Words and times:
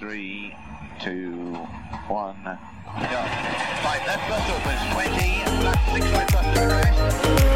Three, 0.00 0.56
two, 1.02 1.52
one. 2.08 2.42
Go. 2.42 2.50
Right, 2.96 4.00
left 4.06 4.30
bus 4.30 4.48
opens 4.48 4.94
20, 4.94 5.62
left 5.62 5.92
six 5.92 6.06
right 6.06 6.32
bus. 6.32 7.49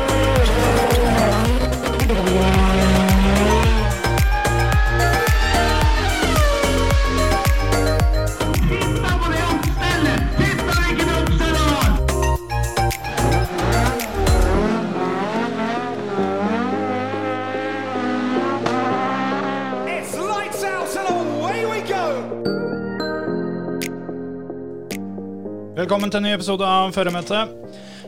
Velkommen 25.85 26.09
til 26.09 26.23
en 26.23 26.25
ny 26.25 26.31
episode 26.33 26.65
av 26.65 26.95
Føremøtet. 26.97 27.51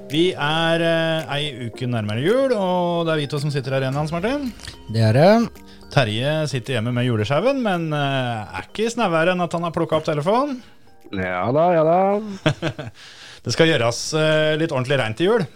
Vi 0.09 0.31
er 0.33 0.81
eh, 0.81 1.27
ei 1.35 1.67
uke 1.67 1.85
nærmere 1.93 2.23
jul, 2.25 2.55
og 2.57 3.03
det 3.05 3.13
er 3.13 3.19
vi 3.21 3.27
to 3.29 3.37
som 3.43 3.51
sitter 3.53 3.75
her 3.77 3.85
igjen, 3.85 3.99
Hans 4.01 4.15
Martin. 4.15 4.47
Det 4.95 5.03
er 5.05 5.13
det. 5.13 5.67
Terje 5.93 6.31
sitter 6.49 6.79
hjemme 6.79 6.95
med 6.97 7.05
julesjauen, 7.05 7.61
men 7.61 7.85
eh, 7.93 8.57
er 8.57 8.71
ikke 8.71 8.89
snauere 8.95 9.35
enn 9.35 9.45
at 9.45 9.59
han 9.59 9.69
har 9.69 9.75
plukka 9.77 9.99
opp 9.99 10.09
telefonen. 10.09 10.57
Ja 11.21 11.45
da, 11.53 11.67
ja 11.77 11.85
da. 11.85 12.89
Det 13.45 13.53
skal 13.53 13.69
gjøres 13.75 14.01
eh, 14.23 14.57
litt 14.57 14.73
ordentlig 14.73 15.03
reint 15.03 15.21
til 15.21 15.35
jul. 15.35 15.47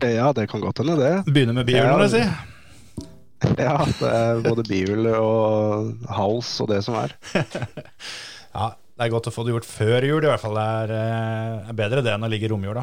Ja, 0.00 0.32
det 0.32 0.48
kan 0.48 0.64
godt 0.64 0.80
hende, 0.80 0.96
det. 0.96 1.12
Begynne 1.28 1.60
med 1.60 1.68
bihjul, 1.68 1.90
Ja. 1.90 1.96
må 2.00 2.08
jeg 2.08 2.14
si. 2.16 3.04
Ja, 3.68 3.76
det 3.84 4.16
er 4.24 4.40
både 4.48 4.64
bihjul 4.64 5.12
og 5.12 6.08
hals 6.16 6.56
og 6.64 6.72
det 6.72 6.80
som 6.88 6.96
er. 7.04 7.18
Ja, 8.50 8.72
Det 9.00 9.06
er 9.06 9.12
godt 9.14 9.30
å 9.30 9.32
få 9.32 9.46
det 9.46 9.54
gjort 9.54 9.64
før 9.64 10.04
jul, 10.04 10.24
i 10.26 10.28
hvert 10.28 10.42
fall. 10.42 10.58
Det 10.58 10.64
er, 10.76 10.90
eh, 10.92 11.68
er 11.72 11.76
bedre 11.78 12.02
det 12.04 12.10
enn 12.12 12.26
å 12.26 12.28
ligge 12.28 12.44
i 12.44 12.50
romjula. 12.52 12.82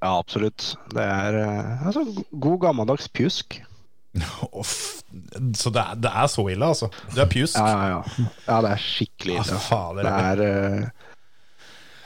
Ja, 0.00 0.14
absolutt. 0.14 0.70
Det 0.88 1.04
er 1.04 1.36
eh, 1.36 1.82
altså, 1.84 2.06
god 2.32 2.62
gammeldags 2.62 3.10
pjusk. 3.12 3.58
Så 5.60 5.68
det 5.76 5.82
er, 5.82 5.98
det 6.00 6.10
er 6.22 6.30
så 6.32 6.46
ille, 6.48 6.70
altså? 6.72 6.88
Du 7.12 7.20
er 7.20 7.28
pjusk? 7.28 7.58
Ja, 7.60 7.68
ja, 7.68 7.98
ja. 7.98 8.24
Ja, 8.46 8.56
det 8.64 8.70
er 8.72 8.80
skikkelig 8.80 9.36
Altså, 9.42 9.58
ille. 9.58 9.64
fader, 9.68 10.08
Det 10.08 10.14
er 10.30 10.42
eh, 10.46 10.95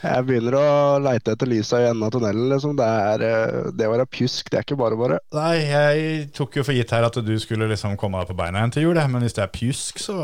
Jeg 0.01 0.25
begynner 0.25 0.55
å 0.57 0.65
leite 1.03 1.35
etter 1.35 1.45
lysa 1.45 1.77
i 1.77 1.85
enden 1.85 2.07
av 2.07 2.09
tunnelen, 2.15 2.47
liksom. 2.49 2.71
Det 2.79 2.85
er 2.89 3.23
eh, 3.27 3.67
Det 3.77 3.85
å 3.85 3.91
være 3.93 4.07
pjusk, 4.09 4.47
det 4.49 4.57
er 4.57 4.65
ikke 4.65 4.77
bare 4.79 4.97
bare. 4.97 5.19
Nei, 5.37 5.51
jeg 5.69 6.23
tok 6.37 6.57
jo 6.57 6.63
for 6.65 6.73
gitt 6.73 6.89
her 6.95 7.05
at 7.05 7.19
du 7.21 7.31
skulle 7.43 7.67
liksom 7.69 7.93
komme 8.01 8.17
deg 8.23 8.31
på 8.31 8.37
beina 8.39 8.63
igjen 8.63 8.73
til 8.73 8.87
jul, 8.87 8.97
men 9.13 9.21
hvis 9.25 9.37
det 9.37 9.43
er 9.45 9.51
pjusk, 9.53 10.01
så, 10.01 10.15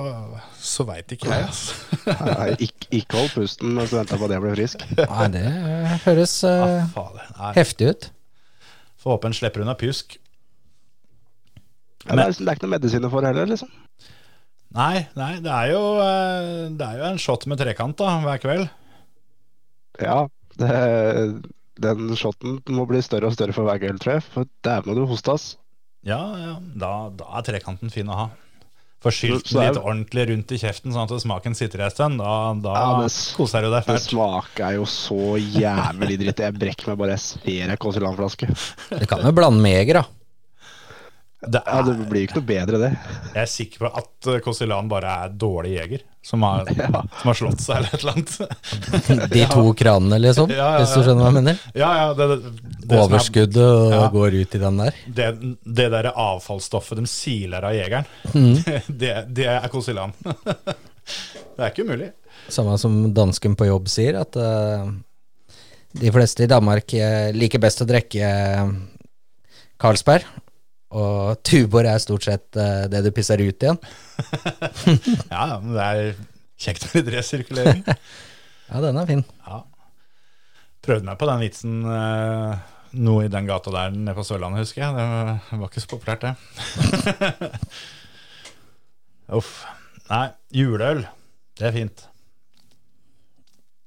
så 0.58 0.86
veit 0.90 1.14
ikke 1.14 1.30
jeg. 1.30 1.46
Altså. 1.52 2.24
Nei, 2.26 2.48
Ikke, 2.68 2.90
ikke 3.04 3.20
hold 3.22 3.34
pusten 3.36 3.76
mens 3.78 3.94
du 3.94 4.00
venter 4.00 4.18
på 4.22 4.26
at 4.30 4.34
jeg 4.38 4.46
blir 4.48 4.58
frisk. 4.58 4.86
Nei, 4.98 5.28
det 5.38 5.46
høres 6.08 6.38
uh, 6.48 6.88
Ah. 6.98 7.12
Nei, 7.38 7.52
heftig 7.60 7.92
ut. 7.94 8.10
Får 9.04 9.14
håpe 9.18 9.30
en 9.30 9.38
slipper 9.38 9.62
unna 9.62 9.78
pjusk. 9.78 10.18
Ja, 12.08 12.16
det, 12.16 12.24
er, 12.24 12.28
liksom- 12.32 12.46
det 12.48 12.50
er 12.52 12.58
ikke 12.58 12.66
noe 12.66 12.76
medisiner 12.80 13.12
for 13.14 13.26
heller, 13.30 13.50
liksom. 13.54 13.70
Nei, 14.78 15.06
nei, 15.16 15.32
det 15.44 15.52
er 15.54 15.70
jo, 15.72 15.82
eh, 16.04 16.66
det 16.78 16.86
er 16.90 16.98
jo 17.00 17.06
en 17.08 17.22
shot 17.22 17.46
med 17.48 17.60
trekant 17.62 17.96
da, 18.02 18.18
hver 18.26 18.42
kveld. 18.44 18.66
Ja, 20.02 20.28
det, 20.58 20.72
den 21.82 22.10
shoten 22.18 22.60
må 22.74 22.88
bli 22.90 23.02
større 23.06 23.30
og 23.30 23.38
større 23.38 23.54
for 23.56 23.68
hver 23.70 23.80
gull, 23.84 24.00
tror 24.02 24.18
jeg. 24.18 24.26
For 24.34 24.50
dæven 24.66 24.92
må 24.92 24.98
du 24.98 25.06
hoste, 25.10 25.36
ass. 25.38 25.48
Ja, 26.08 26.20
ja, 26.40 26.54
da, 26.80 26.92
da 27.20 27.32
er 27.40 27.48
trekanten 27.48 27.92
fin 27.94 28.10
å 28.10 28.18
ha. 28.18 28.28
Få 29.04 29.12
skylt 29.14 29.52
den 29.54 29.62
litt 29.62 29.78
ordentlig 29.78 30.24
rundt 30.32 30.52
i 30.56 30.58
kjeften, 30.58 30.90
sånn 30.96 31.06
at 31.06 31.22
smaken 31.22 31.54
sitter 31.58 31.84
en 31.86 31.92
stund. 31.94 32.18
Da, 32.22 32.32
da 32.64 32.72
Ja, 32.74 32.88
det 33.04 33.12
koser 33.38 33.62
du 33.62 33.70
deg 33.70 33.84
Det 33.84 33.92
fælt. 33.92 34.08
smaker 34.10 34.74
jo 34.80 34.88
så 34.90 35.20
jævlig 35.38 36.18
dritt. 36.24 36.42
Jeg 36.48 36.56
brekker 36.58 36.90
meg 36.94 36.98
bare 37.04 37.14
jeg 37.14 37.22
ser 37.28 37.74
ei 37.76 37.78
Kåseland-flaske. 37.84 38.50
Du 38.98 39.06
kan 39.12 39.22
jo 39.22 39.34
blande 39.38 39.62
med 39.62 39.76
Jeger, 39.78 40.02
da. 40.02 40.17
Det 41.48 41.62
Ja, 41.66 41.80
er, 41.80 41.84
det 41.88 42.08
blir 42.10 42.22
jo 42.24 42.28
ikke 42.28 42.40
noe 42.42 42.48
bedre, 42.50 42.78
det. 42.82 42.90
jeg 43.34 43.42
er 43.42 43.50
sikker 43.52 43.84
på 43.86 43.90
at 44.02 44.30
Kosilan 44.44 44.90
bare 44.92 45.12
er 45.26 45.30
dårlig 45.40 45.74
jeger, 45.78 46.02
som 46.28 46.44
har, 46.44 46.68
Ja. 46.78 46.88
som 46.92 47.30
har 47.32 47.38
slått 47.40 47.62
seg 47.64 47.78
eller 47.78 47.94
et 47.94 48.04
eller 48.04 48.14
annet. 48.18 49.32
De 49.36 49.46
to 49.54 49.64
kranene, 49.80 50.20
liksom. 50.20 50.52
Ja, 50.52 50.58
ja, 50.76 50.82
Hvis 50.84 50.94
du 50.98 51.02
skjønner 51.06 51.24
hva 51.24 51.32
jeg 51.32 51.38
mener. 51.40 51.62
Ja, 51.78 51.90
ja, 52.02 52.08
det, 52.18 52.28
det, 52.84 52.92
er- 52.92 53.04
Overskuddet 53.06 53.62
og 53.64 53.92
Ja. 53.96 54.04
går 54.14 54.38
ut 54.42 54.56
i 54.60 54.62
den 54.66 54.78
der. 54.84 55.00
Det, 55.22 55.28
det 55.80 55.88
der 55.96 56.12
avfallsstoffet 56.14 57.00
de 57.02 57.08
siler 57.12 57.64
av 57.72 57.76
jegeren, 57.78 58.06
Mm. 58.34 58.56
det, 59.04 59.14
det 59.38 59.48
er 59.56 59.68
Kosilan. 59.74 60.14
det 60.28 61.64
er 61.64 61.72
ikke 61.72 61.88
umulig. 61.88 62.12
Samme 62.52 62.78
som 62.80 63.00
dansken 63.16 63.56
på 63.60 63.66
jobb 63.68 63.88
sier, 63.92 64.20
at 64.22 64.36
uh, 64.40 64.88
de 65.98 66.12
fleste 66.14 66.44
i 66.46 66.48
Danmark 66.52 66.94
eh, 66.94 67.32
liker 67.36 67.60
best 67.64 67.82
å 67.84 67.88
drikke 67.90 68.22
eh, 68.28 68.70
Carlsberg. 69.82 70.26
Og 70.96 71.42
Tubor 71.44 71.88
er 71.88 72.00
stort 72.00 72.28
sett 72.28 72.56
eh, 72.60 72.86
det 72.92 73.02
du 73.04 73.12
pisser 73.16 73.42
ut 73.44 73.64
igjen. 73.64 73.80
Ja, 75.28 75.44
ja, 75.52 75.58
men 75.60 75.74
det 75.76 75.88
er 75.88 76.12
kjekt 76.64 76.88
med 76.88 77.02
litt 77.02 77.14
resirkulering. 77.18 77.84
Ja, 78.68 78.82
den 78.84 78.98
er 79.00 79.06
fin. 79.08 79.22
Ja. 79.48 79.62
Prøvde 80.84 81.08
meg 81.08 81.16
på 81.22 81.28
den 81.30 81.40
vitsen 81.40 81.76
eh, 81.88 82.66
noe 83.00 83.24
i 83.24 83.30
den 83.32 83.48
gata 83.48 83.72
der 83.72 83.94
nede 83.96 84.16
på 84.18 84.26
Sørlandet, 84.28 84.66
husker 84.66 84.84
jeg. 84.84 84.98
Det 84.98 85.62
var, 85.62 85.70
ikke 85.70 85.84
så 85.86 85.92
populært, 85.94 86.26
det. 86.26 87.62
Uff. 89.40 89.54
Nei, 90.10 90.26
juleøl. 90.56 91.06
Det 91.56 91.70
er 91.70 91.76
fint. 91.78 92.04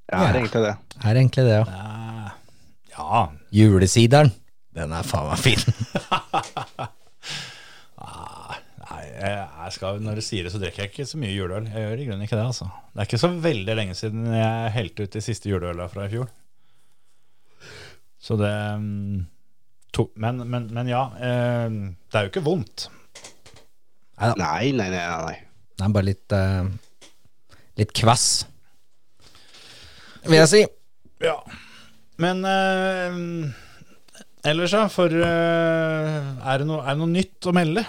Jeg 0.09 0.31
er 0.31 0.41
egentlig 0.41 0.65
det. 0.65 0.75
Er 1.05 1.21
egentlig 1.21 1.45
det, 1.47 1.59
ja. 1.61 1.65
Ja, 1.69 2.33
ja 2.97 3.21
Julesideren. 3.61 4.33
Den 4.77 4.93
er 4.95 5.07
faen 5.07 5.31
meg 5.31 5.41
fin. 5.43 5.63
Nei, 8.91 9.07
jeg, 9.07 9.73
skal, 9.75 9.99
når 10.03 10.19
du 10.19 10.25
sier 10.25 10.47
det, 10.47 10.53
så 10.55 10.61
drikker 10.63 10.85
jeg 10.85 10.93
ikke 10.93 11.09
så 11.09 11.19
mye 11.21 11.35
juleøl. 11.35 11.67
Jeg 11.71 11.85
gjør 11.85 12.03
i 12.03 12.07
grunnen 12.09 12.27
ikke 12.27 12.39
det, 12.39 12.47
altså. 12.53 12.71
Det 12.91 13.03
er 13.03 13.09
ikke 13.11 13.23
så 13.23 13.31
veldig 13.47 13.77
lenge 13.79 13.97
siden 13.99 14.31
jeg 14.35 14.73
helte 14.77 15.07
ut 15.07 15.17
de 15.17 15.23
siste 15.25 15.51
juleøla 15.51 15.87
fra 15.93 16.07
i 16.07 16.13
fjor. 16.13 16.31
Så 18.21 18.37
det 18.37 18.53
mm, 18.81 19.21
to, 19.97 20.11
men, 20.21 20.43
men, 20.51 20.67
men 20.77 20.91
ja, 20.91 21.05
eh, 21.17 21.69
det 21.71 22.19
er 22.19 22.27
jo 22.27 22.33
ikke 22.33 22.45
vondt. 22.47 22.89
Nei, 24.21 24.35
nei, 24.37 24.73
nei. 24.77 24.91
nei, 24.93 25.05
nei. 25.25 25.39
Den 25.81 25.87
er 25.89 25.95
bare 25.97 26.11
litt 26.11 26.35
eh, 26.37 26.67
Litt 27.81 27.95
kvass, 27.97 28.25
vil 30.27 30.37
jeg 30.37 30.49
si. 30.51 30.59
Ja. 31.25 31.39
Men 32.21 32.43
eh, 32.45 33.17
ellers, 34.47 34.75
ja. 34.77 34.87
For 34.93 35.13
eh, 35.13 36.19
er, 36.41 36.63
det 36.63 36.69
noe, 36.69 36.83
er 36.85 36.97
det 36.97 37.01
noe 37.03 37.13
nytt 37.13 37.49
å 37.49 37.55
melde? 37.57 37.85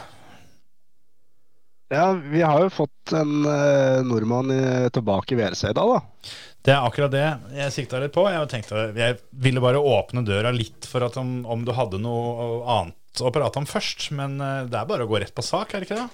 Ja, 1.92 2.12
vi 2.16 2.40
har 2.40 2.62
jo 2.64 2.72
fått 2.72 3.12
en 3.20 3.44
uh, 3.44 4.00
nordmann 4.08 4.54
i, 4.56 4.62
tilbake 4.96 5.36
i 5.36 5.40
WRC 5.42 5.66
i 5.74 5.76
dag, 5.76 5.92
da. 5.92 6.32
Det 6.62 6.72
er 6.72 6.86
akkurat 6.86 7.12
det 7.12 7.26
jeg 7.58 7.74
sikta 7.76 8.00
litt 8.00 8.14
på. 8.16 8.24
Jeg, 8.32 8.48
tenkte, 8.52 8.86
jeg 8.96 9.18
ville 9.44 9.64
bare 9.64 9.82
åpne 9.82 10.24
døra 10.24 10.54
litt 10.56 10.88
for 10.88 11.04
at 11.04 11.18
om, 11.20 11.42
om 11.44 11.66
du 11.68 11.74
hadde 11.76 12.00
noe 12.00 12.62
annet 12.78 13.24
å 13.26 13.34
prate 13.34 13.60
om 13.60 13.68
først. 13.68 14.08
Men 14.16 14.38
uh, 14.40 14.64
det 14.70 14.80
er 14.80 14.88
bare 14.88 15.08
å 15.08 15.12
gå 15.12 15.20
rett 15.20 15.36
på 15.36 15.44
sak, 15.44 15.74
er 15.74 15.84
det 15.84 15.90
ikke 15.90 16.00
det? 16.00 16.08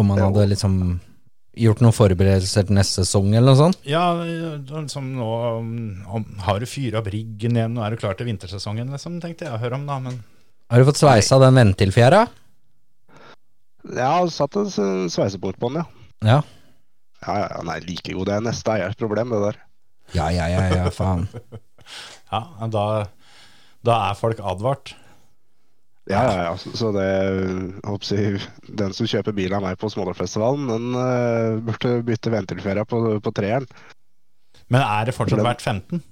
Om 0.00 0.10
man 0.10 0.22
hadde 0.22 0.50
liksom 0.50 0.80
gjort 1.58 1.80
noen 1.82 1.94
forberedelser 1.94 2.68
til 2.68 2.76
neste 2.78 3.02
sesong 3.02 3.32
eller 3.34 3.50
noe 3.50 3.58
sånt. 3.58 3.80
Ja, 3.88 4.04
som 4.92 5.08
nå 5.16 5.30
om, 5.50 5.72
om, 6.06 6.26
Har 6.46 6.60
du 6.62 6.68
fyra 6.70 7.00
opp 7.00 7.10
riggen 7.12 7.58
igjen, 7.58 7.78
og 7.78 7.86
er 7.86 7.94
du 7.94 8.02
klar 8.02 8.18
til 8.18 8.28
vintersesongen, 8.30 8.92
liksom, 8.94 9.18
tenkte 9.22 9.48
jeg 9.48 9.56
å 9.56 9.62
høre 9.62 9.80
om, 9.80 9.88
da. 9.88 9.98
Men 10.02 10.20
Har 10.70 10.82
du 10.82 10.88
fått 10.88 11.02
sveisa 11.02 11.40
den 11.42 11.58
ventilfjæra? 11.58 12.22
Jeg 13.90 14.06
har 14.06 14.30
satt 14.30 14.58
en 14.60 14.70
sveisebord 15.10 15.58
på 15.58 15.72
den, 15.72 15.82
ja. 15.82 15.88
Ja. 16.20 16.40
Ja, 17.20 17.34
ja, 17.36 17.48
ja, 17.52 17.64
nei, 17.68 17.80
like 17.84 18.14
god. 18.14 18.28
Det 18.28 18.36
er 18.36 18.44
neste 18.44 18.76
eiers 18.76 18.96
problem, 19.00 19.32
det 19.34 19.40
der. 19.42 19.60
Ja, 20.16 20.30
ja, 20.32 20.46
ja, 20.50 20.62
ja, 20.72 20.86
faen. 20.94 21.26
ja, 22.32 22.40
da, 22.72 22.84
da 23.86 23.98
er 24.08 24.18
folk 24.18 24.40
advart. 24.40 24.94
Ja, 26.08 26.22
ja, 26.24 26.42
ja. 26.48 26.56
Så- 26.56 26.92
det 26.96 27.08
håper 27.84 28.48
Den 28.76 28.92
som 28.96 29.06
kjøper 29.06 29.32
bil 29.36 29.52
av 29.54 29.62
meg 29.62 29.78
på 29.78 29.90
Smålerfestivalen, 29.92 30.66
den 30.70 30.94
uh, 30.96 31.60
burde 31.60 32.02
bytte 32.06 32.32
ventilferie 32.32 32.84
på, 32.88 33.20
på 33.20 33.32
treeren. 33.36 33.66
Men 34.70 34.82
er 34.86 35.06
det 35.10 35.14
fortsatt 35.14 35.42
verdt 35.44 35.62
15? 35.62 36.02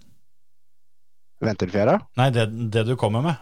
Ventilferie? 1.40 1.98
Nei, 2.18 2.30
det, 2.34 2.48
det 2.74 2.84
du 2.88 2.96
kommer 2.98 3.22
med. 3.22 3.36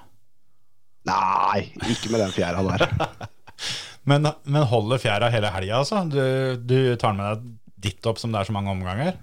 Nei, 1.08 1.72
ikke 1.88 2.10
med 2.12 2.20
den 2.24 2.34
fjæra 2.34 2.62
der. 2.66 2.86
Men, 4.06 4.22
men 4.46 4.62
holder 4.70 5.00
fjæra 5.02 5.26
hele 5.34 5.48
helga, 5.50 5.80
altså? 5.80 6.04
Du, 6.06 6.20
du 6.62 6.94
tar 6.94 7.16
med 7.16 7.26
deg 7.26 7.46
ditt 7.88 8.06
opp 8.06 8.20
som 8.22 8.30
det 8.30 8.38
er 8.38 8.46
så 8.46 8.54
mange 8.54 8.70
omganger? 8.70 9.16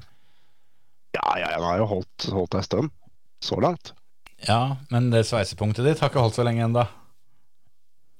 Ja, 1.16 1.38
ja, 1.40 1.54
den 1.54 1.64
har 1.64 1.78
jo 1.80 1.86
holdt, 1.88 2.26
holdt 2.36 2.58
ei 2.60 2.64
stund. 2.66 2.92
Så 3.40 3.62
langt. 3.64 3.94
Ja, 4.44 4.76
men 4.92 5.08
det 5.14 5.24
sveisepunktet 5.30 5.88
ditt 5.88 6.04
har 6.04 6.12
ikke 6.12 6.26
holdt 6.26 6.36
så 6.36 6.44
lenge 6.44 6.66
ennå. 6.66 6.84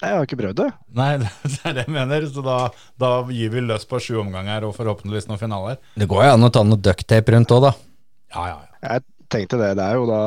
Jeg 0.04 0.18
har 0.18 0.28
ikke 0.28 0.40
prøvd 0.40 0.60
det. 0.60 0.70
Nei, 1.00 1.12
det 1.22 1.60
er 1.64 1.78
det 1.78 1.86
jeg 1.86 1.96
mener. 1.96 2.28
Så 2.30 2.44
da, 2.46 2.58
da 3.00 3.14
gir 3.32 3.54
vi 3.54 3.64
løs 3.64 3.88
på 3.90 4.02
sju 4.04 4.20
omganger 4.24 4.68
og 4.68 4.76
forhåpentligvis 4.78 5.30
noen 5.30 5.42
finaler. 5.42 5.80
Det 6.00 6.10
går 6.12 6.28
jo 6.28 6.34
an 6.36 6.50
å 6.50 6.52
ta 6.54 6.66
noe 6.68 6.82
ducktape 6.82 7.36
rundt 7.36 7.54
òg, 7.56 7.70
da. 7.70 7.74
Ja, 8.36 8.50
ja, 8.52 8.60
ja. 8.60 8.74
Jeg 8.84 9.06
tenkte 9.34 9.62
det. 9.62 9.72
Det 9.80 9.88
er 9.88 10.00
jo 10.00 10.08
da 10.10 10.22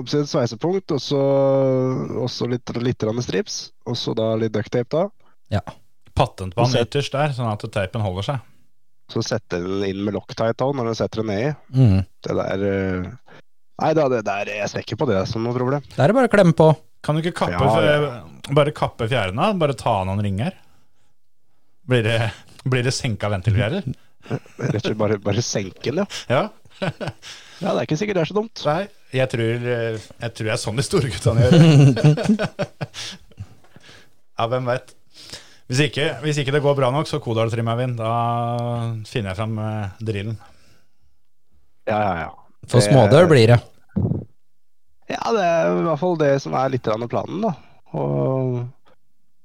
oppsett 0.00 0.30
sveisepunkt, 0.30 0.94
og 0.94 1.02
så 1.02 2.48
litt, 2.50 2.74
litt 2.82 3.06
strips. 3.26 3.58
Og 3.86 3.98
så 3.98 4.14
da 4.18 4.32
litt 4.38 4.54
ducktape, 4.54 5.04
da. 5.04 5.30
Ja. 5.58 5.64
Patentbånd 6.14 6.76
ytterst 6.78 7.14
der, 7.14 7.32
sånn 7.34 7.50
at 7.50 7.64
teipen 7.74 8.04
holder 8.04 8.26
seg. 8.28 8.50
Så 9.12 9.20
setter 9.26 9.60
den 9.60 9.82
inn 9.84 10.04
med 10.06 10.14
locktight 10.16 10.62
òg, 10.64 10.76
når 10.78 10.90
den 10.90 10.98
setter 10.98 11.20
den 11.20 11.32
nedi. 11.32 11.50
Mm. 11.74 12.04
Det 12.24 12.36
der 12.38 12.66
eh, 12.70 13.40
Nei 13.82 13.90
da, 13.98 14.04
det 14.06 14.20
der 14.22 14.48
Jeg 14.54 14.70
ser 14.70 14.84
ikke 14.84 15.00
på 15.00 15.08
det 15.10 15.18
som 15.26 15.42
noe 15.42 15.54
problem. 15.56 15.82
Det 15.82 15.98
er 15.98 16.10
det 16.12 16.16
bare 16.16 16.30
å 16.30 16.32
klemme 16.32 16.54
på. 16.56 16.68
Kan 17.04 17.16
du 17.16 17.20
ikke 17.22 17.34
kappe, 17.44 17.68
Ja, 17.84 17.94
ja. 18.00 18.52
bare 18.56 18.72
kappe 18.76 19.08
fjærene? 19.10 19.50
Bare 19.60 19.76
ta 19.76 19.98
av 20.00 20.06
noen 20.08 20.22
ringer? 20.24 20.56
Blir 21.88 22.04
det, 22.06 22.18
blir 22.64 22.84
det 22.86 22.94
senka 22.96 23.28
ventilfjærer? 23.32 23.84
Rett 24.30 24.78
og 24.78 24.80
slett 24.80 24.96
bare, 24.96 25.18
bare 25.20 25.42
senke 25.44 25.92
den, 25.92 26.04
ja. 26.04 26.08
Ja. 26.32 26.44
Ja, 27.62 27.70
Det 27.70 27.78
er 27.78 27.86
ikke 27.86 27.96
sikkert 28.00 28.16
det 28.18 28.22
er 28.24 28.28
så 28.28 28.34
dumt. 28.36 28.60
Nei, 28.66 28.80
jeg 29.14 29.30
tror, 29.30 29.66
jeg 29.70 30.32
tror 30.34 30.48
det 30.48 30.52
er 30.52 30.58
sånn 30.60 30.80
de 30.80 30.84
store 30.84 31.10
guttene 31.12 31.44
gjør. 31.44 31.52
ja, 34.38 34.46
hvem 34.50 34.66
vet. 34.72 34.90
Hvis 35.70 35.80
ikke, 35.86 36.08
hvis 36.24 36.40
ikke 36.42 36.52
det 36.56 36.60
går 36.64 36.74
bra 36.80 36.90
nok, 36.92 37.06
så 37.08 37.20
Kodal-trimmer 37.24 37.78
vind. 37.78 37.94
Da 38.00 38.10
finner 39.08 39.30
jeg 39.30 39.38
fram 39.38 39.54
eh, 39.62 39.94
drillen. 40.04 40.34
Ja, 41.88 42.00
ja, 42.02 42.10
ja. 42.24 42.28
For 42.68 42.84
smådør 42.84 43.30
blir 43.30 43.54
det. 43.54 43.60
Ja, 45.10 45.20
det 45.36 45.44
er 45.44 45.70
i 45.70 45.84
hvert 45.84 46.00
fall 46.00 46.16
det 46.20 46.32
som 46.42 46.56
er 46.56 46.72
litt 46.72 46.88
av 46.88 47.04
planen, 47.10 47.44
da. 47.44 47.52
Og 47.94 48.62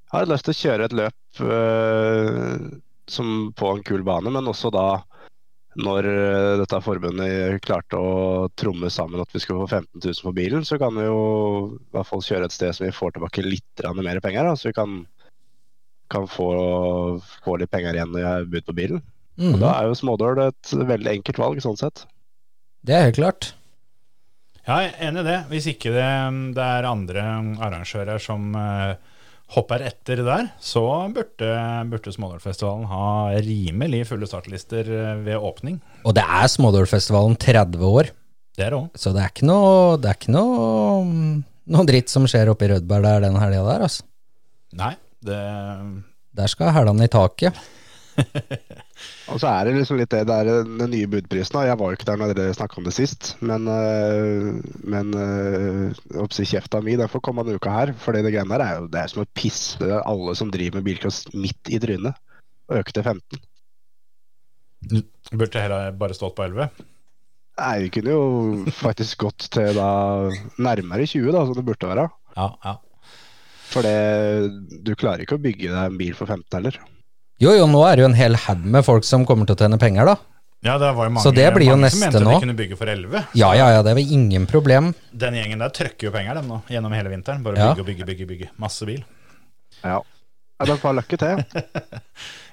jeg 0.09 0.15
har 0.15 0.29
lyst 0.31 0.47
til 0.47 0.55
å 0.55 0.59
kjøre 0.63 0.87
et 0.87 0.95
løp 0.97 1.41
eh, 1.45 2.69
som 3.11 3.51
på 3.57 3.73
en 3.75 3.83
kul 3.85 4.05
bane, 4.07 4.31
men 4.33 4.49
også 4.49 4.71
da 4.73 4.87
når 5.79 6.07
eh, 6.09 6.55
dette 6.63 6.79
forbundet 6.81 7.59
klarte 7.65 7.99
å 7.99 8.47
tromme 8.57 8.89
sammen 8.93 9.21
at 9.21 9.35
vi 9.35 9.41
skulle 9.43 9.67
få 9.67 9.83
15 9.83 10.01
000 10.01 10.23
på 10.25 10.33
bilen, 10.39 10.65
så 10.65 10.79
kan 10.81 10.95
vi 10.97 11.05
jo 11.05 11.19
i 11.75 11.93
hvert 11.93 12.09
fall 12.09 12.25
kjøre 12.25 12.49
et 12.49 12.55
sted 12.55 12.73
som 12.75 12.87
vi 12.87 12.95
får 12.95 13.15
tilbake 13.15 13.45
litt 13.45 13.85
mer 13.99 14.21
penger, 14.23 14.49
da, 14.49 14.55
så 14.57 14.71
vi 14.71 14.77
kan, 14.79 14.97
kan 16.09 16.25
få, 16.31 16.49
få 17.45 17.59
litt 17.61 17.71
penger 17.73 17.99
igjen 17.99 18.15
når 18.15 18.23
jeg 18.23 18.31
har 18.31 18.49
bud 18.55 18.69
på 18.71 18.77
bilen. 18.81 19.05
Mhm. 19.39 19.53
Og 19.55 19.61
da 19.61 19.75
er 19.75 19.87
jo 19.87 19.99
smådøl 20.01 20.41
et 20.49 20.73
veldig 20.73 21.13
enkelt 21.19 21.39
valg, 21.39 21.61
sånn 21.63 21.79
sett. 21.79 22.03
Det 22.83 22.95
er 22.95 23.07
helt 23.07 23.19
klart. 23.19 23.53
Ja, 24.69 24.83
jeg 24.85 24.91
er 24.91 25.07
enig 25.07 25.21
i 25.23 25.25
det. 25.25 25.37
Hvis 25.49 25.67
ikke 25.71 25.89
det, 25.95 26.07
det 26.53 26.61
er 26.61 26.85
andre 26.85 27.21
arrangører 27.65 28.19
som 28.21 28.51
eh, 28.53 28.91
hopper 29.55 29.81
etter 29.87 30.19
der, 30.21 30.51
så 30.61 30.83
burde, 31.15 31.47
burde 31.89 32.13
Smådalfestivalen 32.13 32.85
ha 32.91 33.07
rimelig 33.41 34.03
fulle 34.11 34.29
startlister 34.29 34.91
eh, 34.93 35.15
ved 35.25 35.41
åpning. 35.41 35.79
Og 36.05 36.13
det 36.13 36.21
er 36.21 36.45
Smådølfestivalen 36.53 37.33
30 37.41 37.81
år, 37.89 38.11
Det 38.59 38.67
er 38.67 38.75
det 38.75 38.81
òg. 38.83 38.91
så 38.93 39.15
det 39.15 39.23
er 39.23 39.33
ikke 39.33 39.49
noe, 39.49 39.97
det 39.97 40.11
er 40.11 40.19
ikke 40.19 40.37
noe, 40.37 41.01
noe 41.73 41.89
dritt 41.89 42.13
som 42.13 42.29
skjer 42.29 42.53
oppe 42.53 42.69
i 42.69 42.71
Rødberg 42.75 43.09
der 43.09 43.25
den 43.25 43.41
helga 43.41 43.65
der, 43.71 43.87
altså. 43.89 44.05
Nei, 44.77 44.93
det 45.25 45.41
Der 46.37 46.47
skal 46.53 46.69
hælene 46.77 47.09
i 47.09 47.11
taket. 47.11 47.57
Og 49.31 49.37
så 49.39 49.47
er 49.47 49.67
det 49.67 49.75
liksom 49.77 49.99
litt 49.99 50.11
det 50.11 50.25
der 50.27 50.49
den 50.49 50.89
nye 50.91 51.07
budprisen. 51.09 51.59
Jeg 51.63 51.77
var 51.79 51.91
jo 51.91 51.97
ikke 51.97 52.07
der 52.09 52.19
når 52.19 52.33
dere 52.35 52.55
snakka 52.57 52.79
om 52.81 52.87
det 52.87 52.95
sist, 52.95 53.35
men, 53.45 53.67
øh, 53.69 54.57
men 54.89 55.13
oppsi 56.19 56.47
kjefta 56.49 56.81
mi, 56.83 56.97
den 56.99 57.11
får 57.11 57.23
komme 57.23 57.45
denne 57.45 57.61
uka 57.61 57.73
her. 57.73 57.93
For 58.01 58.17
det 58.17 58.25
greiene 58.27 58.57
der 58.57 58.65
er 58.65 58.81
jo 58.81 58.89
det 58.91 59.03
er 59.03 59.13
som 59.13 59.23
å 59.23 59.29
pisse 59.37 60.01
alle 60.01 60.35
som 60.35 60.51
driver 60.51 60.79
med 60.79 60.89
bilcross 60.89 61.27
midt 61.35 61.71
i 61.71 61.79
trynet. 61.81 62.17
Og 62.69 62.81
øke 62.81 62.95
til 62.95 63.05
15. 63.05 63.43
burde 65.31 65.61
heller 65.61 65.91
bare 65.99 66.17
stått 66.17 66.35
på 66.37 66.45
11. 66.49 66.69
Nei, 67.59 67.73
vi 67.83 67.89
kunne 67.91 68.13
jo 68.13 68.69
faktisk 68.71 69.25
gått 69.25 69.49
til 69.53 69.75
da 69.75 69.89
nærmere 70.61 71.07
20, 71.09 71.31
da, 71.35 71.43
som 71.45 71.57
det 71.57 71.65
burde 71.67 71.89
være. 71.89 72.05
Ja, 72.37 72.53
ja. 72.63 72.77
For 73.69 73.85
det, 73.85 74.79
du 74.85 74.95
klarer 74.97 75.25
ikke 75.25 75.37
å 75.37 75.43
bygge 75.43 75.69
deg 75.69 75.81
en 75.81 75.99
bil 75.99 76.15
for 76.17 76.29
15 76.29 76.55
heller. 76.55 76.79
Jo, 77.39 77.53
jo, 77.55 77.67
nå 77.71 77.85
er 77.87 77.95
det 77.95 78.03
jo 78.03 78.09
en 78.09 78.17
hel 78.19 78.35
haug 78.47 78.65
med 78.75 78.83
folk 78.83 79.05
som 79.07 79.23
kommer 79.27 79.47
til 79.47 79.55
å 79.55 79.61
tjene 79.63 79.79
penger, 79.79 80.09
da. 80.11 80.17
Ja, 80.65 80.73
det 80.75 80.89
var 80.91 81.07
jo 81.07 81.13
mange, 81.15 81.23
Så 81.23 81.31
det 81.31 81.45
blir 81.55 81.69
jo 81.69 81.77
mange 81.77 81.87
neste 81.87 82.01
som 82.01 82.11
mente 82.11 82.23
nå. 82.25 82.33
de 82.35 82.43
kunne 82.43 82.55
bygge 82.57 82.75
for 82.75 82.91
11. 82.91 83.21
Ja, 83.39 83.53
ja, 83.55 83.69
ja, 83.77 83.83
det 83.85 83.93
er 83.93 83.95
vel 84.01 84.11
ingen 84.11 84.47
problem. 84.49 84.91
Den 85.15 85.37
gjengen 85.39 85.63
der 85.63 85.71
trøkker 85.71 86.09
jo 86.09 86.11
penger 86.11 86.35
dem 86.35 86.49
nå, 86.51 86.59
gjennom 86.67 86.95
hele 86.97 87.13
vinteren. 87.13 87.45
Bare 87.45 87.55
Ja. 87.55 87.69
bygge 87.71 87.85
og 87.85 87.87
bygge, 87.87 88.07
bygge, 88.09 88.27
bygge. 88.27 88.49
Masse 88.59 88.83
bil. 88.89 89.05
Ja. 89.85 90.01
ja 90.01 90.67
er 90.67 90.83
bare 90.83 90.99
lykke 90.99 91.17
til. 91.17 91.43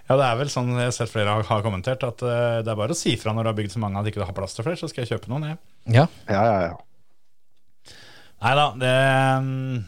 Ja, 0.07 0.15
det 0.15 0.23
er 0.23 0.37
vel 0.39 0.51
sånn 0.53 0.69
jeg 0.71 0.87
har 0.87 0.93
sett 0.95 1.11
flere 1.11 1.33
har, 1.35 1.43
har 1.43 1.63
kommentert, 1.65 2.05
at 2.07 2.23
eh, 2.23 2.61
det 2.63 2.71
er 2.71 2.79
bare 2.79 2.95
å 2.95 2.99
si 2.99 3.17
fra 3.19 3.33
når 3.35 3.43
du 3.43 3.51
har 3.51 3.57
bygd 3.59 3.73
så 3.75 3.81
mange 3.83 3.99
at 3.99 4.07
ikke 4.07 4.21
du 4.23 4.27
har 4.29 4.37
plass 4.37 4.55
til 4.55 4.63
flere, 4.63 4.79
så 4.79 4.87
skal 4.87 5.03
jeg 5.03 5.17
kjøpe 5.17 5.33
noen, 5.33 5.49
jeg. 5.51 5.59
Ja. 5.97 6.05
Ja, 6.31 6.45
ja, 6.47 6.61
ja. 6.69 7.97
Nei 8.45 8.53
da, 8.55 8.67
det 8.79 8.93
mm, 9.43 9.81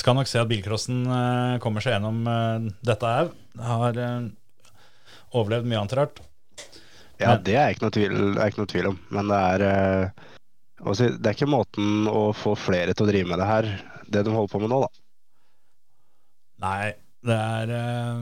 skal 0.00 0.16
nok 0.16 0.30
se 0.30 0.40
at 0.40 0.48
bilcrossen 0.48 1.02
eh, 1.04 1.58
kommer 1.60 1.84
seg 1.84 1.98
gjennom 1.98 2.24
eh, 2.24 2.70
dette 2.88 3.12
her. 3.18 3.28
Det 3.52 3.68
har 3.68 4.00
eh, 4.00 4.16
overlevd 5.34 5.66
mye 5.70 5.80
annet 5.82 5.96
rart. 5.98 6.20
Ja, 7.18 7.32
Men- 7.34 7.44
det 7.44 7.56
er 7.56 7.72
ikke 7.72 7.86
noe 7.86 7.94
tvil, 7.96 8.16
ikke 8.44 8.60
noe 8.60 8.70
tvil 8.70 8.86
om. 8.92 8.98
Men 9.10 9.28
det 9.32 9.40
er 9.40 9.66
eh, 9.66 10.10
jeg 10.84 10.96
si, 10.98 11.08
Det 11.16 11.26
er 11.30 11.34
ikke 11.38 11.48
måten 11.48 12.06
å 12.12 12.28
få 12.36 12.52
flere 12.60 12.92
til 12.94 13.06
å 13.06 13.10
drive 13.10 13.28
med 13.32 13.38
det 13.40 13.46
her, 13.48 13.70
det 14.06 14.24
de 14.26 14.30
holder 14.34 14.52
på 14.52 14.60
med 14.60 14.70
nå, 14.70 14.80
da. 14.84 14.88
Nei, 16.66 16.92
det 17.26 17.36
er 17.36 17.72
eh, 17.76 18.20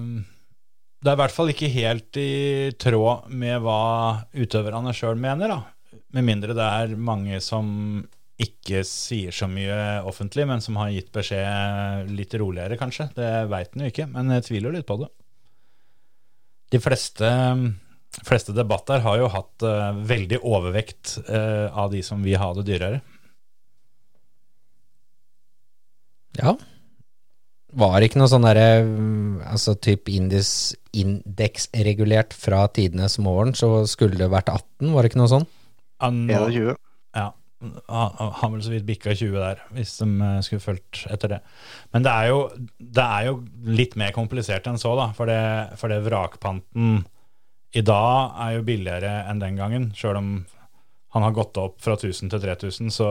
Det 1.04 1.10
er 1.12 1.18
i 1.18 1.20
hvert 1.20 1.34
fall 1.34 1.52
ikke 1.52 1.70
helt 1.74 2.16
i 2.16 2.70
tråd 2.80 3.28
med 3.34 3.60
hva 3.62 4.24
utøverne 4.32 4.94
sjøl 4.96 5.18
mener, 5.20 5.48
da. 5.48 5.98
Med 6.14 6.24
mindre 6.24 6.54
det 6.56 6.64
er 6.64 6.94
mange 6.96 7.40
som 7.42 8.06
ikke 8.40 8.80
sier 8.86 9.34
så 9.34 9.46
mye 9.50 9.74
offentlig, 10.06 10.46
men 10.46 10.62
som 10.62 10.78
har 10.80 10.90
gitt 10.90 11.12
beskjed 11.14 12.08
litt 12.14 12.34
roligere, 12.40 12.78
kanskje. 12.78 13.10
Det 13.14 13.28
veit 13.50 13.74
en 13.76 13.84
jo 13.84 13.90
ikke, 13.92 14.08
men 14.10 14.32
jeg 14.34 14.46
tviler 14.48 14.74
litt 14.74 14.86
på 14.88 14.96
det. 15.02 15.10
De 16.74 16.80
fleste, 16.82 17.30
fleste 18.26 18.54
debatter 18.56 19.02
har 19.04 19.20
jo 19.20 19.30
hatt 19.30 19.66
uh, 19.66 19.94
veldig 20.10 20.40
overvekt 20.42 21.18
uh, 21.28 21.70
av 21.70 21.92
de 21.94 22.02
som 22.02 22.22
vil 22.24 22.40
ha 22.40 22.50
det 22.58 22.66
dyrere. 22.72 23.02
Ja. 26.40 26.56
Var 27.74 27.94
det 27.98 28.08
ikke 28.08 28.20
noe 28.20 28.30
sånn 28.30 28.46
derre 28.46 28.82
mm, 28.86 29.42
Altså 29.50 29.74
typ 29.82 30.10
indis, 30.10 30.48
indeksregulert 30.94 32.34
fra 32.38 32.64
tidenes 32.74 33.18
morgen, 33.22 33.54
så 33.58 33.84
skulle 33.90 34.18
det 34.18 34.30
vært 34.32 34.50
18, 34.52 34.92
var 34.94 35.02
det 35.06 35.12
ikke 35.12 35.22
noe 35.22 35.32
sånn? 35.32 35.46
Ja, 36.02 36.10
nå- 36.10 36.50
21. 36.54 36.80
Har 37.88 38.50
vel 38.50 38.62
så 38.64 38.72
vidt 38.72 38.86
bikka 38.88 39.14
20 39.14 39.34
der, 39.38 39.64
hvis 39.76 39.96
de 40.00 40.08
eh, 40.26 40.38
skulle 40.46 40.64
fulgt 40.64 41.04
etter 41.12 41.36
det. 41.36 41.40
Men 41.94 42.06
det 42.06 42.14
er 42.14 42.30
jo, 42.30 42.38
det 42.78 43.04
er 43.04 43.28
jo 43.30 43.36
litt 43.66 43.96
mer 44.00 44.14
komplisert 44.16 44.66
enn 44.70 44.80
så, 44.80 44.94
da. 44.98 45.10
For 45.16 45.30
det, 45.30 45.42
for 45.80 45.92
det 45.92 46.02
vrakpanten 46.06 47.04
i 47.74 47.82
dag 47.82 48.40
er 48.46 48.56
jo 48.58 48.66
billigere 48.66 49.14
enn 49.30 49.42
den 49.42 49.58
gangen. 49.58 49.90
Sjøl 49.98 50.18
om 50.20 50.34
han 51.14 51.22
har 51.22 51.34
gått 51.34 51.58
opp 51.62 51.78
fra 51.82 51.94
1000 51.94 52.30
til 52.32 52.42
3000, 52.42 52.90
så 52.94 53.08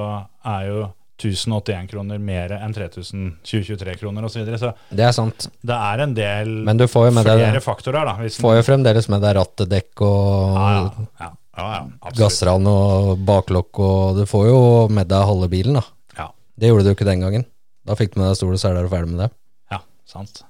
er 0.48 0.68
jo 0.68 0.84
1081 1.24 1.88
kroner 1.92 2.20
mer 2.20 2.52
enn 2.58 2.74
3000 2.76 3.38
2023 3.46 3.94
kroner 4.02 4.26
osv. 4.28 4.34
Så, 4.34 4.42
videre. 4.42 4.60
så 4.60 4.72
Det 4.90 5.06
er 5.06 5.14
sant. 5.16 5.48
det 5.62 5.78
er 5.78 6.04
en 6.04 6.16
del 6.18 6.52
Men 6.68 6.82
du 6.82 6.88
får 6.90 7.08
jo 7.08 7.14
med 7.20 7.28
flere 7.28 7.54
det, 7.54 7.64
faktorer, 7.64 8.04
da. 8.10 8.18
Hvis 8.20 8.40
Får 8.42 8.58
jo 8.58 8.66
fremdeles 8.68 9.08
med 9.14 9.24
deg 9.24 9.38
rattedekk 9.38 10.04
og 10.04 10.58
ja, 10.58 10.68
ja, 10.74 11.08
ja, 11.22 11.30
ja, 11.58 11.66
ja, 11.76 12.12
gassran 12.18 12.66
og 12.70 13.20
baklokk, 13.28 13.80
og 13.84 14.20
du 14.20 14.24
får 14.30 14.48
jo 14.50 14.62
med 14.94 15.10
deg 15.12 15.28
halve 15.30 15.50
bilen, 15.52 15.78
da. 15.78 15.84
Ja. 16.18 16.28
Det 16.58 16.72
gjorde 16.72 16.88
du 16.88 16.94
ikke 16.96 17.08
den 17.10 17.22
gangen. 17.26 17.46
Da 17.86 17.98
fikk 18.00 18.14
du 18.14 18.22
med 18.22 18.32
deg 18.32 18.40
stol 18.40 18.56
og 18.56 18.62
seler 18.62 18.88
og 18.88 18.94
ferdig 18.94 19.14
med 19.14 19.26
det. 19.26 19.30
Ja, 19.74 19.84
sant. 20.10 20.46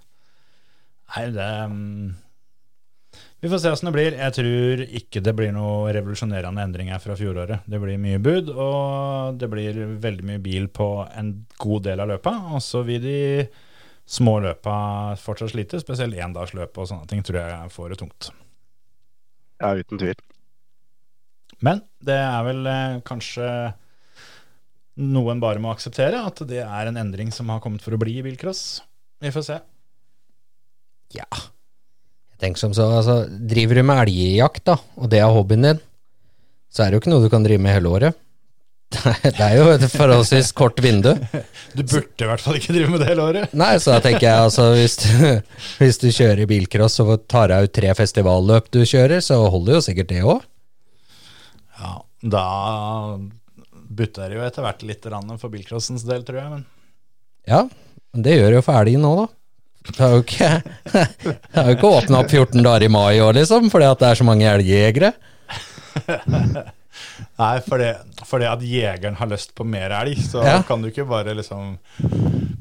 Nei, 1.13 1.25
det 1.35 1.49
um... 1.67 2.13
Vi 3.43 3.49
får 3.51 3.59
se 3.59 3.71
åssen 3.75 3.89
det 3.89 3.91
blir. 3.97 4.13
Jeg 4.15 4.33
tror 4.37 4.81
ikke 4.87 5.19
det 5.19 5.33
blir 5.35 5.49
noe 5.51 5.91
revolusjonerende 5.91 6.63
endringer 6.63 7.01
fra 7.03 7.17
fjoråret. 7.19 7.65
Det 7.67 7.79
blir 7.83 7.99
mye 7.99 8.21
bud, 8.23 8.53
og 8.55 9.35
det 9.35 9.49
blir 9.51 9.81
veldig 9.99 10.27
mye 10.29 10.39
bil 10.39 10.69
på 10.71 10.87
en 11.11 11.33
god 11.59 11.83
del 11.89 11.99
av 11.99 12.07
løpa. 12.13 12.31
Og 12.55 12.63
så 12.63 12.85
vil 12.87 13.03
de 13.03 13.17
små 14.07 14.37
løpa 14.45 14.77
fortsatt 15.19 15.51
slite, 15.51 15.81
spesielt 15.83 16.15
endagsløpet 16.15 16.79
og 16.85 16.87
sånne 16.87 17.09
ting 17.11 17.25
tror 17.27 17.41
jeg 17.41 17.73
får 17.75 17.91
det 17.91 17.99
tungt. 18.05 18.29
Ja, 19.59 19.73
uten 19.75 19.99
tvil. 19.99 20.23
Men 21.63 21.79
det 22.03 22.17
er 22.19 22.43
vel 22.47 22.67
eh, 22.67 22.99
kanskje 23.07 23.47
noe 25.03 25.33
en 25.33 25.41
bare 25.41 25.61
må 25.63 25.71
akseptere, 25.73 26.19
at 26.21 26.43
det 26.49 26.61
er 26.63 26.89
en 26.89 26.99
endring 27.01 27.31
som 27.33 27.49
har 27.49 27.61
kommet 27.63 27.81
for 27.81 27.95
å 27.95 28.01
bli 28.01 28.19
i 28.19 28.25
bilcross. 28.25 28.83
Vi 29.23 29.31
får 29.33 29.47
se. 29.47 29.61
Ja. 31.15 31.29
Jeg 32.33 32.41
tenker 32.41 32.61
som 32.61 32.75
så, 32.75 32.89
altså, 32.99 33.23
driver 33.29 33.79
du 33.79 33.87
med 33.87 34.03
elgjakt, 34.03 34.65
da, 34.67 34.77
og 34.99 35.09
det 35.09 35.23
er 35.23 35.31
hobbyen 35.33 35.69
din, 35.69 35.81
så 36.73 36.83
er 36.83 36.91
det 36.91 36.97
jo 36.97 37.03
ikke 37.03 37.13
noe 37.13 37.23
du 37.23 37.31
kan 37.31 37.45
drive 37.45 37.63
med 37.63 37.77
hele 37.77 37.95
året. 37.95 38.19
Det 39.23 39.41
er 39.41 39.55
jo 39.57 39.69
et 39.73 39.83
forholdsvis 39.89 40.51
kort 40.53 40.77
vindu. 40.83 41.15
Du 41.73 41.81
burde 41.81 42.21
i 42.21 42.27
hvert 42.29 42.43
fall 42.43 42.59
ikke 42.59 42.75
drive 42.75 42.91
med 42.93 43.01
det 43.01 43.07
hele 43.09 43.23
året. 43.25 43.55
Nei, 43.57 43.71
så 43.81 43.95
da 43.95 44.03
tenker 44.05 44.27
jeg 44.27 44.43
altså 44.43 44.67
hvis 44.75 44.99
du, 45.01 45.15
hvis 45.79 45.97
du 45.97 46.11
kjører 46.13 46.45
bilcross 46.49 46.99
og 47.01 47.23
tar 47.25 47.49
deg 47.49 47.65
ut 47.65 47.73
tre 47.73 47.89
festivalløp 47.97 48.69
du 48.69 48.83
kjører, 48.85 49.23
så 49.25 49.39
holder 49.49 49.79
jo 49.79 49.85
sikkert 49.87 50.11
det 50.13 50.21
òg. 50.21 50.45
Ja, 51.79 51.93
da 52.21 52.47
butter 53.93 54.29
det 54.29 54.37
jo 54.37 54.45
etter 54.45 54.65
hvert 54.65 54.83
litt 54.87 55.07
for 55.41 55.53
bilcrossens 55.53 56.05
del, 56.07 56.25
tror 56.27 56.39
jeg. 56.41 56.49
Men 56.51 56.65
Ja, 57.49 57.63
men 58.13 58.25
det 58.25 58.37
gjør 58.37 58.59
jo 58.59 58.65
for 58.65 58.81
elgen 58.81 59.03
nå, 59.05 59.15
da. 59.23 59.27
Det 59.83 59.99
har 59.99 60.13
jo 60.15 60.21
ikke, 60.23 60.51
det 60.93 61.57
har 61.57 61.71
jo 61.71 61.75
ikke 61.75 61.95
åpna 61.97 62.21
opp 62.23 62.31
14 62.31 62.63
dager 62.63 62.85
i 62.87 62.93
mai 62.93 63.17
i 63.17 63.23
år, 63.23 63.35
liksom, 63.41 63.67
fordi 63.73 63.89
at 63.89 63.99
det 63.99 64.11
er 64.11 64.21
så 64.21 64.27
mange 64.27 64.47
elgjegere. 64.47 65.11
Nei, 67.39 67.53
fordi, 67.65 67.87
fordi 68.29 68.45
at 68.45 68.61
jegeren 68.61 69.15
har 69.17 69.29
lyst 69.31 69.55
på 69.57 69.65
mer 69.65 69.93
elg, 70.03 70.19
så 70.21 70.43
Ja. 70.45 70.59
kan 70.67 70.83
du 70.83 70.89
ikke 70.91 71.07
bare 71.09 71.33
liksom 71.33 71.77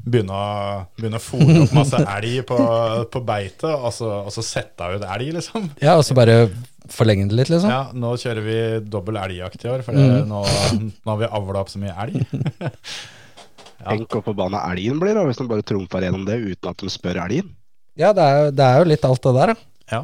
begynne 0.03 0.33
å, 0.33 0.85
begynne 0.97 1.19
å 1.19 1.23
fôre 1.23 1.59
opp 1.63 1.73
masse 1.77 1.99
elg 2.01 2.39
på, 2.49 2.57
på 3.13 3.21
beite, 3.25 3.69
og 3.69 3.93
så, 3.93 4.09
og 4.25 4.31
så 4.33 4.43
sette 4.45 4.89
ut 4.95 5.05
elg, 5.05 5.33
liksom. 5.37 5.69
Ja, 5.81 5.95
og 5.99 6.03
så 6.07 6.17
bare 6.17 6.49
forlenge 6.89 7.29
det 7.29 7.37
litt, 7.37 7.51
liksom. 7.53 7.69
Ja, 7.69 7.83
nå 7.93 8.15
kjører 8.19 8.45
vi 8.45 8.57
dobbel 8.89 9.21
elgjakt 9.21 9.63
i 9.65 9.69
år, 9.71 9.85
for 9.85 9.93
mm. 9.97 10.25
nå, 10.29 10.41
nå 11.05 11.13
har 11.13 11.21
vi 11.21 11.29
avla 11.39 11.61
opp 11.61 11.69
så 11.71 11.81
mye 11.81 11.93
elg. 12.07 12.23
Tenk 13.83 14.07
hvor 14.15 14.23
forbanna 14.25 14.63
elgen 14.71 14.99
blir 15.01 15.15
da, 15.17 15.25
hvis 15.27 15.39
de 15.41 15.47
bare 15.49 15.65
trumfer 15.67 16.05
gjennom 16.05 16.25
det 16.27 16.39
uten 16.39 16.71
at 16.71 16.81
de 16.81 16.91
spør 16.91 17.19
elgen. 17.25 17.53
Ja, 17.99 18.09
det 18.15 18.25
er, 18.25 18.37
jo- 18.41 18.53
det 18.57 18.65
er 18.65 18.79
jo 18.81 18.89
litt 18.89 19.05
alt 19.05 19.21
det 19.27 19.33
der, 19.37 19.53
da. 19.53 19.69
Ja. 19.91 20.01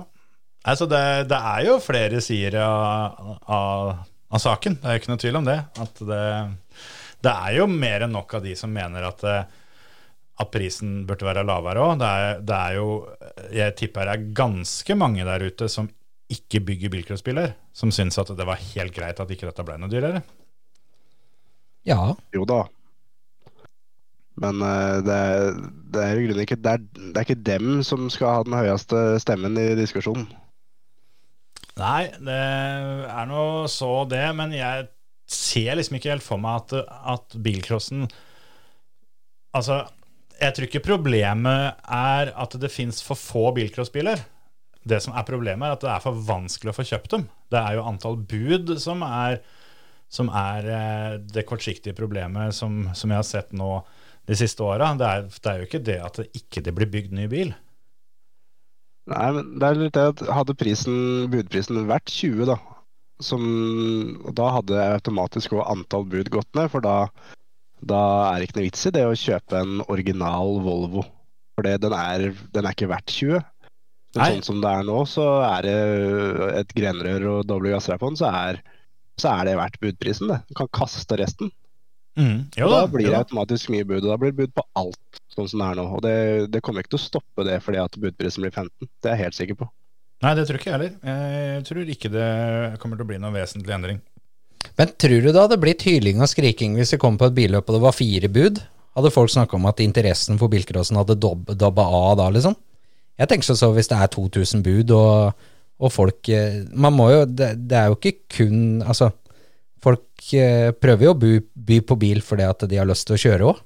Altså, 0.69 0.85
det, 0.91 1.03
det 1.31 1.37
er 1.53 1.65
jo 1.69 1.77
flere 1.81 2.19
sider 2.21 2.59
av, 2.61 3.29
av, 3.47 3.93
av 4.29 4.41
saken, 4.43 4.75
det 4.81 4.85
er 4.89 4.95
jo 4.97 5.01
ikke 5.01 5.11
noe 5.13 5.21
tvil 5.23 5.37
om 5.39 5.47
det. 5.47 5.57
At 5.81 6.01
det, 6.05 6.23
det 7.25 7.31
er 7.33 7.55
jo 7.57 7.67
mer 7.71 8.05
enn 8.05 8.13
nok 8.13 8.35
av 8.37 8.43
de 8.45 8.55
som 8.59 8.71
mener 8.73 9.05
at, 9.07 9.23
eh, 9.25 9.43
at 10.39 10.51
prisen 10.53 11.03
burde 11.09 11.25
være 11.27 11.45
lavere 11.47 11.81
òg. 11.87 11.95
Det, 12.01 12.09
er- 12.25 12.41
det 12.45 12.57
er 12.59 12.75
jo 12.77 12.89
Jeg 13.55 13.75
tipper 13.79 14.05
det 14.05 14.13
er 14.17 14.27
ganske 14.37 14.95
mange 14.99 15.25
der 15.25 15.47
ute 15.49 15.69
som 15.71 15.89
ikke 16.29 16.59
bygger 16.61 16.91
bilcrossbiler, 16.93 17.55
som 17.73 17.89
syns 17.89 18.19
at 18.21 18.29
det 18.37 18.45
var 18.45 18.59
helt 18.75 18.93
greit 18.93 19.17
at 19.19 19.31
ikke 19.33 19.47
dette 19.49 19.63
ble 19.65 19.79
noe 19.81 19.89
dyrere. 19.89 20.21
Ja. 21.89 22.13
Jo 22.35 22.45
da. 22.45 22.59
Men 24.39 24.61
eh, 24.63 24.99
det, 25.03 25.15
er- 25.15 25.57
det 25.95 26.03
er 26.05 26.19
i 26.21 26.27
grunnen 26.27 26.43
ikke 26.45 26.59
det 26.61 26.75
er, 26.77 26.85
det 26.99 27.17
er 27.17 27.25
ikke 27.25 27.41
dem 27.49 27.81
som 27.83 28.05
skal 28.13 28.37
ha 28.37 28.43
den 28.45 28.55
høyeste 28.61 29.01
stemmen 29.25 29.57
i 29.59 29.71
diskusjonen. 29.79 30.29
Nei, 31.79 32.09
det 32.19 32.39
er 32.39 33.29
nå 33.29 33.43
så 33.71 34.03
det, 34.09 34.25
men 34.35 34.53
jeg 34.55 34.89
ser 35.29 35.77
liksom 35.77 35.99
ikke 35.99 36.11
helt 36.11 36.25
for 36.25 36.41
meg 36.41 36.63
at, 36.63 36.91
at 37.15 37.39
bilcrossen 37.43 38.07
Altså, 39.55 39.79
jeg 40.37 40.53
tror 40.53 40.67
ikke 40.67 40.83
problemet 40.85 41.79
er 41.89 42.29
at 42.37 42.53
det 42.61 42.69
fins 42.69 42.99
for 43.01 43.17
få 43.17 43.47
bilcrossbiler. 43.55 44.21
Det 44.85 44.99
som 45.01 45.15
er 45.17 45.25
problemet, 45.25 45.65
er 45.65 45.73
at 45.73 45.81
det 45.81 45.89
er 45.89 46.03
for 46.03 46.19
vanskelig 46.27 46.69
å 46.69 46.75
få 46.77 46.85
kjøpt 46.85 47.15
dem. 47.15 47.23
Det 47.49 47.57
er 47.57 47.79
jo 47.79 47.87
antall 47.89 48.19
bud 48.29 48.75
som 48.77 49.01
er, 49.07 49.39
som 50.05 50.29
er 50.29 50.69
eh, 50.69 51.15
det 51.33 51.47
kortsiktige 51.49 51.97
problemet 51.97 52.53
som, 52.55 52.85
som 52.93 53.09
jeg 53.09 53.19
har 53.23 53.27
sett 53.27 53.57
nå 53.57 53.71
de 54.29 54.37
siste 54.37 54.61
åra. 54.63 54.91
Det, 54.99 55.09
det 55.41 55.51
er 55.51 55.63
jo 55.63 55.67
ikke 55.71 55.83
det 55.89 55.97
at 56.05 56.21
det 56.21 56.29
ikke 56.43 56.77
blir 56.77 56.93
bygd 56.93 57.17
ny 57.17 57.25
bil. 57.31 57.55
Nei, 59.09 59.29
men 59.35 59.53
det 59.57 59.67
er 59.67 59.79
litt 59.79 59.95
det 59.97 60.05
at 60.11 60.23
hadde 60.37 60.57
prisen, 60.57 60.97
budprisen 61.33 61.79
vært 61.89 62.11
20, 62.13 62.45
da, 62.49 62.57
som, 63.23 63.43
da 64.37 64.49
hadde 64.59 64.87
automatisk 64.99 65.55
òg 65.57 65.65
antall 65.65 66.05
bud 66.09 66.29
gått 66.33 66.49
ned, 66.57 66.69
for 66.71 66.85
da, 66.85 66.97
da 67.81 68.01
er 68.29 68.39
det 68.39 68.49
ikke 68.49 68.59
noe 68.59 68.67
vits 68.67 68.85
i 68.85 68.93
det 68.95 69.05
å 69.07 69.15
kjøpe 69.17 69.63
en 69.63 69.85
original 69.87 70.59
Volvo. 70.65 71.05
For 71.57 71.67
den, 71.67 71.89
den 72.53 72.65
er 72.67 72.75
ikke 72.75 72.91
verdt 72.91 73.11
20. 73.17 73.41
Men 74.15 74.23
Nei. 74.23 74.29
sånn 74.33 74.45
som 74.45 74.61
det 74.63 74.69
er 74.73 74.85
nå, 74.87 74.99
så 75.09 75.25
er 75.45 75.65
det 75.67 75.79
et 76.63 76.71
grenrør 76.77 77.27
og 77.33 77.49
doble 77.49 77.73
gassrør 77.75 77.99
på 78.01 78.09
den, 78.09 78.19
så 78.21 78.31
er, 78.33 78.61
så 79.21 79.33
er 79.35 79.49
det 79.49 79.57
verdt 79.59 79.81
budprisen, 79.83 80.31
det. 80.31 80.39
Du 80.49 80.55
kan 80.57 80.71
kaste 80.73 81.17
resten. 81.19 81.51
Jo 82.57 82.67
Og 82.67 82.73
da 82.75 82.83
blir 82.91 83.09
det 83.09 83.17
automatisk 83.19 83.71
mye 83.73 83.87
bud, 83.87 84.03
og 84.03 84.11
da 84.11 84.17
blir 84.19 84.33
det 84.33 84.39
bud 84.43 84.55
på 84.57 84.65
alt 84.79 85.19
sånn 85.33 85.49
som 85.49 85.61
det 85.61 85.67
er 85.69 85.79
nå. 85.79 85.85
Og 85.95 86.03
det, 86.03 86.15
det 86.53 86.61
kommer 86.65 86.83
ikke 86.83 86.95
til 86.95 87.01
å 87.01 87.07
stoppe 87.07 87.45
det 87.47 87.59
fordi 87.63 87.81
at 87.81 87.99
budprisen 87.99 88.45
blir 88.45 88.53
15, 88.53 88.71
det 88.87 89.11
er 89.11 89.15
jeg 89.15 89.25
helt 89.27 89.39
sikker 89.39 89.59
på. 89.61 89.69
Nei, 90.19 90.33
det 90.35 90.47
tror 90.47 90.59
ikke 90.59 90.67
jeg 90.67 90.75
heller. 90.75 90.95
Jeg 91.07 91.67
tror 91.69 91.91
ikke 91.95 92.11
det 92.11 92.31
kommer 92.81 92.99
til 92.99 93.05
å 93.05 93.11
bli 93.11 93.19
noen 93.21 93.37
vesentlig 93.37 93.75
endring. 93.75 94.01
Men 94.79 94.91
tror 94.99 95.21
du 95.23 95.29
det 95.29 95.39
hadde 95.39 95.59
blitt 95.61 95.85
hyling 95.87 96.19
og 96.23 96.31
skriking 96.31 96.75
hvis 96.75 96.91
det 96.95 96.99
kom 96.99 97.15
på 97.19 97.29
et 97.29 97.37
billøp 97.37 97.69
og 97.69 97.77
det 97.77 97.83
var 97.85 97.95
fire 97.95 98.31
bud? 98.31 98.59
Hadde 98.97 99.13
folk 99.15 99.31
snakka 99.31 99.55
om 99.55 99.69
at 99.69 99.79
interessen 99.83 100.39
for 100.41 100.51
bilcrossen 100.51 100.99
hadde 100.99 101.15
dob 101.21 101.47
dabba 101.55 101.85
av 101.87 102.17
da, 102.19 102.27
liksom? 102.35 102.57
Jeg 103.19 103.31
tenker 103.31 103.47
så, 103.47 103.55
så 103.59 103.71
hvis 103.75 103.89
det 103.91 103.99
er 103.99 104.11
2000 104.11 104.63
bud 104.63 104.91
og, 104.95 105.47
og 105.79 105.91
folk 105.91 106.29
eh, 106.31 106.61
Man 106.71 106.95
må 106.95 107.09
jo 107.11 107.23
det, 107.27 107.49
det 107.67 107.75
er 107.75 107.89
jo 107.91 107.97
ikke 107.97 108.15
kun 108.31 108.79
Altså, 108.79 109.11
folk 109.83 110.33
eh, 110.37 110.69
prøver 110.75 111.09
jo 111.09 111.15
å 111.15 111.19
by, 111.19 111.33
by 111.69 111.81
på 111.87 111.97
bil 111.99 112.21
fordi 112.25 112.47
at 112.47 112.67
de 112.69 112.79
har 112.79 112.87
lyst 112.89 113.07
til 113.09 113.17
å 113.17 113.23
kjøre 113.23 113.49
òg. 113.51 113.65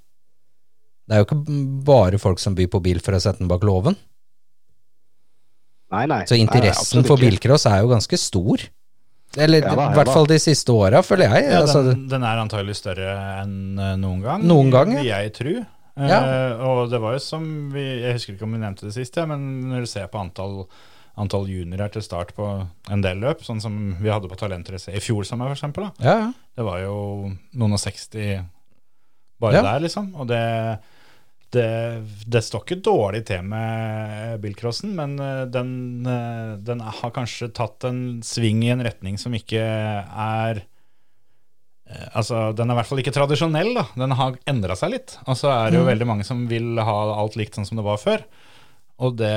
Det 1.04 1.16
er 1.16 1.22
jo 1.22 1.28
ikke 1.28 1.60
bare 1.88 2.20
folk 2.22 2.40
som 2.40 2.56
byr 2.56 2.70
på 2.72 2.82
bil 2.84 3.02
for 3.04 3.16
å 3.16 3.22
sette 3.22 3.44
den 3.44 3.52
bak 3.52 3.66
låven. 3.68 3.98
Nei, 5.94 6.06
nei. 6.10 6.24
Så 6.30 6.38
interessen 6.40 7.04
nei, 7.04 7.10
for 7.10 7.22
bilcross 7.22 7.68
er 7.70 7.84
jo 7.84 7.92
ganske 7.92 8.18
stor. 8.18 8.64
Eller 9.34 9.66
Ja 9.66 9.74
da, 9.74 9.90
i 9.90 9.98
hvert 9.98 10.12
fall 10.14 10.28
de 10.30 10.38
siste 10.42 10.74
åra, 10.74 11.02
føler 11.06 11.32
jeg. 11.32 11.48
Ja, 11.50 11.62
altså, 11.64 11.82
den, 11.88 12.06
den 12.10 12.26
er 12.26 12.42
antagelig 12.42 12.78
større 12.78 13.14
enn 13.42 13.80
eh, 13.82 13.96
noen 14.02 14.22
gang. 14.24 14.46
Noen 14.46 14.74
gang, 14.74 14.94
ja. 14.94 15.02
vil 15.02 15.10
jeg 15.10 15.34
tro. 15.38 15.56
Ja. 15.94 16.20
Uh, 16.26 16.64
og 16.66 16.80
det 16.90 16.98
var 17.04 17.14
jo 17.14 17.20
som 17.22 17.44
vi 17.70 17.84
Jeg 17.84 18.16
husker 18.16 18.34
ikke 18.34 18.48
om 18.48 18.56
vi 18.56 18.64
nevnte 18.64 18.88
det 18.88 18.96
sist, 18.96 19.14
ja, 19.14 19.28
men 19.30 19.44
når 19.70 19.86
du 19.86 19.90
ser 19.92 20.08
på 20.10 20.18
antall, 20.24 20.64
antall 21.20 21.46
juniorer 21.52 21.92
til 21.94 22.02
start 22.02 22.32
på 22.38 22.46
en 22.90 23.04
del 23.06 23.20
løp, 23.22 23.44
sånn 23.46 23.62
som 23.62 23.76
vi 24.02 24.10
hadde 24.10 24.30
på 24.32 24.38
Talentrace 24.40 24.94
i 24.96 25.02
fjor 25.04 25.28
sommer, 25.30 25.54
da. 25.54 25.92
ja, 26.02 26.16
ja. 26.26 26.32
Det 26.58 26.66
var 26.66 26.80
jo 26.82 26.96
noen 27.54 27.76
og 27.78 27.82
60 27.82 28.44
bare 29.44 29.54
Ja. 29.60 29.62
der, 29.62 29.80
liksom. 29.84 30.12
Og 30.16 30.28
det, 30.30 30.42
det, 31.54 31.68
det 32.26 32.42
står 32.46 32.64
ikke 32.66 32.82
dårlig 32.82 33.26
til 33.30 33.44
med 33.46 34.40
bilcrossen, 34.42 34.94
men 34.98 35.18
eh, 35.20 35.46
den, 35.54 35.72
eh, 36.08 36.54
den 36.66 36.80
har 36.82 37.12
kanskje 37.14 37.52
tatt 37.54 37.84
en 37.90 38.22
sving 38.26 38.64
i 38.66 38.72
en 38.74 38.82
retning 38.86 39.18
som 39.22 39.34
ikke 39.38 39.62
er 39.62 40.64
eh, 40.64 42.08
Altså, 42.16 42.54
Den 42.58 42.72
er 42.72 42.74
i 42.74 42.80
hvert 42.82 42.90
fall 42.90 43.02
ikke 43.04 43.14
tradisjonell. 43.14 43.74
da 43.76 43.86
Den 44.00 44.16
har 44.18 44.38
endra 44.50 44.78
seg 44.80 44.96
litt. 44.96 45.18
Og 45.28 45.38
så 45.38 45.52
er 45.52 45.70
det 45.74 45.82
jo 45.82 45.86
veldig 45.90 46.08
mange 46.10 46.26
som 46.26 46.48
vil 46.50 46.80
ha 46.82 46.98
alt 47.20 47.36
likt 47.38 47.54
sånn 47.60 47.68
som 47.70 47.78
det 47.78 47.86
var 47.86 48.00
før. 48.02 48.24
Og 49.02 49.16
det, 49.18 49.34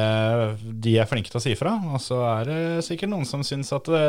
de 0.84 0.98
er 1.00 1.08
flinke 1.08 1.32
til 1.32 1.40
å 1.40 1.42
si 1.42 1.54
fra. 1.58 1.72
Og 1.94 2.02
så 2.02 2.18
er 2.28 2.50
det 2.50 2.58
sikkert 2.86 3.10
noen 3.12 3.24
som 3.28 3.44
syns 3.46 3.72
at 3.72 3.88
det, 3.88 4.02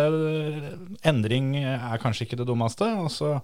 endring 1.08 1.54
er 1.62 2.01
kanskje 2.04 2.27
ikke 2.27 2.39
det 2.42 2.48
dummeste. 2.50 2.89
Og 3.00 3.08
så 3.13 3.38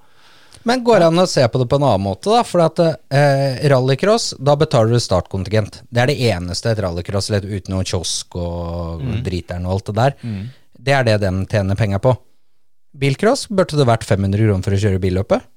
Men 0.68 0.84
går 0.86 1.00
det 1.00 1.08
an 1.08 1.24
å 1.24 1.28
se 1.30 1.46
på 1.48 1.62
det 1.62 1.70
på 1.72 1.80
en 1.80 1.88
annen 1.88 2.04
måte, 2.04 2.30
da? 2.30 2.44
For 2.46 2.66
at 2.66 2.82
eh, 2.84 3.64
rallycross, 3.72 4.34
da 4.38 4.58
betaler 4.60 4.94
du 4.94 5.00
startkontingent. 5.02 5.82
Det 5.90 6.04
er 6.04 6.12
det 6.12 6.20
eneste 6.34 6.74
et 6.74 6.84
rallycross 6.84 7.32
lett 7.34 7.48
uten 7.48 7.74
noe 7.74 7.88
kiosk 7.88 8.36
og 8.36 9.02
driteren 9.26 9.66
og 9.66 9.78
alt 9.78 9.90
det 9.90 9.98
der. 10.02 10.20
Det 10.84 10.94
er 10.94 11.08
det 11.08 11.18
de 11.24 11.34
tjener 11.50 11.80
penger 11.80 12.04
på. 12.04 12.14
Bilcross 12.94 13.48
burde 13.50 13.80
det 13.80 13.88
vært 13.90 14.06
500 14.06 14.38
kroner 14.38 14.68
for 14.68 14.76
å 14.76 14.82
kjøre 14.84 15.02
billøpet. 15.02 15.48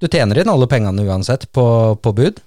Du 0.00 0.06
tjener 0.08 0.38
inn 0.40 0.48
alle 0.48 0.70
pengene 0.70 1.04
uansett 1.04 1.50
på, 1.52 1.64
på 2.00 2.12
bud. 2.16 2.38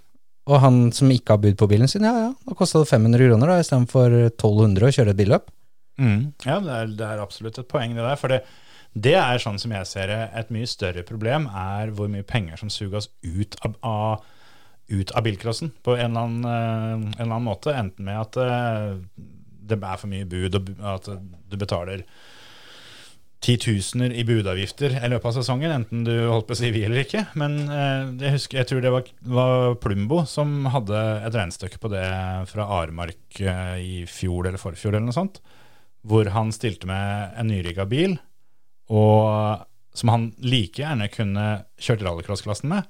Og 0.52 0.60
han 0.60 0.80
som 0.96 1.12
ikke 1.14 1.38
har 1.38 1.44
bud 1.44 1.56
på 1.60 1.70
bilen 1.72 1.88
sin, 1.88 2.04
ja 2.04 2.14
ja, 2.20 2.30
da 2.36 2.56
kosta 2.58 2.82
det 2.82 2.90
500 2.92 3.30
kroner 3.30 3.52
da, 3.54 3.62
istedenfor 3.64 4.18
1200 4.26 4.90
å 4.90 4.96
kjøre 4.98 5.14
et 5.14 5.20
billøp. 5.22 5.52
Ja, 6.44 6.58
det 6.60 6.74
er, 6.76 6.94
det 7.00 7.08
er 7.08 7.22
absolutt 7.24 7.60
et 7.62 7.70
poeng 7.72 7.96
det 7.96 8.04
der. 8.04 8.20
For 8.20 8.34
det, 8.34 8.42
det 8.94 9.16
er 9.20 9.40
sånn 9.42 9.60
som 9.62 9.72
jeg 9.76 9.88
ser 9.90 10.12
det, 10.12 10.20
et 10.36 10.52
mye 10.54 10.70
større 10.70 11.06
problem 11.08 11.48
er 11.48 11.94
hvor 11.96 12.12
mye 12.12 12.28
penger 12.28 12.60
som 12.60 12.72
suges 12.74 13.08
ut 13.24 13.56
av, 13.64 13.78
av, 13.88 14.26
ut 14.92 15.16
av 15.16 15.26
bilcrossen 15.26 15.72
på 15.86 15.96
en 15.96 16.12
eller, 16.12 16.28
annen, 16.28 16.50
eh, 16.50 16.92
en 16.92 17.08
eller 17.22 17.38
annen 17.38 17.48
måte. 17.48 17.78
Enten 17.80 18.10
med 18.10 18.20
at 18.20 18.42
eh, 18.44 18.92
det 19.64 19.80
er 19.80 20.02
for 20.02 20.12
mye 20.12 20.28
bud, 20.28 20.60
og 20.60 20.88
at 20.98 21.08
du 21.50 21.60
betaler 21.60 22.04
titusener 23.44 24.14
i 24.16 24.24
budavgifter 24.24 24.96
i 24.96 25.10
løpet 25.12 25.28
av 25.30 25.36
sesongen, 25.36 25.74
enten 25.76 26.06
du 26.08 26.12
holdt 26.30 26.48
på 26.48 26.56
å 26.56 26.60
si 26.60 26.70
vi 26.72 26.86
eller 26.88 27.04
ikke. 27.04 27.26
Men 27.40 27.58
eh, 27.68 28.06
jeg 28.24 28.36
husker, 28.38 28.62
jeg 28.62 28.70
tror 28.70 28.84
det 28.84 28.94
var, 28.94 29.10
var 29.36 29.76
Plumbo 29.84 30.22
som 30.30 30.70
hadde 30.72 31.02
et 31.28 31.36
regnestykke 31.36 31.82
på 31.84 31.92
det 31.92 32.06
fra 32.52 32.70
Aremark 32.80 33.42
eh, 33.44 33.76
i 33.84 33.98
fjor 34.10 34.48
eller 34.48 34.62
forfjor 34.62 34.94
eller 34.96 35.08
noe 35.10 35.16
sånt, 35.16 35.42
hvor 36.08 36.32
han 36.36 36.54
stilte 36.56 36.88
med 36.90 37.36
en 37.40 37.52
nyrigga 37.52 37.88
bil, 37.90 38.16
og 38.94 39.68
som 39.94 40.12
han 40.12 40.30
like 40.44 40.82
gjerne 40.82 41.10
kunne 41.14 41.48
kjørt 41.82 42.04
rallycross-klassen 42.06 42.72
med. 42.72 42.88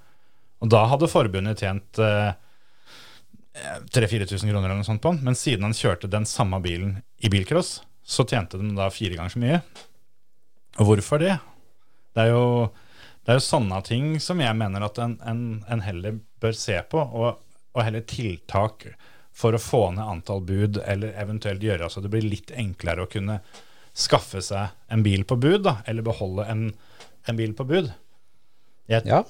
Og 0.63 0.69
da 0.71 0.85
hadde 0.91 1.11
forbundet 1.11 1.63
tjent 1.65 1.99
eh, 2.01 2.35
3000-4000 3.93 4.49
kroner 4.49 4.69
eller 4.69 4.79
noe 4.81 4.87
sånt 4.87 5.01
på 5.03 5.13
den, 5.13 5.25
men 5.25 5.37
siden 5.37 5.65
han 5.67 5.75
kjørte 5.77 6.09
den 6.11 6.25
samme 6.29 6.61
bilen 6.63 6.99
i 7.21 7.29
bilcross, 7.33 7.81
så 8.03 8.25
tjente 8.27 8.59
de 8.59 8.71
da 8.77 8.89
fire 8.93 9.17
ganger 9.17 9.33
så 9.33 9.41
mye. 9.41 9.59
Og 10.79 10.87
hvorfor 10.89 11.21
det? 11.21 11.35
Det 12.15 12.23
er 12.27 12.31
jo 12.33 12.45
Det 13.23 13.31
er 13.31 13.37
jo 13.39 13.45
sånne 13.45 13.77
ting 13.87 14.07
som 14.19 14.41
jeg 14.43 14.55
mener 14.59 14.83
at 14.83 14.97
en, 14.99 15.13
en, 15.23 15.43
en 15.71 15.81
heller 15.85 16.17
bør 16.43 16.55
se 16.59 16.75
på, 16.91 16.99
og, 16.99 17.37
og 17.71 17.83
heller 17.85 18.03
tiltak 18.03 18.89
for 19.31 19.55
å 19.55 19.61
få 19.63 19.79
ned 19.95 20.03
antall 20.03 20.41
bud, 20.43 20.81
eller 20.83 21.15
eventuelt 21.21 21.63
gjøre 21.63 21.87
så 21.89 22.03
det 22.03 22.11
blir 22.11 22.25
litt 22.27 22.51
enklere 22.51 23.05
å 23.05 23.09
kunne 23.09 23.37
skaffe 23.95 24.41
seg 24.43 24.73
en 24.91 25.05
bil 25.05 25.23
på 25.29 25.37
bud, 25.39 25.63
da, 25.63 25.77
eller 25.87 26.03
beholde 26.03 26.49
en, 26.51 26.65
en 27.29 27.39
bil 27.39 27.55
på 27.55 27.63
bud. 27.69 27.93
Jeg, 28.91 29.05
Ja. 29.07 29.23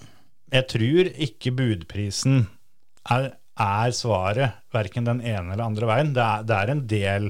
jeg 0.50 0.68
tror 0.74 1.12
ikke 1.28 1.54
budprisen 1.54 2.48
er, 3.14 3.36
er 3.62 3.94
svaret, 3.94 4.58
verken 4.74 5.06
den 5.06 5.22
ene 5.22 5.54
eller 5.54 5.68
andre 5.70 5.86
veien. 5.92 6.16
Det 6.18 6.24
er, 6.26 6.48
det 6.50 6.58
er 6.58 6.74
en 6.74 6.86
del 6.90 7.30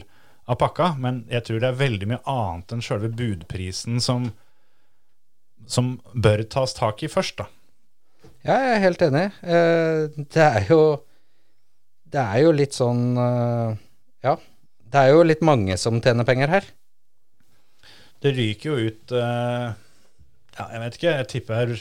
av 0.49 0.59
pakka, 0.59 0.93
men 0.99 1.23
jeg 1.31 1.45
tror 1.47 1.61
det 1.63 1.69
er 1.69 1.79
veldig 1.79 2.09
mye 2.11 2.23
annet 2.29 2.75
enn 2.75 2.83
selve 2.83 3.09
budprisen 3.15 4.01
som, 4.03 4.29
som 5.67 5.95
bør 6.13 6.43
tas 6.51 6.75
tak 6.75 7.03
i 7.05 7.11
først, 7.11 7.39
da. 7.39 7.47
Ja, 8.43 8.57
jeg 8.59 8.71
er 8.75 8.81
helt 8.83 9.03
enig. 9.05 9.27
Eh, 9.47 10.23
det 10.35 10.43
er 10.43 10.65
jo 10.67 10.79
Det 12.13 12.19
er 12.19 12.41
jo 12.43 12.51
litt 12.51 12.75
sånn 12.75 13.15
eh, 13.17 13.77
Ja. 14.25 14.35
Det 14.93 14.99
er 14.99 15.13
jo 15.15 15.23
litt 15.25 15.41
mange 15.41 15.77
som 15.79 16.01
tjener 16.03 16.27
penger 16.27 16.51
her. 16.51 16.67
Det 18.21 18.33
ryker 18.35 18.69
jo 18.69 18.89
ut 18.91 19.15
eh, 19.15 19.69
Ja, 20.59 20.65
jeg 20.75 20.83
vet 20.83 20.97
ikke, 20.99 21.15
jeg 21.21 21.29
tipper 21.31 21.71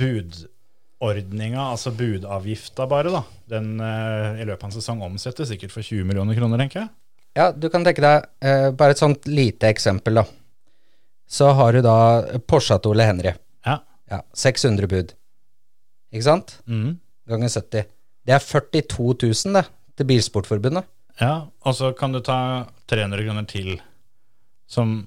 budordninga, 0.00 1.70
altså 1.70 1.94
budavgifta 1.94 2.88
bare, 2.90 3.14
da. 3.14 3.22
Den 3.50 3.78
i 3.80 4.44
løpet 4.44 4.66
av 4.66 4.68
en 4.68 4.76
sesong 4.76 5.00
omsetter 5.06 5.48
sikkert 5.48 5.72
for 5.74 5.86
20 5.86 6.04
millioner 6.06 6.36
kroner, 6.38 6.60
tenker 6.60 6.82
jeg. 6.82 6.90
Ja, 7.38 7.50
du 7.52 7.68
kan 7.70 7.84
tenke 7.86 8.02
deg 8.02 8.26
eh, 8.42 8.68
bare 8.74 8.96
et 8.96 9.00
sånt 9.00 9.26
lite 9.30 9.68
eksempel, 9.70 10.18
da. 10.20 10.24
Så 11.30 11.52
har 11.54 11.76
du 11.76 11.82
da 11.84 11.96
Porsche 12.50 12.78
til 12.82 12.90
Ole 12.94 13.06
Henry. 13.06 13.32
Ja. 13.66 13.76
Ja, 14.10 14.22
600 14.34 14.88
bud. 14.90 15.12
Ikke 16.10 16.26
sant? 16.26 16.56
Mhm. 16.66 16.96
Ganger 17.30 17.52
70. 17.52 17.86
Det 18.26 18.34
er 18.34 18.42
42 18.42 19.14
000, 19.22 19.54
det, 19.54 19.64
til 19.96 20.08
Bilsportforbundet. 20.08 20.88
Ja, 21.20 21.46
og 21.62 21.74
så 21.76 21.92
kan 21.94 22.12
du 22.12 22.18
ta 22.24 22.66
300 22.90 23.22
kroner 23.26 23.46
til 23.46 23.76
som, 24.70 25.06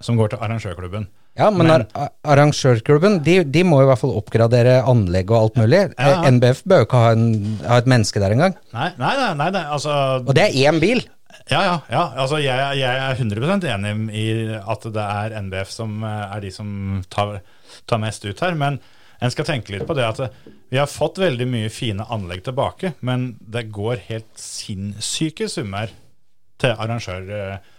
som 0.00 0.18
går 0.18 0.34
til 0.34 0.42
arrangørklubben. 0.44 1.06
Ja, 1.36 1.50
men, 1.52 1.68
Men- 1.68 1.84
ar 1.92 2.12
arrangørklubben, 2.24 3.18
de, 3.24 3.42
de 3.44 3.64
må 3.68 3.82
i 3.82 3.88
hvert 3.88 4.00
fall 4.00 4.14
oppgradere 4.16 4.78
anlegg 4.88 5.30
og 5.30 5.38
alt 5.40 5.60
mulig. 5.60 5.82
Ja. 5.98 6.14
ja. 6.14 6.30
NBF 6.32 6.62
bør 6.64 6.82
jo 6.82 6.88
ikke 6.88 7.02
ha, 7.02 7.10
en, 7.12 7.58
ha 7.66 7.80
et 7.82 7.90
menneske 7.92 8.22
der 8.22 8.32
engang. 8.32 8.56
Nei, 8.72 8.88
nei, 8.96 9.12
nei, 9.20 9.28
nei, 9.42 9.50
nei 9.58 9.66
altså 9.76 9.92
Og 10.22 10.32
det 10.36 10.48
er 10.48 10.56
én 10.70 10.80
bil! 10.80 11.04
Ja, 11.50 11.60
ja. 11.62 11.74
ja 11.92 12.02
altså 12.24 12.40
jeg, 12.42 12.78
jeg 12.80 13.02
er 13.04 13.20
100% 13.20 13.66
enig 13.70 13.94
i 14.16 14.26
at 14.56 14.86
det 14.96 15.04
er 15.04 15.36
NBF 15.44 15.70
som 15.70 16.00
eh, 16.02 16.24
er 16.36 16.42
de 16.42 16.50
som 16.54 16.70
tar, 17.12 17.40
tar 17.86 18.02
mest 18.02 18.24
ut 18.26 18.42
her. 18.42 18.56
Men 18.58 18.80
en 19.20 19.32
skal 19.32 19.46
tenke 19.48 19.74
litt 19.74 19.86
på 19.86 19.96
det 19.96 20.06
at 20.08 20.24
eh, 20.24 20.40
vi 20.72 20.80
har 20.80 20.90
fått 20.90 21.20
veldig 21.22 21.46
mye 21.52 21.70
fine 21.70 22.08
anlegg 22.12 22.42
tilbake, 22.48 22.96
men 23.06 23.34
det 23.40 23.68
går 23.74 24.02
helt 24.08 24.32
sinnssyke 24.40 25.46
summer 25.52 25.92
til 26.58 26.72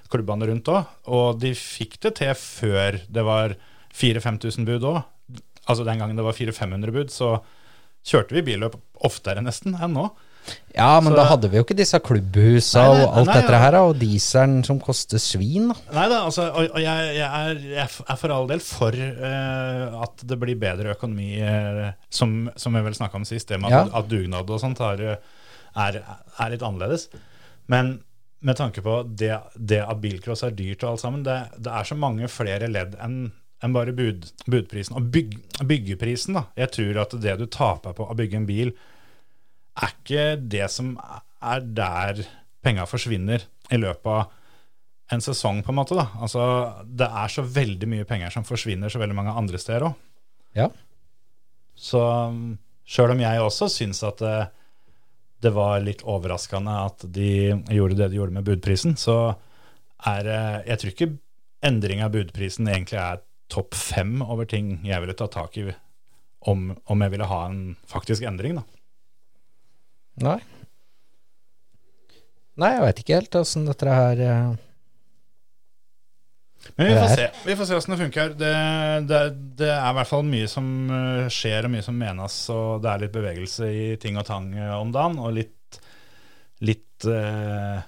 arrangørklubbene 0.08 0.48
rundt 0.50 0.70
òg. 0.72 0.86
Og 1.08 1.40
de 1.40 1.54
fikk 1.54 2.00
det 2.02 2.16
til 2.20 2.34
før 2.34 3.00
det 3.10 3.24
var 3.26 3.56
4000-5000 3.94 4.66
bud 4.66 4.84
òg. 4.84 5.04
Altså 5.68 5.84
den 5.86 6.00
gangen 6.00 6.16
det 6.16 6.24
var 6.24 6.34
400-500 6.34 6.92
bud, 6.96 7.10
så 7.12 7.42
kjørte 8.08 8.34
vi 8.38 8.42
billøp 8.54 8.78
oftere 9.04 9.42
nesten 9.44 9.76
enn 9.76 9.94
nå. 9.94 10.10
Ja, 10.74 11.02
men 11.02 11.12
Så- 11.12 11.16
da 11.18 11.24
hadde 11.26 11.50
vi 11.50 11.58
jo 11.58 11.64
ikke 11.66 11.76
disse 11.76 12.00
klubbhusa 12.00 12.80
Nei, 12.88 12.94
nei, 12.96 13.04
og 13.04 13.18
alt 13.18 13.28
nei, 13.28 13.34
dette 13.42 13.58
her, 13.60 13.76
og 13.82 13.98
dieselen 14.00 14.64
som 14.64 14.80
koster 14.80 15.18
svin. 15.20 15.74
Nei 15.92 16.08
da, 16.08 16.24
altså, 16.24 16.46
og, 16.54 16.70
og 16.72 16.80
jeg, 16.80 17.18
jeg, 17.18 17.28
er, 17.28 17.60
jeg 17.68 17.90
er 18.08 18.16
for 18.16 18.32
all 18.32 18.48
del 18.48 18.60
for 18.64 18.96
uh, 18.96 20.04
at 20.04 20.24
det 20.24 20.40
blir 20.40 20.56
bedre 20.56 20.96
økonomi, 20.96 21.42
uh, 21.44 21.92
som, 22.10 22.50
som 22.56 22.74
jeg 22.74 22.86
vel 22.86 22.94
snakka 22.96 23.16
om 23.20 23.26
sist, 23.26 23.50
det 23.50 23.60
med 23.60 23.74
at, 23.74 23.92
Ja. 23.92 24.00
at 24.00 24.08
dugnad 24.08 24.50
og 24.50 24.62
sånt 24.62 24.78
har, 24.80 24.96
eh, 25.02 25.18
er, 25.76 26.00
er 26.40 26.50
litt 26.50 26.64
annerledes. 26.64 27.10
Men 27.68 28.00
med 28.48 28.58
tanke 28.60 28.84
på 28.84 29.02
det, 29.08 29.34
det 29.56 29.82
at 29.84 30.00
bilcross 30.04 30.46
er 30.48 30.56
dyrt 30.56 30.86
og 30.86 30.94
alt 30.94 31.04
sammen, 31.04 31.26
det, 31.28 31.38
det 31.60 31.74
er 31.74 31.88
så 31.88 31.98
mange 32.00 32.30
flere 32.32 32.72
ledd 32.72 32.96
enn 33.04 33.28
enn 33.66 33.74
bare 33.74 33.94
bud, 33.98 34.28
budprisen. 34.46 34.98
Og 35.00 35.08
byg, 35.14 35.32
byggeprisen, 35.66 36.38
da. 36.38 36.44
Jeg 36.60 36.70
tror 36.76 37.00
at 37.02 37.16
det 37.24 37.38
du 37.40 37.48
taper 37.50 37.96
på 37.98 38.06
å 38.06 38.16
bygge 38.18 38.38
en 38.38 38.46
bil, 38.46 38.74
er 39.82 39.94
ikke 39.94 40.26
det 40.42 40.68
som 40.74 40.92
er 41.02 41.64
der 41.66 42.22
penga 42.66 42.86
forsvinner 42.90 43.46
i 43.74 43.80
løpet 43.82 44.12
av 44.14 45.16
en 45.16 45.24
sesong, 45.24 45.64
på 45.64 45.72
en 45.72 45.80
måte. 45.80 45.96
da. 45.98 46.10
Altså, 46.22 46.44
Det 46.86 47.08
er 47.08 47.34
så 47.34 47.42
veldig 47.42 47.90
mye 47.90 48.06
penger 48.06 48.34
som 48.34 48.46
forsvinner 48.46 48.92
så 48.92 49.00
veldig 49.02 49.16
mange 49.16 49.34
andre 49.34 49.58
steder 49.62 49.88
òg. 49.90 49.96
Ja. 50.58 50.70
Så 51.78 52.02
sjøl 52.88 53.14
om 53.14 53.22
jeg 53.22 53.42
også 53.42 53.70
syns 53.72 54.04
at 54.04 54.22
det, 54.22 54.38
det 55.44 55.52
var 55.54 55.84
litt 55.86 56.04
overraskende 56.08 56.74
at 56.88 57.06
de 57.14 57.30
gjorde 57.74 57.98
det 58.00 58.10
de 58.12 58.20
gjorde 58.20 58.38
med 58.40 58.48
budprisen, 58.48 58.98
så 58.98 59.38
er 60.06 60.28
Jeg 60.68 60.78
tror 60.80 60.94
ikke 60.94 61.12
endring 61.66 62.04
av 62.06 62.14
budprisen 62.14 62.68
egentlig 62.70 63.00
er 63.02 63.22
topp 63.50 63.74
fem 63.78 64.22
over 64.22 64.46
ting 64.46 64.80
jeg 64.86 65.02
ville 65.02 65.16
ta 65.18 65.28
tak 65.32 65.58
i 65.58 65.70
om, 66.48 66.70
om 66.86 67.02
jeg 67.02 67.14
ville 67.14 67.28
ha 67.28 67.40
en 67.48 67.76
faktisk 67.90 68.26
endring, 68.28 68.60
da. 68.60 68.64
Nei. 70.28 70.38
Nei, 72.58 72.72
jeg 72.74 72.84
veit 72.86 73.02
ikke 73.02 73.18
helt 73.20 73.38
åssen 73.38 73.68
dette 73.68 73.98
her 74.00 74.22
eh, 74.24 74.54
Men 76.76 76.88
vi 76.88 76.94
får 76.94 77.16
se 77.16 77.28
Vi 77.46 77.56
får 77.56 77.66
se 77.66 77.78
hvordan 77.78 77.94
det 77.94 78.00
funker. 78.04 78.34
Det, 78.38 78.54
det, 79.10 79.22
det 79.62 79.70
er 79.72 79.90
i 79.90 79.98
hvert 79.98 80.10
fall 80.10 80.26
mye 80.28 80.48
som 80.52 80.72
eh, 80.94 81.28
skjer, 81.34 81.68
og 81.68 81.74
mye 81.74 81.86
som 81.86 81.98
menes, 81.98 82.40
og 82.54 82.84
det 82.84 82.92
er 82.92 83.04
litt 83.06 83.16
bevegelse 83.16 83.70
i 83.72 83.86
ting 84.02 84.20
og 84.20 84.28
tang 84.28 84.52
eh, 84.58 84.74
om 84.76 84.92
dagen, 84.94 85.20
og 85.24 85.36
litt, 85.38 85.80
litt 86.66 87.08
eh, 87.12 87.82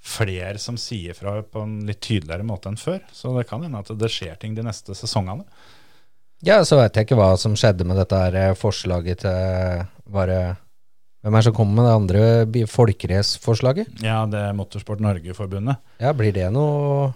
flere 0.00 0.58
som 0.62 0.78
sier 0.80 1.16
fra 1.16 1.40
på 1.42 1.66
en 1.66 1.80
litt 1.88 2.00
tydeligere 2.04 2.46
måte 2.46 2.72
enn 2.72 2.80
før. 2.80 3.02
Så 3.12 3.34
det 3.36 3.46
kan 3.50 3.62
hende 3.64 3.82
at 3.82 3.92
det 3.98 4.12
skjer 4.12 4.38
ting 4.40 4.56
de 4.56 4.64
neste 4.66 4.96
sesongene. 4.96 5.46
Ja, 6.46 6.62
så 6.64 6.78
veit 6.78 6.96
jeg 6.96 7.04
ikke 7.04 7.18
hva 7.20 7.34
som 7.36 7.56
skjedde 7.58 7.84
med 7.88 8.00
dette 8.00 8.16
her 8.16 8.36
eh, 8.40 8.58
forslaget 8.58 9.24
til 9.26 9.86
bare 10.10 10.40
Hvem 11.20 11.34
er 11.36 11.42
det 11.42 11.46
som 11.50 11.52
kommer 11.52 11.76
med 11.76 11.84
det 11.84 11.96
andre 11.98 12.66
folkeraceforslaget? 12.72 13.98
Ja, 14.00 14.22
det 14.24 14.38
er 14.40 14.54
Motorsport 14.56 15.02
Norge-forbundet. 15.04 15.76
Ja, 16.00 16.14
blir 16.16 16.32
det 16.32 16.46
noe 16.54 17.10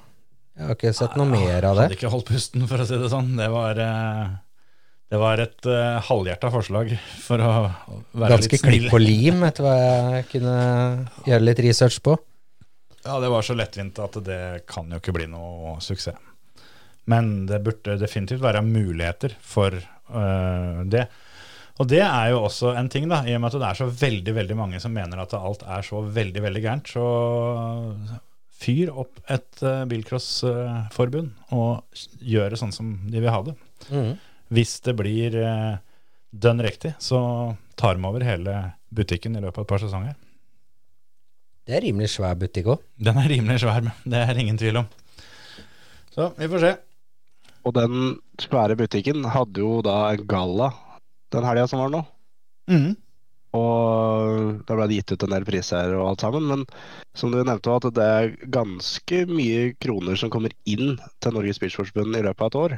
Jeg 0.54 0.68
har 0.68 0.76
ikke 0.76 0.94
sett 0.94 1.16
noe 1.18 1.26
mer 1.26 1.64
av 1.66 1.78
det. 1.78 1.88
Hadde 1.88 1.96
ikke 1.96 2.10
holdt 2.12 2.28
pusten, 2.30 2.66
for 2.70 2.82
å 2.82 2.86
si 2.86 2.98
det 3.00 3.08
sånn. 3.10 3.32
Det 3.38 3.48
var, 3.50 3.80
eh, 3.82 4.28
det 5.10 5.18
var 5.18 5.42
et 5.42 5.66
uh, 5.66 5.98
halvhjerta 6.06 6.50
forslag 6.54 6.92
for 7.24 7.42
å 7.42 7.50
være 8.14 8.36
Ganske 8.36 8.54
litt 8.54 8.62
snill. 8.62 8.86
Ganske 8.86 8.92
klipp 8.92 8.94
og 8.94 9.02
lim, 9.02 9.42
etter 9.48 9.66
hva 9.66 9.74
jeg 9.80 10.28
kunne 10.30 10.54
gjøre 11.26 11.46
litt 11.48 11.64
research 11.66 11.98
på. 12.06 12.14
Ja, 13.04 13.18
det 13.20 13.32
var 13.34 13.44
så 13.44 13.56
lettvint 13.58 13.98
at 14.00 14.20
det 14.24 14.44
kan 14.70 14.88
jo 14.94 15.02
ikke 15.02 15.16
bli 15.16 15.26
noe 15.32 15.74
suksess. 15.84 16.22
Men 17.10 17.44
det 17.50 17.60
burde 17.66 17.98
definitivt 18.00 18.40
være 18.40 18.62
muligheter 18.64 19.34
for 19.44 19.74
øh, 19.76 20.78
det. 20.88 21.02
Og 21.82 21.88
det 21.90 22.00
er 22.00 22.30
jo 22.32 22.44
også 22.46 22.72
en 22.78 22.88
ting, 22.88 23.10
da, 23.10 23.18
i 23.26 23.34
og 23.36 23.42
med 23.42 23.50
at 23.50 23.60
det 23.60 23.68
er 23.68 23.80
så 23.82 23.88
veldig 23.90 24.34
veldig 24.38 24.56
mange 24.56 24.80
som 24.80 24.94
mener 24.94 25.20
at 25.20 25.34
alt 25.36 25.66
er 25.66 25.84
så 25.84 26.00
veldig 26.00 26.44
veldig 26.46 26.62
gærent. 26.64 26.94
Så 26.94 27.04
fyr 28.60 28.92
opp 28.94 29.18
et 29.30 29.62
uh, 29.64 29.84
bilcrossforbund 29.90 31.32
og 31.56 32.04
gjør 32.22 32.54
det 32.54 32.60
sånn 32.60 32.74
som 32.74 32.94
de 33.10 33.20
vil 33.20 33.32
ha 33.32 33.42
det. 33.46 33.56
Hvis 34.54 34.76
det 34.86 34.94
blir 34.98 35.36
uh, 35.40 35.80
dønn 36.30 36.62
riktig, 36.64 36.94
så 37.02 37.18
tar 37.80 37.98
de 37.98 38.06
over 38.06 38.24
hele 38.26 38.56
butikken 38.94 39.36
i 39.36 39.42
løpet 39.42 39.62
av 39.62 39.66
et 39.66 39.72
par 39.74 39.82
sesonger. 39.82 40.14
Det 41.64 41.78
er 41.78 41.86
rimelig 41.86 42.10
svær 42.12 42.36
butikk 42.38 42.68
òg. 42.74 42.82
Den 43.00 43.18
er 43.20 43.30
rimelig 43.32 43.62
svær, 43.62 43.80
men 43.86 44.12
det 44.12 44.20
er 44.20 44.40
ingen 44.40 44.58
tvil 44.60 44.82
om. 44.82 44.90
Så 46.14 46.28
vi 46.36 46.48
får 46.52 46.62
se. 46.62 46.72
Og 47.64 47.72
den 47.74 47.94
svære 48.42 48.76
butikken 48.76 49.24
hadde 49.32 49.62
jo 49.64 49.78
da 49.84 49.96
en 50.12 50.26
galla 50.28 50.68
den 51.34 51.46
helga 51.48 51.66
som 51.70 51.80
var 51.82 51.92
nå. 51.94 52.02
Mhm. 52.70 52.92
Og 53.54 54.64
da 54.66 54.76
ble 54.76 54.88
det 54.90 54.98
gitt 54.98 55.14
ut 55.14 55.26
en 55.26 55.34
del 55.36 55.46
priser 55.46 55.94
og 55.94 56.08
alt 56.08 56.24
sammen. 56.24 56.48
Men 56.50 56.64
som 57.16 57.30
du 57.30 57.38
nevnte, 57.38 57.76
at 57.76 57.86
det 57.94 58.08
er 58.16 58.32
ganske 58.54 59.20
mye 59.30 59.68
kroner 59.82 60.18
som 60.18 60.32
kommer 60.32 60.54
inn 60.66 60.96
til 61.22 61.36
Norges 61.36 61.62
Bilsportsforbund 61.62 62.18
i 62.18 62.24
løpet 62.26 62.42
av 62.42 62.50
et 62.50 62.60
år. 62.64 62.76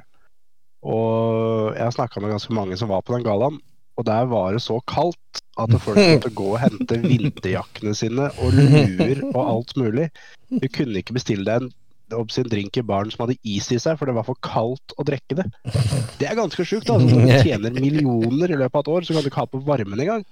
Og 0.87 1.73
jeg 1.75 1.83
har 1.83 1.97
snakka 1.97 2.23
med 2.23 2.35
ganske 2.35 2.55
mange 2.55 2.77
som 2.79 2.93
var 2.93 3.03
på 3.07 3.17
den 3.17 3.25
gallaen, 3.27 3.59
og 3.97 4.05
der 4.07 4.29
var 4.29 4.53
det 4.53 4.63
så 4.63 4.77
kaldt 4.87 5.41
at 5.57 5.73
folk 5.81 5.97
måtte 6.13 6.35
gå 6.37 6.51
og 6.53 6.61
hente 6.61 7.01
vinterjakkene 7.01 7.97
sine 7.97 8.29
og 8.45 8.55
luer 8.59 9.25
og 9.33 9.41
alt 9.43 9.77
mulig. 9.81 10.11
Du 10.53 10.69
kunne 10.69 11.01
ikke 11.01 11.17
bestille 11.17 11.49
deg 11.49 11.65
en 11.65 11.73
opp 12.15 12.31
sin 12.31 12.47
drink 12.47 12.77
i 12.79 12.85
baren 12.87 13.11
som 13.11 13.25
hadde 13.25 13.39
is 13.43 13.67
i 13.75 13.79
seg, 13.83 13.97
for 13.99 14.07
det 14.07 14.15
var 14.15 14.27
for 14.29 14.39
kaldt 14.45 14.95
å 15.01 15.05
drikke 15.07 15.39
det. 15.41 15.47
Det 16.21 16.29
er 16.31 16.39
ganske 16.39 16.65
sjukt. 16.65 16.89
Altså. 16.93 17.11
Når 17.13 17.27
du 17.27 17.49
tjener 17.49 17.75
millioner 17.77 18.53
i 18.55 18.59
løpet 18.63 18.77
av 18.79 18.85
et 18.85 18.93
år, 18.95 19.05
så 19.09 19.17
kan 19.17 19.25
du 19.25 19.29
ikke 19.31 19.43
ha 19.43 19.49
på 19.51 19.61
varmen 19.67 20.01
engang. 20.01 20.23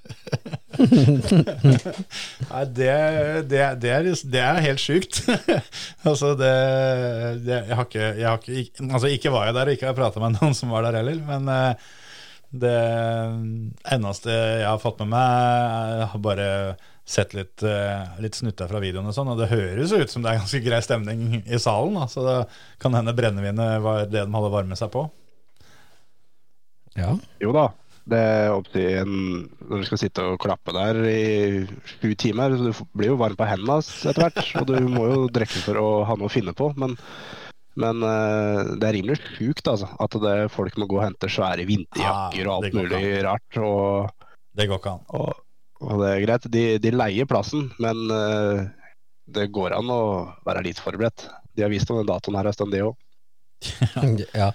Nei, 2.50 2.62
det, 2.76 2.92
det, 3.50 3.60
det, 3.82 3.90
er, 3.92 4.08
det 4.32 4.40
er 4.44 4.62
helt 4.64 4.82
sjukt. 4.82 5.20
altså, 6.08 6.32
det, 6.38 6.52
det 7.44 7.58
jeg, 7.58 7.76
har 7.78 7.84
ikke, 7.88 8.06
jeg 8.20 8.28
har 8.28 8.40
ikke 8.40 8.56
ikke- 8.62 8.88
Altså, 8.94 9.10
ikke 9.12 9.34
var 9.34 9.46
jeg 9.50 9.56
der, 9.58 9.68
og 9.70 9.76
ikke 9.76 9.86
har 9.88 9.92
jeg 9.94 10.00
prata 10.00 10.22
med 10.24 10.38
noen 10.38 10.56
som 10.56 10.72
var 10.74 10.86
der 10.86 10.98
heller, 11.00 11.20
men 11.28 11.48
eh, 11.52 11.92
det 12.64 12.74
eneste 13.96 14.30
jeg 14.30 14.66
har 14.68 14.82
fått 14.82 15.00
med 15.02 15.10
meg, 15.16 16.04
har 16.12 16.20
bare 16.22 16.48
sett 17.04 17.34
litt, 17.36 17.62
eh, 17.62 18.16
litt 18.24 18.36
snutter 18.38 18.68
fra 18.70 18.80
videoen 18.80 19.10
og 19.10 19.14
sånn, 19.16 19.28
og 19.34 19.40
det 19.40 19.50
høres 19.50 19.92
ut 19.92 20.10
som 20.10 20.24
det 20.24 20.32
er 20.32 20.40
ganske 20.40 20.62
grei 20.64 20.80
stemning 20.84 21.42
i 21.44 21.60
salen, 21.60 21.98
da, 22.00 22.08
så 22.08 22.24
det 22.24 22.38
kan 22.80 22.96
hende 22.96 23.12
brennevinet 23.16 23.82
var 23.84 24.06
det 24.08 24.22
de 24.24 24.36
hadde 24.38 24.52
varmet 24.54 24.80
seg 24.80 24.92
på. 24.94 25.04
Ja. 26.96 27.14
Jo 27.42 27.52
da. 27.54 27.68
Det 28.04 28.18
er 28.20 28.50
opp 28.52 28.66
til 28.68 28.98
en 29.00 29.14
Når 29.64 29.80
du 29.80 29.86
skal 29.88 30.00
sitte 30.02 30.24
og 30.28 30.42
klappe 30.42 30.74
der 30.76 30.98
i 31.08 31.64
sju 31.88 32.10
timer, 32.20 32.52
så 32.52 32.68
du 32.68 32.82
blir 32.92 33.14
jo 33.14 33.20
varm 33.20 33.36
på 33.38 33.48
hendene 33.48 33.80
etter 33.80 34.20
hvert. 34.26 34.50
Og 34.60 34.68
du 34.68 34.76
må 34.92 35.06
jo 35.08 35.22
drikke 35.32 35.62
for 35.64 35.80
å 35.80 35.88
ha 36.04 36.16
noe 36.20 36.28
å 36.28 36.32
finne 36.32 36.52
på. 36.56 36.68
Men, 36.80 36.98
men 37.80 38.04
eh, 38.04 38.74
det 38.76 38.90
er 38.90 38.96
rimelig 38.98 39.16
sjukt, 39.24 39.64
altså. 39.72 39.88
At 40.04 40.18
det, 40.20 40.34
folk 40.52 40.76
må 40.78 40.88
gå 40.90 41.00
og 41.00 41.06
hente 41.06 41.32
svære 41.32 41.64
vinterjakker 41.70 42.44
og 42.44 42.54
alt 42.58 42.76
mulig 42.76 43.02
rart. 43.24 43.60
Og, 43.64 44.28
Det 44.54 44.68
går 44.68 44.82
ikke 44.82 44.94
an. 44.98 45.08
og, 45.16 45.43
og 45.88 46.00
det 46.02 46.10
er 46.14 46.22
greit. 46.26 46.46
De, 46.52 46.64
de 46.82 46.92
leier 46.94 47.28
plassen, 47.30 47.68
men 47.82 48.04
uh, 48.10 48.62
det 49.30 49.48
går 49.54 49.76
an 49.78 49.90
å 49.92 50.00
være 50.46 50.62
litt 50.66 50.80
forberedt. 50.82 51.26
De 51.54 51.62
har 51.64 51.70
vist 51.72 51.90
om 51.92 52.00
den 52.00 52.08
datoen 52.10 52.36
her 52.40 52.48
en 52.50 52.56
stund, 52.56 52.74
de 52.74 52.82
òg. 52.88 52.96
ja. 54.34 54.50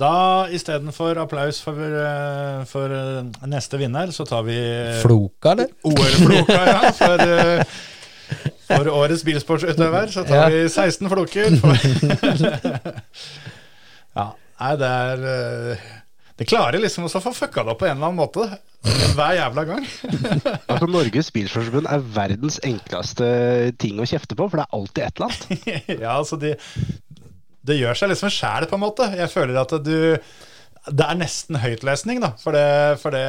Da 0.00 0.10
istedenfor 0.54 1.18
applaus 1.20 1.58
for, 1.60 1.76
eh, 1.76 2.60
for 2.70 2.92
eh, 2.94 3.24
neste 3.50 3.76
vinner, 3.80 4.12
så 4.14 4.24
tar 4.24 4.44
vi 4.46 4.56
Floka, 5.02 5.52
eller? 5.52 5.72
OL-floka, 5.84 6.60
ja. 6.70 6.92
For, 7.00 7.24
for 8.70 8.86
årets 8.94 9.24
bilsportsutøver 9.26 10.12
så 10.14 10.22
tar 10.28 10.44
Ja. 10.44 10.48
vi 10.54 10.60
16 10.70 11.10
floker. 11.10 11.56
For, 11.58 11.74
ja, 14.20 14.26
nei, 14.60 14.70
det 14.78 14.90
er 14.90 15.24
Det 16.40 16.46
klarer 16.48 16.80
liksom 16.80 17.04
å 17.04 17.10
få 17.12 17.34
fucka 17.36 17.66
det 17.66 17.74
opp 17.74 17.82
på 17.82 17.84
en 17.84 17.98
eller 17.98 18.08
annen 18.08 18.16
måte. 18.16 18.46
Hver 19.12 19.34
jævla 19.36 19.64
gang. 19.68 19.84
Altså, 20.70 20.86
Norges 20.88 21.28
Bilsportsforbund 21.34 21.88
er 21.92 22.06
verdens 22.14 22.56
enkleste 22.64 23.26
ting 23.82 24.00
å 24.00 24.06
kjefte 24.08 24.38
på, 24.38 24.46
for 24.48 24.56
det 24.56 24.64
er 24.64 24.78
alltid 24.78 25.02
et 25.04 25.20
eller 25.20 25.34
annet. 25.34 25.66
ja, 26.06 26.14
altså 26.14 26.38
de, 26.40 26.54
Det 27.68 27.76
gjør 27.76 28.00
seg 28.00 28.12
liksom 28.14 28.32
sjæl, 28.32 28.68
på 28.70 28.78
en 28.78 28.84
måte. 28.86 29.10
Jeg 29.20 29.28
føler 29.34 29.60
at 29.60 29.76
du 29.84 29.92
Det 30.88 31.04
er 31.04 31.20
nesten 31.20 31.60
høytlesning, 31.60 32.22
da. 32.24 32.32
For 32.40 32.56
det, 32.56 32.64
for 33.04 33.12
det, 33.12 33.26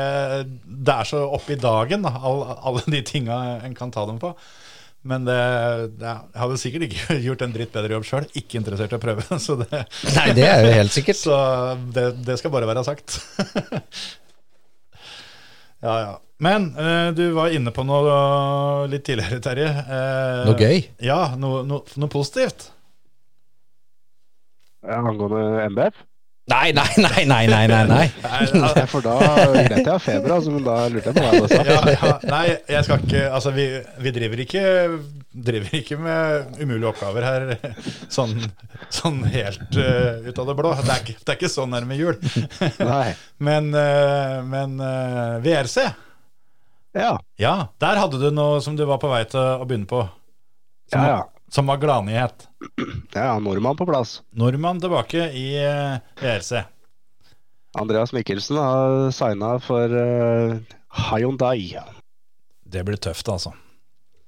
det 0.64 0.96
er 0.96 1.12
så 1.12 1.26
oppe 1.36 1.58
i 1.58 1.60
dagen, 1.60 2.08
da, 2.08 2.16
all, 2.16 2.46
alle 2.64 2.86
de 2.96 3.04
tinga 3.12 3.42
en 3.60 3.76
kan 3.76 3.92
ta 3.92 4.08
dem 4.08 4.24
på. 4.24 4.32
Men 5.02 5.24
det, 5.26 5.36
det, 5.98 6.06
jeg 6.06 6.42
hadde 6.44 6.58
sikkert 6.62 6.84
ikke 6.86 7.16
gjort 7.28 7.42
en 7.46 7.54
dritt 7.56 7.72
bedre 7.74 7.96
jobb 7.96 8.06
sjøl. 8.06 8.28
Ikke 8.38 8.60
interessert 8.60 8.92
i 8.94 8.98
å 9.00 9.02
prøve. 9.02 9.24
Så 9.46 9.56
det, 9.64 9.70
Nei, 10.18 10.28
det 10.38 10.46
er 10.46 10.66
jo 10.68 10.74
helt 10.78 10.94
sikkert. 10.94 11.18
så 11.24 11.38
det, 11.96 12.04
det 12.28 12.36
skal 12.42 12.54
bare 12.54 12.70
være 12.70 12.84
sagt. 12.86 13.18
ja, 15.82 15.96
ja. 16.06 16.12
Men 16.42 16.72
eh, 16.74 17.08
du 17.14 17.24
var 17.38 17.54
inne 17.54 17.70
på 17.74 17.84
noe 17.86 18.14
litt 18.90 19.04
tidligere, 19.06 19.38
Terje. 19.46 19.68
Eh, 19.70 20.40
Noe 20.48 20.58
gøy. 20.58 20.80
Ja, 21.06 21.20
noe, 21.38 21.62
noe, 21.70 21.86
noe 22.02 22.10
positivt. 22.10 22.72
Angående 24.82 25.68
MBF? 25.70 26.00
Nei, 26.52 26.72
nei, 26.76 26.88
nei, 27.00 27.24
nei, 27.30 27.46
nei, 27.48 27.68
nei, 27.70 27.86
nei. 27.88 28.86
For 28.92 29.04
da 29.06 29.16
greit 29.22 29.72
jeg 29.78 29.88
har 29.88 30.02
feber, 30.04 30.34
altså, 30.36 30.52
men 30.52 30.66
da 30.66 30.76
lurte 30.92 31.12
jeg 31.12 31.16
på 31.16 31.24
hva 31.24 31.32
jeg 31.38 31.50
sa. 31.52 31.62
ja, 31.72 31.82
ja, 31.96 32.14
nei, 32.28 32.44
jeg 32.74 32.88
skal 32.88 33.06
ikke 33.06 33.22
Altså, 33.32 33.54
vi, 33.56 33.66
vi 34.04 34.14
driver, 34.16 34.42
ikke, 34.44 34.64
driver 35.48 35.78
ikke 35.80 35.98
med 36.02 36.60
umulige 36.60 36.90
oppgaver 36.92 37.28
her 37.30 37.48
sånn, 38.12 38.36
sånn 38.92 39.22
helt 39.32 39.80
uh, 39.80 40.28
ut 40.28 40.42
av 40.44 40.52
det 40.52 40.58
blå. 40.60 40.74
Det 40.82 40.92
er, 40.92 41.04
ikke, 41.06 41.18
det 41.24 41.34
er 41.36 41.40
ikke 41.40 41.54
så 41.56 41.68
nærme 41.72 41.98
jul. 42.00 42.20
Nei. 42.84 43.08
Men, 43.48 43.72
uh, 43.74 44.42
men 44.46 44.76
uh, 44.84 45.40
VRC, 45.42 45.88
Ja. 47.00 47.14
ja, 47.40 47.56
der 47.80 47.98
hadde 48.04 48.20
du 48.20 48.28
noe 48.36 48.60
som 48.62 48.76
du 48.76 48.84
var 48.90 49.00
på 49.02 49.10
vei 49.10 49.24
til 49.32 49.40
å 49.40 49.64
begynne 49.66 49.88
på. 49.90 50.04
Som, 50.92 51.00
Ja, 51.00 51.08
ja. 51.16 51.48
som 51.56 51.72
var 51.72 51.80
gladnyhet. 51.82 52.50
Ja, 53.14 53.40
nordmann 53.40 53.78
på 53.80 53.88
plass. 53.90 54.20
Nordmann 54.32 54.82
tilbake 54.82 55.30
i 55.38 55.48
ERC. 55.58 56.54
Andreas 57.80 58.14
Mikkelsen 58.14 58.58
har 58.60 59.12
signa 59.16 59.56
for 59.64 59.94
uh, 59.96 60.58
Hyundai. 61.10 61.78
Det 62.64 62.84
blir 62.88 63.00
tøft, 63.00 63.30
altså. 63.32 63.54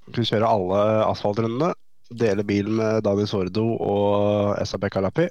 Du 0.08 0.22
kjøre 0.24 0.48
alle 0.48 0.80
asfaltrundene. 1.08 1.72
Dele 2.14 2.44
bil 2.46 2.68
med 2.68 3.02
Dani 3.04 3.26
Sordo 3.28 3.64
og 3.80 4.56
SAB 4.64 4.88
Kalapi. 4.92 5.28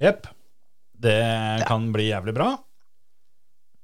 Jepp. 0.00 0.28
Det 0.96 1.20
kan 1.68 1.90
bli 1.92 2.10
jævlig 2.10 2.34
bra. 2.36 2.54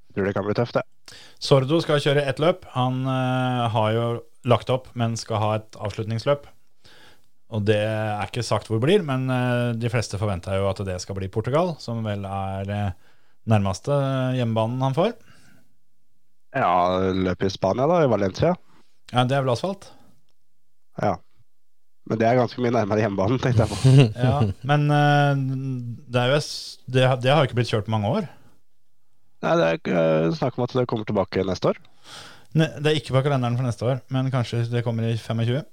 Jeg 0.09 0.17
Tror 0.17 0.29
det 0.29 0.35
kan 0.37 0.45
bli 0.45 0.57
tøft, 0.57 0.77
det. 0.77 1.17
Sordo 1.41 1.79
skal 1.81 2.01
kjøre 2.01 2.25
ett 2.29 2.41
løp. 2.41 2.65
Han 2.73 3.03
uh, 3.05 3.69
har 3.73 3.93
jo 3.93 4.05
lagt 4.49 4.69
opp, 4.73 4.89
men 4.97 5.17
skal 5.17 5.41
ha 5.41 5.53
et 5.59 5.77
avslutningsløp. 5.77 6.49
Og 7.53 7.61
det 7.67 7.77
er 7.85 8.23
ikke 8.25 8.41
sagt 8.45 8.65
hvor 8.69 8.79
det 8.79 8.85
blir, 8.87 9.03
men 9.05 9.27
eh, 9.29 9.73
de 9.77 9.89
fleste 9.93 10.17
forventer 10.17 10.57
jo 10.57 10.69
at 10.71 10.79
det 10.87 10.95
skal 11.03 11.17
bli 11.19 11.27
Portugal, 11.29 11.75
som 11.83 11.99
vel 12.05 12.23
er 12.25 12.71
eh, 12.73 13.11
nærmeste 13.51 13.93
hjemmebanen 14.39 14.81
han 14.81 14.95
får. 14.97 15.13
Ja, 16.53 16.71
løp 17.13 17.43
i 17.45 17.51
Spania, 17.53 17.85
da. 17.89 17.99
I 18.05 18.09
Valencia. 18.09 18.55
Ja, 19.13 19.23
Det 19.29 19.37
er 19.37 19.45
vel 19.45 19.53
asfalt? 19.53 19.87
Ja. 21.01 21.15
Men 22.09 22.19
det 22.19 22.27
er 22.27 22.35
ganske 22.41 22.59
mye 22.61 22.73
nærmere 22.75 22.99
hjemmebanen, 23.05 23.39
tenkte 23.41 23.63
jeg 23.63 23.71
på. 23.71 23.77
Ja, 24.27 24.39
men 24.69 24.89
eh, 24.91 25.43
det, 26.13 26.19
er 26.25 26.33
jo, 26.33 26.41
det, 26.97 27.05
har- 27.07 27.21
det 27.23 27.31
har 27.31 27.41
jo 27.43 27.49
ikke 27.51 27.59
blitt 27.61 27.71
kjørt 27.73 27.87
på 27.87 27.93
mange 27.95 28.11
år. 28.17 28.27
Nei, 29.43 29.53
det 29.59 29.93
er 29.93 30.29
snakk 30.37 30.57
om 30.57 30.65
at 30.65 30.73
det 30.77 30.87
kommer 30.89 31.05
tilbake 31.07 31.43
neste 31.47 31.73
år. 31.73 31.79
Ne, 32.57 32.67
det 32.79 32.91
er 32.91 32.99
ikke 32.99 33.15
på 33.15 33.23
kalenderen 33.25 33.57
for 33.59 33.65
neste 33.67 33.87
år, 33.89 34.01
men 34.13 34.29
kanskje 34.33 34.61
det 34.71 34.83
kommer 34.85 35.07
i 35.09 35.15
25. 35.19 35.63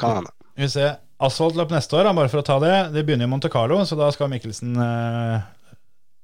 Kan 0.00 0.16
hende. 0.20 0.32
Vi 0.58 0.68
ser. 0.70 0.96
Asfaltløp 1.24 1.70
neste 1.72 1.96
år, 1.96 2.08
bare 2.16 2.28
for 2.28 2.42
å 2.42 2.46
ta 2.46 2.56
det. 2.62 2.72
Det 2.94 3.04
begynner 3.06 3.28
i 3.28 3.30
Monte 3.30 3.48
Carlo, 3.52 3.78
så 3.86 3.96
da 3.96 4.08
skal 4.12 4.28
Mikkelsen 4.32 4.74
eh, 4.82 5.44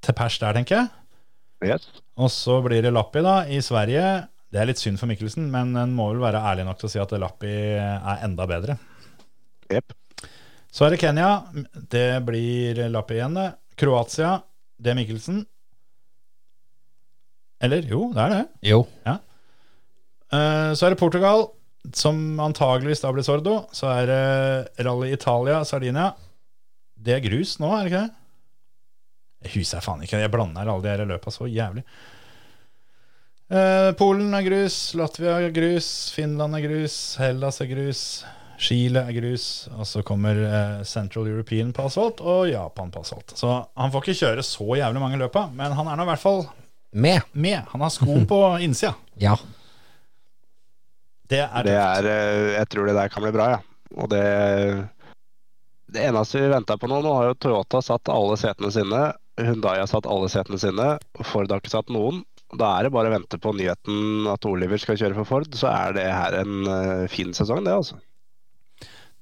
til 0.04 0.16
pers 0.18 0.36
der, 0.42 0.56
tenker 0.58 0.76
jeg. 0.76 0.90
Yes. 1.70 1.86
Og 2.20 2.30
så 2.32 2.58
blir 2.64 2.82
det 2.84 2.92
Lappi 2.92 3.22
da, 3.24 3.36
i 3.48 3.60
Sverige. 3.64 4.04
Det 4.50 4.58
er 4.60 4.66
litt 4.68 4.80
synd 4.82 4.98
for 5.00 5.08
Mikkelsen, 5.10 5.46
men 5.52 5.72
en 5.78 5.94
må 5.94 6.08
vel 6.10 6.22
være 6.24 6.42
ærlig 6.50 6.66
nok 6.66 6.80
til 6.80 6.88
å 6.88 6.92
si 6.92 7.00
at 7.02 7.14
Lappi 7.22 7.52
er 7.78 8.24
enda 8.26 8.46
bedre. 8.50 8.76
Yep. 9.70 9.94
Så 10.74 10.86
er 10.86 10.94
det 10.94 11.00
Kenya. 11.02 11.30
Det 11.94 12.08
blir 12.26 12.82
Lappi 12.90 13.16
igjen, 13.20 13.38
det. 13.38 13.48
Kroatia, 13.80 14.34
det 14.82 14.92
er 14.92 14.98
Mikkelsen. 14.98 15.44
Eller? 17.62 17.86
Jo, 17.88 18.08
det 18.16 18.24
er 18.26 18.34
det. 18.34 18.42
Jo. 18.72 18.82
Eh, 19.06 19.20
Så 20.74 20.86
er 20.86 20.94
det 20.94 21.00
Portugal, 21.00 21.46
som 21.96 22.18
antageligvis 22.40 23.00
da 23.04 23.10
blir 23.14 23.24
Sordo. 23.26 23.54
Så 23.72 23.88
er 23.92 24.06
det 24.10 24.84
Rally 24.86 25.12
Italia, 25.14 25.62
Sardinia. 25.64 26.10
Det 27.00 27.14
er 27.16 27.22
grus 27.24 27.56
nå, 27.62 27.70
er 27.72 27.84
det 27.86 27.92
ikke 27.92 28.02
det? 28.06 28.16
Jeg 29.40 29.52
husker 29.56 29.80
faen 29.84 30.02
ikke, 30.04 30.18
jeg 30.20 30.30
blander 30.34 30.68
alle 30.68 30.84
de 30.84 30.90
her 30.92 31.06
løpa 31.08 31.32
så 31.32 31.46
jævlig. 31.48 31.80
Eh, 33.50 33.90
Polen 33.98 34.34
er 34.36 34.44
grus, 34.46 34.76
Latvia 34.94 35.38
er 35.40 35.50
grus, 35.54 35.86
Finland 36.14 36.54
er 36.58 36.66
grus, 36.68 36.98
Hellas 37.18 37.58
er 37.64 37.70
grus, 37.72 38.02
Chile 38.60 39.00
er 39.08 39.16
grus, 39.16 39.46
og 39.72 39.88
så 39.88 40.02
kommer 40.06 40.36
eh, 40.44 40.82
Central 40.86 41.26
European 41.32 41.72
på 41.74 41.86
asfalt 41.88 42.20
og 42.20 42.44
Japan 42.52 42.92
på 42.94 43.00
asfalt. 43.02 43.32
Så 43.40 43.48
han 43.80 43.90
får 43.94 44.04
ikke 44.04 44.18
kjøre 44.20 44.44
så 44.46 44.68
jævlig 44.78 45.02
mange 45.02 45.18
løpa, 45.18 45.46
men 45.56 45.72
han 45.78 45.88
er 45.88 45.96
nå 45.98 46.04
i 46.06 46.10
hvert 46.12 46.22
fall 46.22 46.44
Med. 46.92 47.24
med. 47.32 47.64
Han 47.72 47.80
har 47.86 47.90
sko 47.96 48.20
på 48.28 48.42
innsida. 48.62 48.92
Ja. 49.22 49.34
Det 51.30 51.40
er 51.44 51.66
Det 51.66 51.76
er, 51.78 52.08
eh, 52.10 52.46
jeg 52.58 52.68
tror 52.72 52.88
det 52.90 52.96
der 52.98 53.12
kan 53.12 53.22
bli 53.22 53.32
bra, 53.36 53.48
ja. 53.56 53.60
Og 53.96 54.08
det 54.12 54.24
Det 55.90 56.04
eneste 56.06 56.38
vi 56.38 56.50
venter 56.52 56.78
på 56.78 56.86
nå, 56.90 57.00
nå 57.02 57.14
har 57.16 57.30
jo 57.30 57.38
Toyota 57.42 57.80
satt 57.82 58.10
alle 58.12 58.36
setene 58.38 58.70
sine. 58.70 59.00
Hundai 59.40 59.78
har 59.80 59.88
satt 59.90 60.06
alle 60.06 60.28
setene 60.30 60.58
sine. 60.62 60.98
Ford 61.26 61.50
har 61.50 61.58
ikke 61.62 61.72
satt 61.72 61.90
noen. 61.90 62.20
Da 62.54 62.76
er 62.78 62.86
det 62.86 62.92
bare 62.94 63.10
å 63.10 63.14
vente 63.14 63.38
på 63.42 63.50
nyheten 63.54 64.26
at 64.30 64.46
Oliver 64.46 64.78
skal 64.78 64.98
kjøre 64.98 65.18
for 65.18 65.26
Ford, 65.28 65.50
så 65.54 65.70
er 65.70 65.92
det 65.94 66.06
her 66.06 66.36
en 66.42 66.66
eh, 66.66 67.08
fin 67.10 67.30
sesong, 67.34 67.62
det, 67.66 67.74
altså. 67.74 67.98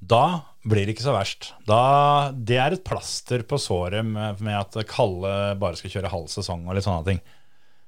Da 0.01 0.43
blir 0.69 0.87
det 0.87 0.95
ikke 0.95 1.07
så 1.09 1.15
verst. 1.17 1.51
Da, 1.69 2.31
det 2.33 2.57
er 2.61 2.77
et 2.77 2.85
plaster 2.87 3.43
på 3.49 3.59
såret 3.61 4.05
med, 4.07 4.41
med 4.45 4.57
at 4.57 4.77
Kalle 4.89 5.55
bare 5.61 5.77
skal 5.81 5.91
kjøre 5.97 6.13
halv 6.13 6.29
sesong 6.33 6.67
og 6.69 6.77
litt 6.77 6.87
sånne 6.87 7.05
ting. 7.09 7.21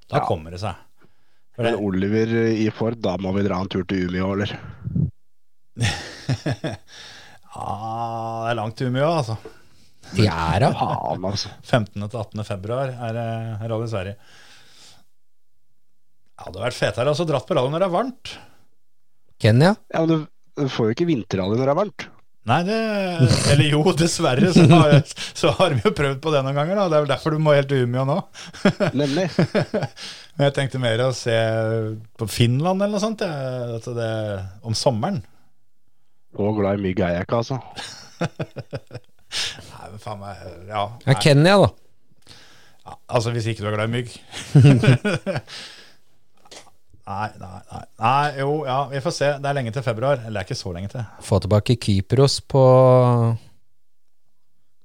Da 0.09 0.19
Ja. 0.21 0.25
kommer 0.27 0.51
det 0.51 0.59
seg. 0.61 0.75
For 1.55 1.67
Men 1.67 1.79
Oliver 1.83 2.31
i 2.51 2.69
Ford, 2.71 2.99
da 3.03 3.17
må 3.19 3.33
vi 3.35 3.43
dra 3.45 3.59
en 3.59 3.71
tur 3.71 3.83
til 3.87 4.07
Umeå, 4.07 4.29
eller? 4.37 4.53
ja, 5.81 7.65
det 7.65 8.51
er 8.51 8.59
langt 8.59 8.77
til 8.79 8.91
Umeå, 8.91 9.09
altså. 9.09 9.35
Fjæra. 10.11 10.71
er 10.71 11.27
altså. 11.27 11.51
15. 11.63 12.09
til 12.09 12.19
18. 12.19 12.43
februar 12.47 12.91
er 12.91 13.19
rally 13.19 13.67
Rally 13.71 13.89
Sverige. 13.91 14.15
Det 16.31 16.47
hadde 16.47 16.63
vært 16.63 16.79
fetere 16.79 17.11
å 17.13 17.27
dratt 17.27 17.47
på 17.47 17.55
rally 17.57 17.69
når 17.71 17.83
det 17.83 17.87
er 17.89 17.95
varmt. 17.97 18.33
Kenya? 19.41 19.75
Ja, 19.93 20.01
men 20.01 20.09
du, 20.09 20.17
du 20.57 20.65
får 20.71 20.89
jo 20.89 20.95
ikke 20.95 21.09
vinterrally 21.11 21.59
når 21.59 21.67
det 21.67 21.73
er 21.75 21.81
varmt. 21.83 22.07
Nei, 22.49 22.57
det 22.65 22.75
Eller 23.53 23.67
jo, 23.69 23.83
dessverre 23.93 24.49
så 24.55 24.63
har, 24.71 24.95
så 25.37 25.51
har 25.59 25.75
vi 25.75 25.83
jo 25.85 25.91
prøvd 25.93 26.17
på 26.23 26.31
det 26.33 26.39
noen 26.41 26.57
ganger. 26.57 26.79
da 26.79 26.87
Det 26.89 26.97
er 26.97 27.03
vel 27.05 27.11
derfor 27.11 27.35
du 27.35 27.41
må 27.43 27.53
helt 27.53 27.69
til 27.69 27.83
Umeå 27.85 28.05
nå. 28.09 28.15
Nemlig. 28.97 29.27
Men 30.39 30.47
jeg 30.47 30.55
tenkte 30.55 30.81
mer 30.81 31.03
å 31.05 31.11
se 31.13 31.35
på 32.17 32.27
Finland 32.31 32.81
eller 32.81 32.95
noe 32.97 33.03
sånt. 33.03 33.21
jeg. 33.21 33.67
Altså 33.77 33.93
det, 33.93 34.09
om 34.65 34.73
sommeren. 34.77 35.21
Og 36.39 36.57
glad 36.57 36.79
i 36.79 36.85
mygg 36.87 37.03
er 37.03 37.17
jeg 37.19 37.27
ikke, 37.27 37.43
altså. 37.43 37.59
Nei, 39.71 39.85
men 39.91 39.99
faen 40.01 40.19
meg 40.21 40.41
Ja. 40.67 40.81
Ja, 40.81 40.85
Nei, 41.07 41.15
Kenya, 41.23 41.55
da. 41.61 41.69
ja, 42.85 42.95
altså, 43.15 43.31
hvis 43.35 43.47
ikke 43.51 43.63
du 43.63 43.69
er 43.69 43.77
glad 43.77 43.91
i 43.91 43.95
mygg. 43.99 44.17
nei, 47.07 47.29
nei, 47.41 47.59
nei. 47.71 47.83
Nei, 47.99 48.27
jo, 48.39 48.51
ja, 48.67 48.79
vi 48.91 49.01
får 49.03 49.15
se. 49.15 49.29
Det 49.41 49.49
er 49.49 49.57
lenge 49.57 49.73
til 49.75 49.83
februar. 49.85 50.19
Eller 50.25 50.39
det 50.39 50.43
er 50.43 50.49
ikke 50.49 50.59
så 50.61 50.73
lenge 50.75 50.91
til. 50.93 51.05
Få 51.25 51.39
tilbake 51.43 51.77
Kypros 51.81 52.39
på 52.51 52.63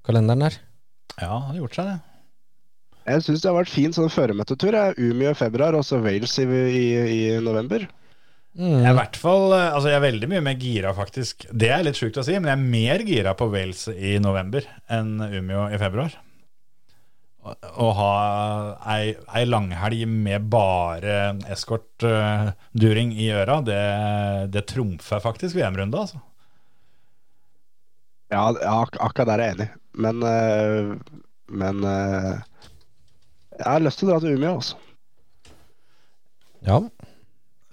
kalenderen 0.07 0.46
der. 0.46 0.59
Ja, 1.16 1.33
det 1.40 1.46
har 1.55 1.61
gjort 1.62 1.79
seg, 1.79 1.92
det. 1.92 1.98
Jeg 3.07 3.22
syns 3.22 3.42
det 3.44 3.50
har 3.52 3.57
vært 3.61 3.70
fin 3.70 3.92
sånn 3.94 4.11
føremøtetur. 4.11 4.74
Umeå 4.98 5.31
i 5.31 5.38
februar, 5.38 5.76
og 5.79 5.85
så 5.87 6.00
Wales 6.02 6.35
i, 6.42 6.46
i, 6.46 6.85
i 7.16 7.20
november. 7.42 7.87
Jeg 7.87 8.72
er, 8.72 8.88
Mm. 8.88 8.96
hvert 8.96 9.16
fall, 9.20 9.50
eh, 9.52 9.66
altså 9.76 9.90
jeg 9.90 9.98
er 9.98 10.05
veldig 10.07 10.29
mye 10.33 10.40
mer 10.40 10.55
gira, 10.57 10.94
faktisk. 10.96 11.44
Det 11.52 11.68
er 11.68 11.83
litt 11.85 11.98
sjukt 11.98 12.16
å 12.16 12.22
si, 12.24 12.33
men 12.40 12.48
jeg 12.48 12.57
er 12.57 12.70
mer 12.72 13.02
gira 13.05 13.35
på 13.37 13.50
Wales 13.52 13.83
i 13.92 14.14
november 14.18 14.64
enn 14.88 15.18
Umeå 15.20 15.66
i 15.76 15.81
februar. 15.83 16.14
Å 17.46 17.88
ha 17.98 18.12
ei, 18.94 19.12
ei 19.38 19.44
langhelg 19.46 20.06
med 20.11 20.48
bare 20.52 21.18
eskortduring 21.52 23.12
i 23.14 23.28
øra, 23.35 23.61
det, 23.66 23.82
det 24.54 24.66
trumfer 24.70 25.22
faktisk 25.22 25.59
VM-runda, 25.59 26.06
altså. 26.06 26.22
Ja, 28.32 28.48
ak 28.50 28.96
akkurat 28.98 29.30
der 29.30 29.42
er 29.42 29.52
jeg 29.52 29.56
enig. 29.56 29.68
Men, 29.96 30.24
uh, 30.26 31.20
men 31.46 31.85
uh, 31.87 32.32
jeg 33.56 33.68
har 33.68 33.85
lyst 33.85 34.02
til 34.02 34.09
å 34.09 34.14
dra 34.14 34.22
til 34.24 34.35
Umeå, 34.35 34.56
altså. 34.59 34.80
Ja. 36.66 36.80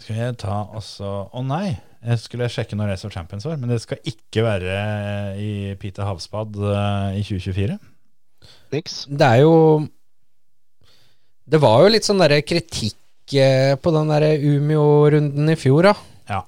Skal 0.04 0.20
jeg 0.20 0.36
ta 0.44 0.60
også 0.76 1.10
Å 1.34 1.42
nei, 1.48 1.78
jeg 2.04 2.20
skulle 2.20 2.50
sjekke 2.52 2.76
når 2.78 2.92
Race 2.92 3.08
of 3.08 3.14
Champions 3.16 3.48
var, 3.48 3.58
men 3.60 3.72
det 3.72 3.80
skal 3.82 4.02
ikke 4.10 4.44
være 4.44 4.76
i 5.40 5.52
Peter 5.80 6.04
Havsbad 6.04 6.60
eh, 6.60 7.20
i 7.22 7.24
2024. 7.24 7.78
Niks. 8.74 9.04
Det 9.10 9.28
er 9.28 9.44
jo 9.44 9.54
Det 11.50 11.60
var 11.62 11.84
jo 11.84 11.92
litt 11.94 12.08
sånn 12.08 12.22
derre 12.24 12.42
kritikk 12.46 13.36
eh, 13.38 13.76
på 13.80 13.92
den 13.96 14.10
derre 14.12 14.34
Umeå-runden 14.40 15.52
i 15.52 15.58
fjor, 15.60 15.90
da. 15.90 15.94
Ja. 16.32 16.40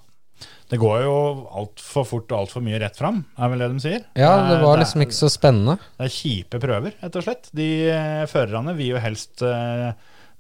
Det 0.72 0.80
går 0.82 1.04
jo 1.04 1.16
altfor 1.62 2.08
fort 2.10 2.32
og 2.34 2.40
altfor 2.46 2.64
mye 2.66 2.80
rett 2.82 2.96
fram, 2.98 3.20
er 3.38 3.52
vel 3.52 3.62
det 3.62 3.68
de 3.76 3.84
sier? 3.84 4.06
Ja, 4.18 4.32
det 4.50 4.62
var 4.64 4.78
er- 4.78 4.82
liksom 4.86 5.04
ikke 5.06 5.18
så 5.20 5.30
spennende. 5.30 5.76
Det 6.00 6.08
er 6.08 6.16
kjipe 6.16 6.62
prøver, 6.64 6.96
rett 7.04 7.20
og 7.20 7.26
slett. 7.28 7.52
De 7.54 7.68
eh, 7.92 8.24
førerne 8.32 8.74
vil 8.80 8.96
jo 8.96 9.04
helst 9.04 9.44
eh, 9.46 9.92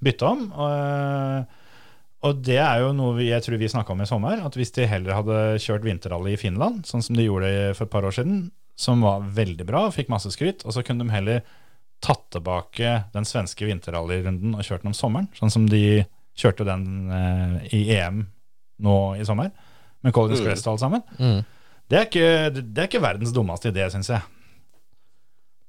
bytte 0.02 0.26
om. 0.32 0.48
Og, 0.56 1.60
og 2.26 2.40
det 2.48 2.58
er 2.64 2.80
jo 2.82 2.94
noe 2.98 3.14
vi, 3.20 3.28
jeg 3.30 3.44
tror 3.46 3.60
vi 3.62 3.70
snakka 3.76 3.94
om 3.94 4.02
i 4.02 4.10
sommer, 4.10 4.40
at 4.48 4.56
hvis 4.58 4.74
de 4.80 4.88
heller 4.90 5.20
hadde 5.20 5.44
kjørt 5.62 5.86
vinterrally 5.86 6.34
i 6.34 6.40
Finland, 6.42 6.88
sånn 6.90 7.04
som 7.06 7.20
de 7.20 7.28
gjorde 7.28 7.52
for 7.78 7.86
et 7.86 7.94
par 7.94 8.08
år 8.08 8.16
siden, 8.18 8.48
som 8.80 9.04
var 9.06 9.22
veldig 9.36 9.68
bra, 9.70 9.86
fikk 9.94 10.10
masse 10.12 10.32
skryt, 10.34 10.66
og 10.66 10.74
så 10.76 10.82
kunne 10.84 11.06
de 11.06 11.14
heller 11.14 11.46
tatt 12.06 12.28
tilbake 12.36 12.92
den 13.16 13.26
svenske 13.28 13.66
vinterrallyrunden 13.68 14.54
og 14.56 14.64
kjørt 14.66 14.86
den 14.86 14.94
om 14.94 14.98
sommeren, 14.98 15.30
sånn 15.38 15.54
som 15.54 15.66
de 15.70 16.04
kjørte 16.38 16.68
den 16.68 16.86
eh, 17.16 17.58
i 17.74 17.82
EM 17.96 18.26
nå 18.86 18.96
i 19.18 19.26
sommer, 19.28 19.52
med 20.06 20.14
Collins 20.14 20.42
Mm. 20.44 20.48
Crest 20.50 20.68
og 20.68 20.76
alt 20.76 20.84
sammen. 20.84 21.04
Mm. 21.18 21.42
Det 21.90 21.98
er 21.98 22.08
ikke, 22.08 22.30
det 22.62 22.82
er 22.82 22.90
ikke 22.90 23.04
verdens 23.04 23.34
dummeste 23.34 23.72
idé, 23.72 23.86
syns 23.94 24.10
jeg. 24.12 24.22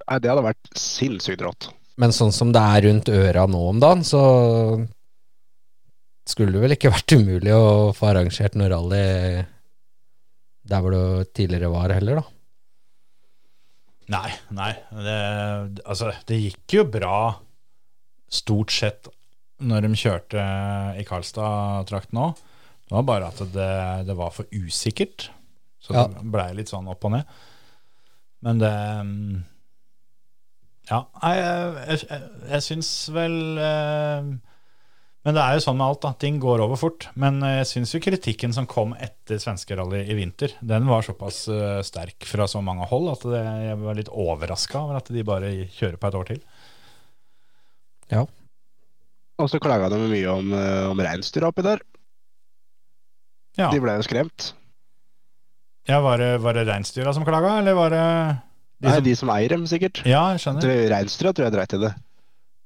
Nei, 0.07 0.19
det 0.23 0.31
hadde 0.31 0.45
vært 0.47 0.71
sinnssykt 0.79 1.43
rått. 1.45 1.71
Men 2.01 2.13
sånn 2.13 2.33
som 2.35 2.53
det 2.53 2.61
er 2.61 2.87
rundt 2.87 3.11
øra 3.13 3.47
nå 3.49 3.63
om 3.71 3.81
dagen, 3.81 4.05
så 4.05 4.23
skulle 6.27 6.57
det 6.57 6.63
vel 6.65 6.77
ikke 6.77 6.93
vært 6.93 7.17
umulig 7.17 7.55
å 7.55 7.93
få 7.97 8.11
arrangert 8.11 8.57
noe 8.59 8.71
rally 8.73 9.03
der 10.67 10.83
hvor 10.83 10.95
det 10.95 11.33
tidligere 11.39 11.71
var 11.71 11.95
heller, 11.95 12.21
da. 12.21 12.36
Nei, 14.13 14.31
nei. 14.55 14.73
Det, 14.95 15.17
altså, 15.89 16.13
det 16.29 16.37
gikk 16.45 16.77
jo 16.79 16.85
bra 16.95 17.17
stort 18.31 18.71
sett 18.75 19.09
når 19.67 19.87
de 19.87 19.97
kjørte 19.99 20.43
i 21.01 21.05
Karlstad-trakten 21.09 22.21
òg. 22.21 22.39
Det 22.87 22.95
var 22.95 23.07
bare 23.09 23.31
at 23.33 23.41
det, 23.55 23.71
det 24.07 24.15
var 24.19 24.31
for 24.35 24.47
usikkert. 24.55 25.31
Så 25.83 25.95
Ja. 25.97 26.07
det 26.11 26.23
blei 26.31 26.53
litt 26.55 26.71
sånn 26.71 26.87
opp 26.91 27.05
og 27.09 27.17
ned. 27.17 27.25
Men 28.47 28.59
det 28.63 28.73
Ja, 30.87 31.01
jeg, 31.23 31.39
jeg, 31.43 31.99
jeg, 32.11 32.27
jeg 32.53 32.63
syns 32.63 32.91
vel 33.15 33.35
eh, 33.59 34.29
Men 35.27 35.35
det 35.35 35.43
er 35.43 35.57
jo 35.57 35.63
sånn 35.65 35.75
med 35.75 35.89
alt, 35.89 36.05
da. 36.05 36.13
Ting 36.23 36.37
går 36.39 36.61
over 36.63 36.79
fort. 36.79 37.09
Men 37.19 37.41
eh, 37.43 37.57
jeg 37.59 37.67
syns 37.73 37.93
jo 37.97 38.01
kritikken 38.05 38.53
som 38.55 38.69
kom 38.71 38.93
etter 39.03 39.41
svenskerally 39.43 40.05
i 40.07 40.15
vinter, 40.15 40.53
den 40.63 40.87
var 40.87 41.03
såpass 41.03 41.41
eh, 41.51 41.81
sterk 41.87 42.23
fra 42.31 42.47
så 42.47 42.61
mange 42.63 42.87
hold 42.87 43.11
at 43.11 43.25
det, 43.27 43.41
jeg 43.67 43.79
var 43.81 43.99
litt 43.99 44.11
overraska 44.13 44.85
over 44.85 45.01
at 45.01 45.11
de 45.11 45.25
bare 45.27 45.51
kjører 45.75 45.99
på 45.99 46.11
et 46.13 46.19
år 46.21 46.29
til. 46.31 46.39
Ja. 48.13 48.23
Og 49.43 49.51
så 49.51 49.59
klaga 49.61 49.89
de 49.91 49.99
mye 49.99 50.31
om, 50.31 50.53
eh, 50.55 50.85
om 50.93 51.03
reinsdyra 51.03 51.51
oppi 51.51 51.65
der. 51.67 51.83
Ja, 53.59 53.73
De 53.73 53.81
ble 53.83 53.97
jo 53.97 54.05
skremt. 54.05 54.53
ja 55.89 55.99
Var 56.05 56.21
det, 56.21 56.29
var 56.45 56.55
det 56.55 56.67
reinsdyra 56.69 57.15
som 57.17 57.25
klaga, 57.27 57.57
eller 57.63 57.75
var 57.75 57.91
det 57.91 58.05
de 58.85 58.91
Nei, 58.91 58.95
som 58.95 59.05
de 59.09 59.17
som 59.17 59.33
eier 59.33 59.57
dem, 59.57 59.67
sikkert. 59.67 60.03
Ja, 60.07 60.23
jeg 60.37 60.45
skjønner. 60.45 60.71
Reinsdyra 60.93 61.33
tror 61.35 61.49
jeg 61.49 61.55
dreit 61.57 61.75
i 61.75 61.83
det. 61.83 61.93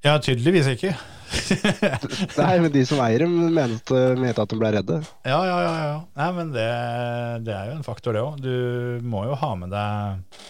Ja, 0.05 0.17
tydeligvis 0.21 0.69
ikke. 0.75 0.93
Nei, 2.41 2.55
men 2.63 2.71
de 2.75 2.85
som 2.89 3.01
eier 3.05 3.25
dem, 3.25 3.35
mente, 3.55 4.01
mente 4.19 4.45
at 4.45 4.51
de 4.51 4.59
ble 4.61 4.73
redde. 4.77 5.01
Ja, 5.27 5.41
ja, 5.47 5.59
ja. 5.65 5.75
ja. 5.87 5.99
Nei, 6.21 6.31
men 6.39 6.55
det, 6.55 6.71
det 7.47 7.55
er 7.57 7.71
jo 7.71 7.77
en 7.79 7.87
faktor, 7.87 8.17
det 8.17 8.25
òg. 8.25 8.41
Du 8.43 9.07
må 9.07 9.25
jo 9.29 9.39
ha 9.39 9.53
med 9.59 9.75
deg 9.75 10.41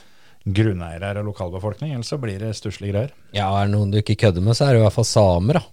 grunneiere 0.60 1.20
og 1.20 1.28
lokalbefolkning, 1.30 1.92
ellers 1.94 2.10
så 2.12 2.18
blir 2.20 2.40
det 2.40 2.54
stusslige 2.56 2.94
greier. 2.94 3.12
Ja, 3.36 3.50
er 3.52 3.68
det 3.68 3.74
noen 3.74 3.92
du 3.92 4.00
ikke 4.00 4.18
kødder 4.22 4.44
med, 4.44 4.56
så 4.56 4.66
er 4.66 4.74
det 4.74 4.80
i 4.80 4.86
hvert 4.86 4.96
fall 4.96 5.08
samer, 5.08 5.60
da. 5.60 5.66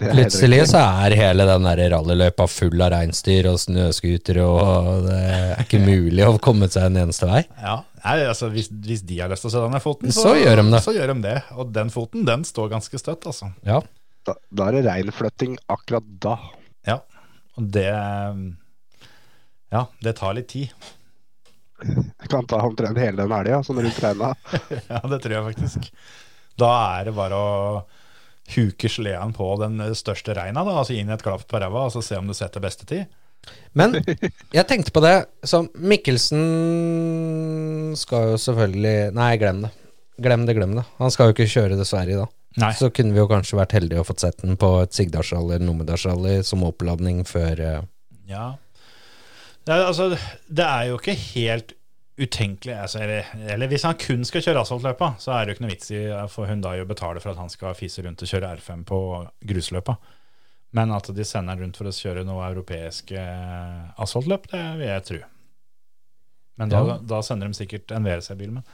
Plutselig 0.00 0.62
så 0.70 0.80
er 0.80 1.14
hele 1.18 1.44
den 1.48 1.66
rallyløypa 1.92 2.46
full 2.48 2.80
av 2.80 2.92
reinsdyr 2.94 3.50
og 3.50 3.58
snøscootere, 3.60 4.46
og 4.48 5.04
det 5.04 5.18
er 5.28 5.60
ikke 5.64 5.82
mulig 5.84 6.24
å 6.24 6.38
komme 6.42 6.70
seg 6.72 6.88
en 6.88 7.02
eneste 7.04 7.28
vei. 7.28 7.42
Ja, 7.60 7.82
Nei, 7.98 8.20
altså 8.24 8.48
hvis, 8.52 8.68
hvis 8.70 9.02
de 9.04 9.18
har 9.20 9.30
lyst 9.32 9.44
til 9.44 9.50
å 9.50 9.52
se 9.52 9.62
denne 9.64 9.80
foten, 9.82 10.12
Så 10.14 10.32
gjør 10.38 10.62
de 10.62 10.66
det. 10.72 10.80
Så 10.84 10.94
gjør 10.96 11.12
de 11.12 11.16
det. 11.24 11.36
Og 11.58 11.72
den 11.74 11.90
foten, 11.92 12.24
den 12.28 12.44
står 12.46 12.70
ganske 12.72 13.00
støtt, 13.00 13.26
altså. 13.28 13.50
Ja. 13.66 13.80
Da, 14.24 14.36
da 14.54 14.68
er 14.68 14.78
det 14.78 14.84
reinflytting 14.86 15.58
akkurat 15.72 16.06
da. 16.22 16.36
Ja. 16.88 17.00
Og 17.58 17.68
det 17.74 17.90
Ja, 19.74 19.82
det 20.04 20.14
tar 20.16 20.38
litt 20.38 20.48
tid. 20.54 20.72
Jeg 21.84 22.30
kan 22.30 22.46
ta 22.48 22.62
omtrent 22.64 22.98
hele 22.98 23.20
den 23.20 23.34
elga, 23.34 23.60
sånn 23.66 23.82
rundt 23.84 24.00
reina. 24.02 24.32
Ja, 24.90 25.02
det 25.10 25.20
tror 25.24 25.36
jeg 25.36 25.46
faktisk. 25.52 25.90
Da 26.58 26.70
er 26.98 27.10
det 27.10 27.16
bare 27.18 27.38
å 27.38 27.58
huke 28.54 28.88
sleden 28.90 29.34
på 29.36 29.48
den 29.60 29.80
største 29.98 30.34
reina, 30.36 30.64
da, 30.64 30.78
altså 30.80 30.96
inn 30.96 31.10
i 31.10 31.14
et 31.16 31.24
klapp 31.24 31.44
på 31.48 31.60
ræva, 31.60 31.86
og 31.88 31.94
så 31.94 32.02
se 32.04 32.18
om 32.18 32.28
du 32.28 32.34
setter 32.36 32.64
beste 32.64 32.88
tid. 32.88 33.04
Men 33.78 33.94
jeg 34.56 34.66
tenkte 34.68 34.92
på 34.92 35.02
det, 35.04 35.16
så 35.46 35.62
Mikkelsen 35.78 36.42
skal 37.96 38.32
jo 38.32 38.40
selvfølgelig 38.42 39.12
Nei, 39.16 39.30
glem 39.40 39.62
det. 39.66 39.70
Glem 40.18 40.44
det, 40.48 40.56
glem 40.58 40.74
det. 40.80 40.84
Han 40.98 41.12
skal 41.14 41.28
jo 41.28 41.36
ikke 41.36 41.46
kjøre 41.50 41.78
dessverre, 41.78 42.18
da. 42.18 42.26
Nei. 42.58 42.72
Så 42.74 42.88
kunne 42.90 43.14
vi 43.14 43.20
jo 43.20 43.28
kanskje 43.30 43.58
vært 43.60 43.76
heldige 43.76 44.02
og 44.02 44.08
fått 44.08 44.24
sett 44.24 44.40
den 44.42 44.58
på 44.58 44.70
et 44.82 44.96
Sigdalsrally 44.96 45.54
eller 45.54 45.66
Numedalsrally 45.68 46.40
som 46.46 46.64
oppladning 46.66 47.22
før 47.28 47.62
eh, 47.62 47.82
Ja. 48.30 48.46
Det 49.68 49.76
er, 49.76 49.84
altså, 49.84 50.08
det 50.48 50.64
er 50.64 50.88
jo 50.88 50.96
ikke 50.96 51.14
helt 51.36 51.74
utenkelig 52.18 52.74
altså, 52.74 52.98
eller, 53.04 53.28
eller 53.54 53.70
hvis 53.70 53.84
han 53.86 53.98
kun 54.00 54.24
skal 54.26 54.42
kjøre 54.42 54.62
asfaltløypa, 54.64 55.12
så 55.22 55.32
er 55.34 55.44
det 55.46 55.52
jo 55.52 55.56
ikke 55.56 55.64
noe 55.64 55.72
vits 55.72 55.90
i 55.94 56.00
for 56.32 56.50
Hundai 56.50 56.80
å 56.82 56.88
betale 56.88 57.22
for 57.22 57.32
at 57.32 57.40
han 57.40 57.52
skal 57.52 57.76
fise 57.78 58.02
rundt 58.04 58.24
og 58.24 58.30
kjøre 58.30 58.50
R5 58.58 58.84
på 58.88 58.98
grusløypa. 59.52 59.94
Men 60.76 60.92
at 60.92 61.08
de 61.16 61.24
sender 61.24 61.54
han 61.54 61.62
rundt 61.62 61.78
for 61.80 61.88
å 61.88 61.94
kjøre 61.94 62.26
noe 62.28 62.44
europeiske 62.50 63.16
eh, 63.16 63.84
asfaltløp, 64.04 64.50
det 64.52 64.64
vil 64.80 64.90
jeg 64.90 65.04
tro. 65.08 65.20
Men 66.58 66.74
da, 66.74 66.82
Ja. 66.84 66.98
da 67.14 67.20
sender 67.22 67.48
de 67.48 67.56
sikkert 67.56 67.94
en 67.94 68.04
WRC-bil. 68.04 68.50
Men, 68.58 68.66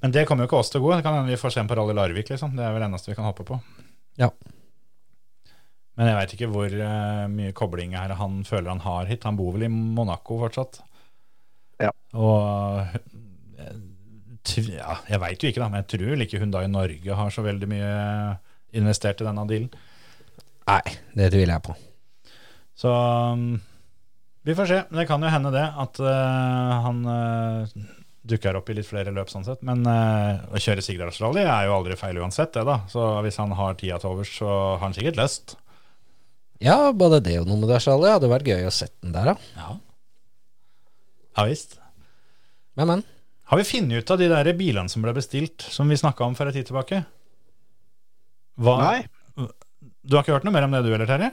men 0.00 0.14
det 0.14 0.24
kommer 0.28 0.46
jo 0.46 0.50
ikke 0.52 0.62
oss 0.62 0.70
til 0.72 0.80
gode. 0.84 1.00
Det 1.00 1.04
kan 1.08 1.18
hende 1.18 1.34
vi 1.34 1.40
får 1.40 1.52
se 1.56 1.60
en 1.60 1.68
på 1.68 1.76
Rally 1.76 1.96
Larvik, 1.98 2.30
liksom. 2.30 2.54
Det 2.56 2.64
er 2.64 2.72
vel 2.72 2.84
det 2.84 2.88
eneste 2.92 3.10
vi 3.10 3.18
kan 3.18 3.26
håpe 3.28 3.44
på. 3.48 3.58
Ja. 4.22 4.30
Men 5.96 6.10
jeg 6.10 6.16
veit 6.20 6.34
ikke 6.36 6.50
hvor 6.52 6.72
uh, 6.78 7.26
mye 7.32 7.54
kobling 7.56 7.96
her 7.96 8.12
han 8.20 8.42
føler 8.46 8.70
han 8.70 8.84
har 8.84 9.08
hit. 9.10 9.24
Han 9.26 9.36
bor 9.38 9.54
vel 9.56 9.66
i 9.66 9.72
Monaco 9.72 10.38
fortsatt. 10.44 10.82
Ja. 11.82 11.92
Og 12.16 12.80
eh, 13.60 13.76
ja, 14.70 14.96
jeg 15.10 15.20
veit 15.22 15.42
jo 15.42 15.50
ikke, 15.50 15.62
da, 15.62 15.68
men 15.72 15.82
jeg 15.82 15.90
tror 15.96 16.22
ikke 16.24 16.40
i 16.40 16.70
Norge 16.70 17.18
har 17.20 17.34
så 17.34 17.44
veldig 17.44 17.68
mye 17.70 17.92
investert 18.76 19.20
i 19.20 19.26
denne 19.26 19.44
dealen. 19.48 19.70
Nei, 20.66 20.82
det 21.14 21.30
tviler 21.34 21.56
jeg 21.56 21.64
på. 21.66 21.76
Så 22.76 22.92
um, 22.92 23.54
vi 24.46 24.54
får 24.54 24.70
se. 24.70 24.80
Det 24.92 25.06
kan 25.08 25.22
jo 25.22 25.30
hende 25.32 25.52
det 25.54 25.64
at 25.64 26.00
uh, 26.02 26.74
han 26.84 27.04
uh, 27.06 27.84
dukker 28.26 28.58
opp 28.58 28.70
i 28.70 28.76
litt 28.78 28.88
flere 28.88 29.14
løp 29.14 29.30
sånn 29.32 29.46
sett. 29.46 29.62
Men 29.66 29.86
uh, 29.86 30.42
å 30.50 30.60
kjøre 30.60 30.84
Sigdalsrally 30.84 31.44
er 31.46 31.68
jo 31.68 31.76
aldri 31.78 31.98
feil 31.98 32.20
uansett, 32.20 32.52
det 32.56 32.66
da. 32.68 32.80
Så 32.90 33.04
hvis 33.26 33.38
han 33.42 33.54
har 33.56 33.78
tida 33.78 34.00
til 34.02 34.12
overs, 34.12 34.34
så 34.40 34.50
har 34.50 34.84
han 34.84 34.96
sikkert 34.96 35.20
lyst. 35.22 35.56
Ja, 36.62 36.92
både 36.96 37.20
det 37.24 37.38
og 37.40 37.48
Numedalsrally 37.50 38.14
hadde 38.14 38.32
vært 38.32 38.48
gøy 38.48 38.66
å 38.66 38.74
sette 38.74 38.96
den 39.04 39.14
der, 39.16 39.34
da. 39.34 39.50
Ja. 39.56 39.74
Ja 41.36 41.44
visst. 41.48 41.76
Men, 42.76 42.88
men. 42.90 43.02
Har 43.50 43.60
vi 43.60 43.66
funnet 43.68 44.02
ut 44.02 44.10
av 44.10 44.18
de 44.20 44.28
der 44.32 44.48
bilene 44.58 44.90
som 44.90 45.04
ble 45.04 45.12
bestilt, 45.16 45.62
som 45.70 45.88
vi 45.88 45.98
snakka 46.00 46.24
om 46.26 46.34
for 46.38 46.48
en 46.48 46.56
tid 46.56 46.66
tilbake? 46.68 47.02
Hva, 48.56 48.76
Nei, 48.80 49.06
Du 50.06 50.16
har 50.16 50.24
ikke 50.24 50.32
hørt 50.36 50.46
noe 50.46 50.54
mer 50.54 50.64
om 50.66 50.72
det 50.74 50.80
du 50.86 50.90
heller, 50.94 51.06
Terje? 51.08 51.32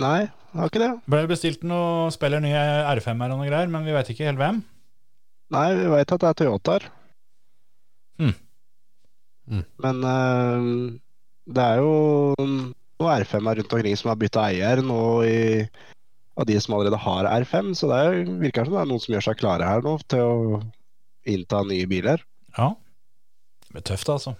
nei, 0.00 0.24
jeg 0.26 0.58
har 0.58 0.70
ikke 0.70 0.80
det. 0.82 0.88
Ble 1.06 1.18
det 1.22 1.30
bestilt 1.30 1.62
noe 1.66 2.08
spiller 2.14 2.40
nye 2.42 2.62
R5-er 2.96 3.30
og 3.34 3.38
noe 3.38 3.46
greier, 3.46 3.68
men 3.70 3.84
vi 3.86 3.92
veit 3.94 4.08
ikke 4.10 4.26
helt 4.26 4.40
hvem. 4.40 4.56
Nei, 5.54 5.66
vi 5.78 5.84
veit 5.92 6.14
at 6.14 6.22
det 6.24 6.30
er 6.32 6.38
Toyotaer. 6.40 6.86
Mm. 8.18 8.32
Mm. 9.50 9.62
Men 9.84 10.00
eh, 10.10 10.66
det 11.54 11.66
er 11.68 11.82
jo 11.84 11.92
noen 12.40 13.20
R5-er 13.20 13.60
rundt 13.60 13.76
omkring 13.76 13.98
som 14.00 14.10
har 14.10 14.18
bytta 14.24 14.48
eier 14.48 14.82
nå 14.82 15.00
i 15.28 15.38
av 16.34 16.46
de 16.48 16.56
som 16.60 16.74
allerede 16.74 16.98
har 16.98 17.28
R5, 17.30 17.74
så 17.78 17.90
det 17.90 17.98
er, 18.04 18.22
virker 18.42 18.66
som 18.66 18.74
det 18.74 18.80
er 18.82 18.88
noen 18.90 19.02
som 19.02 19.14
gjør 19.14 19.26
seg 19.28 19.38
klare 19.38 19.68
her 19.68 19.84
nå 19.84 19.98
til 20.10 20.24
å 20.24 20.62
innta 21.30 21.62
nye 21.66 21.86
biler. 21.90 22.24
Ja. 22.56 22.72
Det 23.64 23.76
blir 23.76 23.86
tøft, 23.86 24.10
altså. 24.10 24.34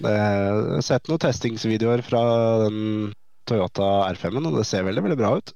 Jeg 0.00 0.14
har 0.18 0.82
sett 0.82 1.06
noen 1.06 1.22
testingsvideoer 1.22 2.02
fra 2.02 2.22
den 2.64 3.12
Toyota 3.46 4.08
R5-en, 4.08 4.48
og 4.50 4.58
det 4.58 4.66
ser 4.66 4.86
veldig, 4.88 5.04
veldig 5.04 5.20
bra 5.20 5.36
ut. 5.38 5.54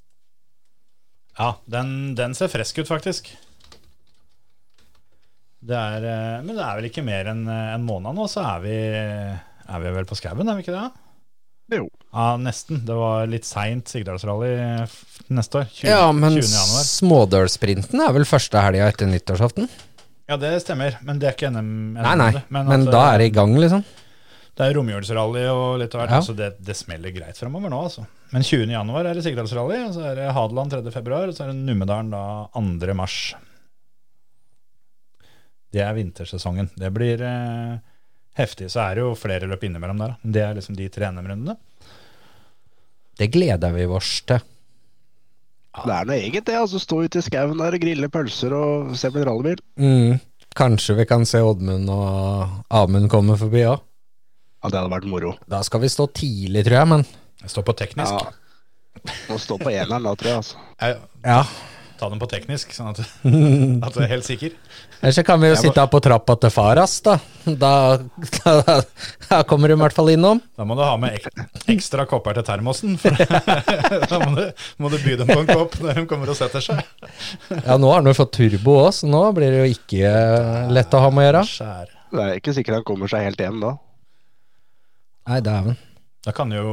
Ja, 1.38 1.52
den, 1.70 2.14
den 2.18 2.36
ser 2.36 2.50
frisk 2.52 2.82
ut, 2.82 2.90
faktisk. 2.90 3.32
Det 5.58 5.74
er, 5.74 6.04
eh, 6.06 6.38
men 6.44 6.54
det 6.54 6.62
er 6.62 6.78
vel 6.78 6.86
ikke 6.90 7.06
mer 7.06 7.32
enn 7.32 7.42
eh, 7.50 7.74
en 7.74 7.86
måned 7.86 8.14
nå, 8.14 8.28
så 8.30 8.44
er 8.46 8.62
vi, 8.62 8.76
er 8.78 9.82
vi 9.82 9.94
vel 9.96 10.06
på 10.06 10.18
skauen, 10.18 10.46
er 10.46 10.58
vi 10.58 10.66
ikke 10.66 10.76
det? 10.76 10.86
Jo. 11.72 11.84
Ja, 12.12 12.36
nesten. 12.40 12.80
Det 12.88 12.94
var 12.96 13.26
litt 13.28 13.44
seint 13.44 13.90
Sigdalsrally 13.92 14.54
neste 15.36 15.60
år. 15.60 15.68
20, 15.74 15.90
Ja, 15.90 16.06
men 16.16 16.38
20. 16.38 16.48
smådølsprinten 16.88 18.00
er 18.00 18.14
vel 18.16 18.24
første 18.28 18.62
helga 18.64 18.88
etter 18.88 19.10
nyttårsaften? 19.10 19.68
Ja, 20.28 20.36
det 20.40 20.54
stemmer, 20.64 20.96
men 21.04 21.20
det 21.20 21.28
er 21.30 21.36
ikke 21.36 21.50
NM. 21.52 21.68
Nei, 21.96 22.14
nei, 22.20 22.30
Men, 22.48 22.68
men 22.68 22.86
at, 22.86 22.92
da 22.92 23.02
eh, 23.02 23.14
er 23.14 23.22
det 23.22 23.28
i 23.30 23.34
gang, 23.36 23.54
liksom. 23.56 23.84
Det 24.58 24.66
er 24.66 24.74
romjulsrally 24.74 25.44
og 25.52 25.78
litt 25.80 25.94
av 25.94 26.02
hvert. 26.02 26.10
Ja. 26.12 26.22
Altså 26.22 26.34
det, 26.36 26.48
det 26.64 26.74
smeller 26.76 27.12
greit 27.14 27.38
fremover 27.38 27.70
nå, 27.72 27.82
altså. 27.88 28.04
Men 28.32 28.44
20. 28.44 28.72
januar 28.74 29.06
er 29.08 29.16
det 29.16 29.24
Sigdalsrally, 29.24 29.78
og 29.86 29.94
så 29.96 30.08
er 30.10 30.18
det 30.18 30.32
Hadeland 30.36 30.72
3. 30.74 30.82
februar, 30.92 31.28
og 31.30 31.36
så 31.36 31.44
er 31.46 31.52
det 31.52 31.60
Numedalen 31.68 32.10
da 32.12 32.24
2. 32.56 32.96
mars. 32.98 33.18
Det 35.72 35.84
er 35.84 35.96
vintersesongen. 35.96 36.70
Det 36.80 36.90
blir 36.96 37.22
eh, 37.24 37.76
heftig. 38.38 38.70
Så 38.72 38.82
er 38.84 38.98
det 38.98 39.04
jo 39.06 39.16
flere 39.18 39.48
løp 39.50 39.64
innimellom 39.66 40.00
der. 40.02 40.14
Det 40.22 40.44
er 40.44 40.54
liksom 40.58 40.78
de 40.78 40.88
tre 40.92 41.10
NM-rundene. 41.12 41.56
Det 43.18 43.30
gleder 43.34 43.74
vi 43.74 43.86
oss 43.90 44.20
til. 44.28 44.40
Det 45.78 45.94
er 45.94 46.08
noe 46.08 46.16
eget, 46.16 46.46
det. 46.46 46.56
altså 46.58 46.80
Stå 46.82 47.02
ute 47.06 47.20
i 47.20 47.26
skauen 47.26 47.58
der 47.60 47.76
og 47.76 47.82
grille 47.82 48.08
pølser 48.10 48.54
og 48.56 48.96
se 48.98 49.10
på 49.12 49.20
en 49.20 49.28
rallybil. 49.28 49.62
Mm. 49.78 50.18
Kanskje 50.58 50.96
vi 50.98 51.06
kan 51.06 51.26
se 51.28 51.42
Oddmund 51.44 51.90
og 51.92 52.64
Amund 52.74 53.10
komme 53.12 53.36
forbi 53.38 53.62
òg. 53.68 53.82
Ja, 54.58 54.70
det 54.72 54.80
hadde 54.80 54.90
vært 54.90 55.06
moro. 55.10 55.36
Da 55.46 55.60
skal 55.62 55.84
vi 55.84 55.90
stå 55.92 56.08
tidlig, 56.10 56.64
tror 56.66 56.80
jeg, 56.80 56.90
men 56.94 57.04
Jeg 57.38 57.52
Stå 57.52 57.62
på 57.62 57.74
teknisk. 57.78 58.10
Ja. 58.10 59.12
Må 59.28 59.36
stå 59.38 59.58
på 59.60 59.70
eneren 59.70 60.08
da, 60.08 60.14
tror 60.18 60.32
jeg. 60.32 60.40
altså. 60.40 60.56
Ja. 60.82 60.96
ja. 61.22 61.42
ta 62.00 62.08
den 62.10 62.18
på 62.18 62.26
teknisk, 62.30 62.72
sånn 62.74 62.90
at, 62.90 62.98
at 63.86 63.94
du 63.94 64.00
er 64.02 64.10
helt 64.10 64.26
sikker. 64.26 64.56
Ellers 64.98 65.14
så 65.14 65.22
kan 65.22 65.38
vi 65.40 65.48
jo 65.52 65.54
sitte 65.54 65.68
må- 65.68 65.74
sitte 65.74 65.84
på 65.92 66.00
trappa 66.02 66.34
til 66.42 66.50
Faras, 66.50 66.94
da. 67.06 67.12
Da, 67.46 67.70
da, 68.44 68.54
da 69.28 69.38
kommer 69.48 69.70
du 69.70 69.74
i 69.76 69.78
hvert 69.78 69.94
fall 69.94 70.10
innom. 70.10 70.40
Da 70.58 70.64
må 70.66 70.74
du 70.74 70.82
ha 70.82 70.96
med 71.00 71.14
ekstra 71.70 72.04
kopper 72.10 72.34
til 72.34 72.44
termosen. 72.48 72.96
For 72.98 73.14
da 74.10 74.18
må 74.24 74.32
du, 74.34 74.42
må 74.82 74.90
du 74.90 74.98
by 75.04 75.14
dem 75.20 75.30
på 75.30 75.38
en 75.44 75.48
kopp 75.52 75.76
når 75.84 76.00
de 76.00 76.06
kommer 76.10 76.32
og 76.34 76.38
setter 76.40 76.64
seg. 76.66 76.82
Ja, 77.62 77.76
nå 77.78 77.92
har 77.92 78.00
han 78.02 78.10
jo 78.10 78.16
fått 78.18 78.34
turbo 78.40 78.74
òg, 78.82 78.90
så 78.98 79.06
nå 79.10 79.22
blir 79.38 79.54
det 79.54 79.60
jo 79.62 79.68
ikke 79.76 80.02
eh, 80.10 80.72
lett 80.74 80.94
å 80.98 81.04
ha 81.06 81.12
med 81.14 81.24
å 81.24 81.28
gjøre. 81.28 81.44
Det 82.08 82.24
er 82.26 82.40
ikke 82.40 82.56
sikkert 82.56 82.80
han 82.80 82.88
kommer 82.88 83.10
seg 83.12 83.26
helt 83.28 83.40
hjem 83.46 83.62
da. 83.62 83.76
Nei, 85.28 85.38
dæven. 85.44 85.76
Da 86.24 86.32
kan 86.34 86.50
jo 86.52 86.68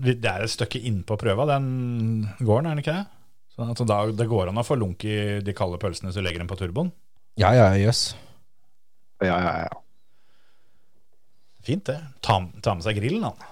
Det 0.00 0.16
er 0.24 0.42
et 0.46 0.52
stykke 0.52 0.80
innpå 0.88 1.16
prøva, 1.20 1.44
den 1.54 2.26
gården, 2.40 2.70
er 2.70 2.78
det 2.78 2.84
ikke 2.86 2.96
det? 2.98 3.06
Sånn 3.54 3.70
at 3.74 3.80
da, 3.86 3.98
det 4.16 4.26
går 4.30 4.48
an 4.48 4.60
å 4.62 4.64
få 4.64 4.76
lunk 4.80 5.04
i 5.04 5.16
de 5.44 5.52
kalde 5.56 5.78
pølsene 5.82 6.08
hvis 6.10 6.16
du 6.18 6.22
legger 6.24 6.40
dem 6.40 6.48
på 6.48 6.56
turboen. 6.56 6.90
Ja, 7.38 7.52
ja, 7.54 7.68
jøss. 7.78 8.14
Ja, 9.22 9.36
ja, 9.36 9.52
ja. 9.66 9.78
Fint, 11.64 11.84
det. 11.86 11.98
Ta, 12.24 12.38
ta 12.64 12.74
med 12.74 12.84
seg 12.86 12.96
grillen, 12.98 13.24
han. 13.28 13.48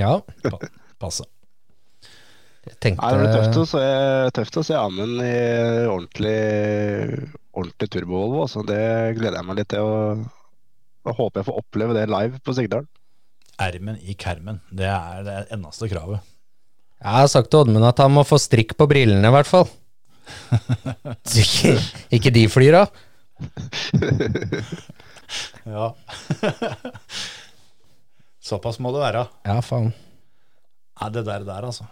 Ja, 0.00 0.16
Pa, 0.42 0.58
passe. 0.98 1.26
jeg 2.66 2.74
tenkte 2.82 3.04
Nei, 3.04 3.10
det 3.12 3.20
blir 3.20 3.34
tøft 3.36 3.58
å 3.60 3.66
se, 3.70 3.82
tøft 4.34 4.56
å 4.58 4.64
se 4.66 4.74
Amund 4.74 5.20
i 5.22 5.34
ordentlig, 5.86 6.38
ordentlig 7.54 7.90
turbo-Volvo. 7.92 8.48
Så 8.50 8.64
det 8.66 8.80
gleder 9.20 9.38
jeg 9.38 9.48
meg 9.50 9.60
litt 9.60 9.70
til. 9.70 9.84
Og, 9.86 10.24
og 11.04 11.18
håper 11.20 11.42
jeg 11.42 11.48
får 11.50 11.60
oppleve 11.62 11.96
det 12.00 12.08
live 12.10 12.40
på 12.42 12.56
Sigdal. 12.56 12.88
Ermen 13.62 14.00
i 14.02 14.16
kermen. 14.18 14.58
Det 14.74 14.88
er 14.90 15.22
det 15.28 15.38
eneste 15.54 15.86
kravet. 15.92 16.24
Jeg 17.04 17.12
har 17.20 17.28
sagt 17.30 17.52
til 17.52 17.60
Oddmund 17.62 17.86
at 17.86 18.00
han 18.02 18.14
må 18.16 18.24
få 18.26 18.40
strikk 18.40 18.74
på 18.80 18.88
brillene, 18.90 19.28
i 19.28 19.34
hvert 19.34 19.46
fall. 19.50 19.68
Ikke, 21.44 21.74
ikke 22.14 22.32
de 22.34 22.46
flyr 22.52 22.78
da? 22.78 22.84
Ja. 25.64 25.94
Såpass 28.44 28.78
må 28.78 28.90
det 28.92 29.00
være. 29.00 29.22
Ja, 29.48 29.56
faen. 29.64 29.92
Nei, 31.00 31.08
det 31.14 31.22
der, 31.26 31.46
der 31.48 31.66
altså. 31.70 31.86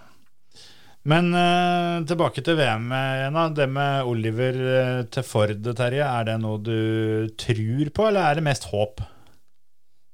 Men 1.09 1.33
eh, 1.35 2.03
tilbake 2.07 2.45
til 2.47 2.59
VM 2.61 2.93
igjen. 2.95 3.39
da. 3.39 3.47
Det 3.57 3.67
med 3.73 4.07
Oliver 4.07 4.59
eh, 4.75 5.01
til 5.11 5.25
Ford, 5.27 5.65
Terje. 5.79 6.05
Er 6.05 6.29
det 6.29 6.37
noe 6.43 6.61
du 6.63 6.77
tror 7.41 7.91
på, 7.97 8.07
eller 8.11 8.29
er 8.29 8.39
det 8.39 8.45
mest 8.47 8.69
håp? 8.71 9.01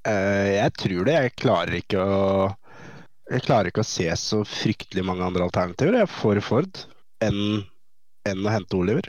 Eh, 0.09 0.55
jeg 0.55 0.77
tror 0.79 1.11
det. 1.11 1.19
Jeg 1.19 1.37
klarer 1.43 1.81
ikke 1.83 2.07
å 2.07 2.23
Jeg 3.29 3.45
klarer 3.45 3.69
ikke 3.69 3.83
å 3.85 3.91
se 3.91 4.07
så 4.17 4.39
fryktelig 4.49 5.03
mange 5.05 5.27
andre 5.27 5.45
alternativer 5.45 5.99
jeg 5.99 6.09
for 6.09 6.39
Ford 6.41 6.79
enn 7.21 7.67
enn 8.27 8.43
å 8.47 8.53
hente 8.53 8.79
Oliver. 8.79 9.09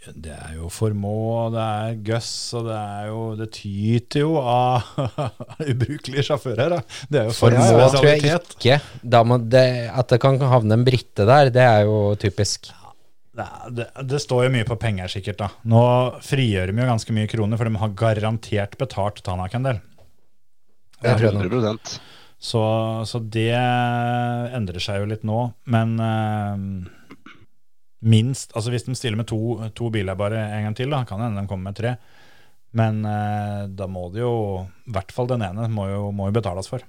Det 0.00 0.32
er 0.32 0.54
jo 0.56 0.70
Formå, 0.72 1.12
det 1.52 1.60
er 1.60 1.96
Gus, 2.06 2.28
og 2.56 2.70
det 2.70 2.76
er 2.78 3.08
jo 3.10 3.24
Det 3.36 3.50
tyter 3.52 4.22
jo 4.22 4.30
av 4.40 4.86
ubrukelige 5.70 6.24
sjåfører. 6.30 6.78
Det 7.12 7.20
er 7.20 7.26
jo 7.28 7.34
Formå, 7.36 7.66
ja, 7.68 7.88
tror 7.92 8.08
jeg 8.08 8.22
ikke 8.24 8.78
da 9.04 9.20
må 9.28 9.36
det, 9.44 9.66
At 9.92 10.08
det 10.08 10.20
kan 10.24 10.40
havne 10.40 10.78
en 10.78 10.86
brite 10.88 11.26
der, 11.28 11.52
det 11.52 11.66
er 11.66 11.84
jo 11.84 12.14
typisk. 12.20 12.70
Det, 13.36 13.46
det, 13.76 13.86
det 14.08 14.20
står 14.24 14.46
jo 14.46 14.54
mye 14.56 14.68
på 14.68 14.78
penger, 14.80 15.12
sikkert. 15.12 15.38
da. 15.42 15.50
Nå 15.68 15.82
frigjør 16.24 16.72
de 16.72 16.80
jo 16.80 16.88
ganske 16.88 17.16
mye 17.16 17.28
kroner, 17.30 17.60
for 17.60 17.68
de 17.68 17.82
har 17.82 17.92
garantert 18.00 18.78
betalt 18.80 19.20
Tanak 19.26 19.58
en 19.58 19.68
del. 19.68 19.82
Det 21.00 21.12
er 21.12 21.28
100 21.28 21.76
Så, 22.40 22.62
så 23.08 23.20
det 23.20 23.52
endrer 24.56 24.80
seg 24.80 25.04
jo 25.04 25.12
litt 25.12 25.28
nå. 25.28 25.44
Men 25.72 25.94
eh, 26.04 26.64
minst 28.00 28.54
Altså 28.56 28.72
hvis 28.72 28.86
de 28.86 28.94
stiller 28.96 29.20
med 29.20 29.28
to, 29.28 29.38
to 29.76 29.90
biler 29.92 30.16
bare 30.18 30.40
en 30.56 30.68
gang 30.68 30.76
til, 30.76 30.90
da 30.92 31.02
kan 31.08 31.20
hende 31.20 31.42
de 31.42 31.50
kommer 31.50 31.70
med 31.70 31.76
tre. 31.78 31.96
Men 32.76 33.04
eh, 33.04 33.66
da 33.74 33.88
må 33.90 34.06
det 34.14 34.22
jo 34.22 34.32
I 34.86 34.94
hvert 34.94 35.12
fall 35.12 35.28
den 35.32 35.42
ene 35.42 35.66
må 35.74 35.88
jo, 35.90 36.08
må 36.14 36.30
jo 36.30 36.36
betales 36.38 36.70
for. 36.70 36.84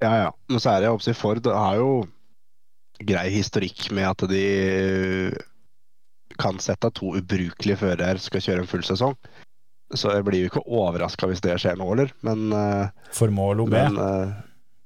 Ja, 0.00 0.12
ja. 0.24 0.32
Men 0.48 0.62
så 0.62 0.74
er 0.74 0.84
det 0.84 0.92
oppsi 0.94 1.14
Ford 1.16 1.44
har 1.44 1.76
jo 1.76 1.90
grei 3.00 3.28
historikk 3.32 3.90
med 3.96 4.08
at 4.10 4.26
de 4.30 4.44
kan 6.40 6.60
sette 6.62 6.88
to 6.96 7.14
ubrukelige 7.18 7.80
førere 7.80 8.20
skal 8.22 8.44
kjøre 8.44 8.64
en 8.64 8.70
full 8.70 8.84
sesong. 8.86 9.16
Så 9.96 10.12
jeg 10.14 10.24
blir 10.26 10.44
jo 10.44 10.50
ikke 10.50 10.62
overraska 10.68 11.28
hvis 11.28 11.42
det 11.44 11.56
skjer 11.60 11.78
nå 11.80 11.88
heller, 11.90 12.12
men, 12.26 12.52
eh, 12.54 12.92
Formå 13.16 13.50
Lobé. 13.58 13.82
men 13.90 13.98
eh, 13.98 14.36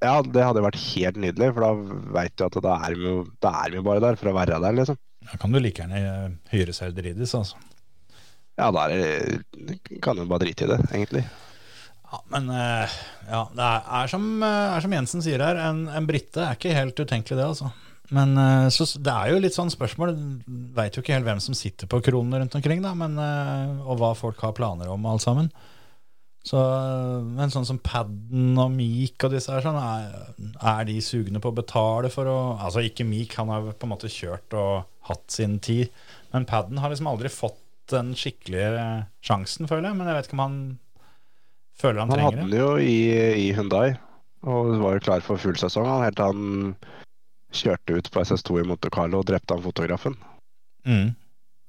Ja, 0.05 0.19
det 0.21 0.45
hadde 0.45 0.65
vært 0.65 0.81
helt 0.83 1.19
nydelig, 1.21 1.51
for 1.57 1.65
da 1.65 1.99
veit 2.19 2.35
du 2.37 2.45
at 2.47 2.59
da 2.65 2.75
er 2.89 2.97
vi, 2.99 3.13
da 3.45 3.53
er 3.65 3.75
vi 3.75 3.85
bare 3.87 4.03
der 4.05 4.19
for 4.21 4.31
å 4.31 4.37
være 4.37 4.61
der, 4.61 4.77
liksom. 4.77 4.99
Da 5.25 5.39
kan 5.41 5.55
du 5.55 5.61
like 5.63 5.81
gjerne 5.81 6.01
eh, 6.01 6.35
hyre 6.53 6.75
Serderidis, 6.77 7.33
altså. 7.39 7.61
Ja, 8.61 8.69
da 8.75 8.85
kan 10.05 10.19
du 10.19 10.27
bare 10.29 10.45
drite 10.45 10.67
i 10.67 10.71
det, 10.71 10.79
egentlig. 10.91 11.25
Ja, 12.05 12.21
men 12.35 12.51
eh, 12.53 12.99
ja, 13.31 13.41
det 13.57 13.71
er, 13.71 14.13
som, 14.13 14.29
eh, 14.45 14.75
er 14.77 14.85
som 14.85 14.95
Jensen 14.99 15.25
sier 15.25 15.43
her, 15.43 15.63
en, 15.71 15.87
en 15.89 16.11
brite 16.11 16.45
er 16.45 16.59
ikke 16.59 16.77
helt 16.77 17.01
utenkelig, 17.01 17.41
det, 17.41 17.49
altså. 17.55 17.73
Men 18.15 18.37
så, 18.71 18.85
det 19.01 19.11
er 19.11 19.31
jo 19.33 19.39
litt 19.41 19.55
sånn 19.57 19.71
spørsmål. 19.73 20.11
Veit 20.77 20.95
jo 20.95 21.01
ikke 21.01 21.15
helt 21.17 21.25
hvem 21.25 21.39
som 21.41 21.57
sitter 21.57 21.89
på 21.91 22.03
kronene 22.05 22.43
rundt 22.43 22.53
omkring, 22.55 22.83
da, 22.85 22.93
men, 22.95 23.17
og 23.17 23.97
hva 23.99 24.11
folk 24.15 24.45
har 24.45 24.53
planer 24.55 24.91
om, 24.93 25.07
alt 25.09 25.25
sammen. 25.25 25.49
Så, 26.45 26.61
men 27.25 27.49
sånn 27.53 27.65
som 27.65 27.79
Padden 27.81 28.59
og 28.61 28.73
Meek 28.75 29.25
og 29.25 29.33
disse 29.33 29.49
her, 29.49 29.65
sånn, 29.65 29.79
er, 29.81 30.35
er 30.61 30.83
de 30.85 30.99
sugne 31.01 31.41
på 31.41 31.49
å 31.49 31.57
betale 31.57 32.11
for 32.13 32.29
å 32.29 32.39
Altså 32.59 32.83
ikke 32.85 33.07
Meek, 33.09 33.33
han 33.41 33.49
har 33.49 33.71
på 33.73 33.87
en 33.89 33.93
måte 33.95 34.11
kjørt 34.13 34.53
og 34.61 34.85
hatt 35.09 35.25
sin 35.33 35.57
tid. 35.65 35.89
Men 36.35 36.45
Padden 36.49 36.83
har 36.83 36.93
liksom 36.93 37.09
aldri 37.09 37.33
fått 37.33 37.63
den 37.93 38.13
skikkelige 38.17 39.07
sjansen, 39.25 39.69
føler 39.71 39.89
jeg. 39.89 39.97
Men 39.97 40.11
jeg 40.11 40.19
vet 40.19 40.29
ikke 40.29 40.37
om 40.37 40.45
han 40.45 40.59
føler 41.81 42.03
han, 42.03 42.13
Han 42.13 42.25
hadde 42.27 42.37
trenger 42.37 42.45
den 42.45 42.53
det. 42.53 42.61
jo 42.61 42.71
i, 42.77 42.99
i 43.47 43.49
Hyundai, 43.57 43.89
og 44.45 44.77
var 44.83 44.99
jo 44.99 45.05
klar 45.09 45.25
for 45.25 45.41
full 45.41 45.57
sesong. 45.61 45.89
Han 45.89 46.05
helt 46.05 46.21
til 46.21 46.29
han 46.29 46.77
kjørte 47.55 47.97
ut 47.97 48.11
på 48.13 48.25
SS2 48.25 48.61
i 48.61 48.67
Monte 48.69 48.91
Carlo 48.93 49.23
og 49.23 49.29
drepte 49.31 49.57
han 49.57 49.65
fotografen. 49.65 50.17
Mm. 50.85 51.15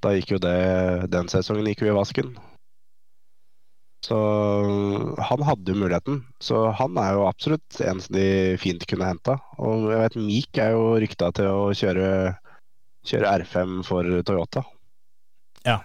Da 0.04 0.12
gikk 0.12 0.36
jo 0.36 0.40
det 0.44 1.08
Den 1.14 1.30
sesongen 1.32 1.70
gikk 1.72 1.86
jo 1.86 1.94
i 1.94 1.96
vasken. 1.96 2.34
Så 4.06 4.18
han 5.30 5.44
hadde 5.48 5.74
jo 5.74 5.82
muligheten. 5.82 6.20
Så 6.44 6.68
han 6.78 6.98
er 7.02 7.16
jo 7.16 7.26
absolutt 7.26 7.80
en 7.82 8.02
som 8.04 8.14
de 8.14 8.28
fint 8.62 8.84
kunne 8.90 9.08
henta. 9.10 9.40
Og 9.58 9.88
jeg 9.90 10.02
vet 10.04 10.18
Meek 10.22 10.62
er 10.62 10.76
jo 10.76 10.92
rykta 11.02 11.32
til 11.36 11.50
å 11.50 11.72
kjøre, 11.74 12.10
kjøre 13.08 13.32
R5 13.42 13.80
for 13.88 14.10
Toyota. 14.28 14.66
Ja. 15.66 15.80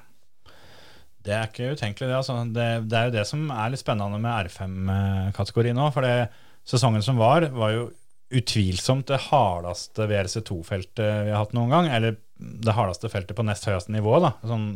Det 1.25 1.33
er 1.37 1.49
ikke 1.49 1.73
utenkelig, 1.77 2.11
det. 2.11 2.19
Altså. 2.19 2.37
Det, 2.53 2.69
det 2.91 2.99
er 2.99 3.09
jo 3.09 3.17
det 3.17 3.25
som 3.29 3.49
er 3.55 3.73
litt 3.73 3.83
spennende 3.83 4.21
med 4.21 4.51
R5-kategori 4.51 5.75
nå. 5.77 5.89
For 5.95 6.05
det, 6.05 6.29
sesongen 6.69 7.05
som 7.07 7.21
var, 7.21 7.49
var 7.57 7.75
jo 7.77 7.89
utvilsomt 8.31 9.09
det 9.11 9.23
hardeste 9.31 10.07
VRC2-feltet 10.07 11.27
vi 11.27 11.33
har 11.33 11.41
hatt 11.41 11.57
noen 11.57 11.73
gang. 11.73 11.91
Eller 11.95 12.21
det 12.37 12.77
hardeste 12.77 13.09
feltet 13.13 13.39
på 13.39 13.49
nest 13.49 13.65
høyeste 13.69 13.97
nivå, 13.97 14.19
da. 14.23 14.35
Sånn, 14.45 14.71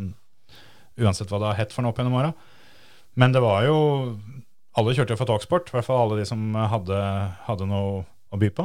uansett 1.01 1.29
hva 1.29 1.43
det 1.43 1.53
har 1.53 1.65
hett 1.65 1.77
for 1.77 1.85
noe 1.85 1.93
opp 1.93 2.01
gjennom 2.01 2.21
åra. 2.23 2.35
Men 3.21 3.35
det 3.35 3.43
var 3.45 3.67
jo 3.69 3.77
Alle 4.75 4.95
kjørte 4.97 5.15
jo 5.15 5.21
for 5.21 5.31
Talksport, 5.31 5.69
i 5.71 5.77
hvert 5.77 5.87
fall 5.87 6.01
alle 6.03 6.17
de 6.19 6.25
som 6.27 6.57
hadde, 6.59 6.97
hadde 7.47 7.67
noe 7.71 8.01
å 8.35 8.39
by 8.41 8.49
på. 8.51 8.65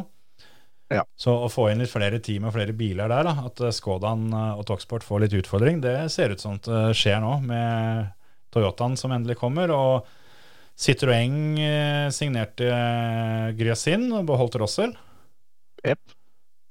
Ja. 0.90 1.04
Så 1.14 1.36
å 1.46 1.50
få 1.54 1.68
inn 1.70 1.84
litt 1.84 1.92
flere 1.92 2.18
team 2.26 2.48
og 2.50 2.56
flere 2.56 2.74
biler 2.74 3.12
der, 3.12 3.28
da, 3.28 3.46
at 3.46 3.62
eh, 3.62 3.74
Skodaen 3.76 4.32
eh, 4.34 4.56
og 4.58 4.66
Talksport 4.66 5.06
får 5.06 5.22
litt 5.22 5.36
utfordring, 5.38 5.84
det 5.84 5.94
ser 6.10 6.34
ut 6.34 6.42
som 6.42 6.58
det 6.66 6.96
skjer 6.98 7.22
nå, 7.22 7.36
med 7.46 8.10
Toyotaen 8.50 8.98
som 8.98 9.14
endelig 9.14 9.38
kommer. 9.38 9.70
Og 9.70 10.10
Citroën 10.80 11.38
eh, 11.62 12.08
signerte 12.16 12.72
eh, 12.74 13.52
Gryasin 13.60 14.08
og 14.18 14.26
beholdt 14.32 14.58
Rossel. 14.62 14.96
Yep. 15.86 16.16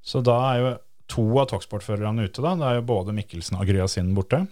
Så 0.02 0.22
da 0.24 0.38
er 0.50 0.62
jo 0.62 0.74
to 1.08 1.28
av 1.40 1.50
Talksport-førerne 1.52 2.26
ute, 2.26 2.42
da. 2.42 2.56
Det 2.58 2.66
er 2.72 2.80
jo 2.80 2.88
både 2.90 3.14
Mikkelsen 3.16 3.60
og 3.60 3.68
Gryasin 3.70 4.10
borte. 4.16 4.42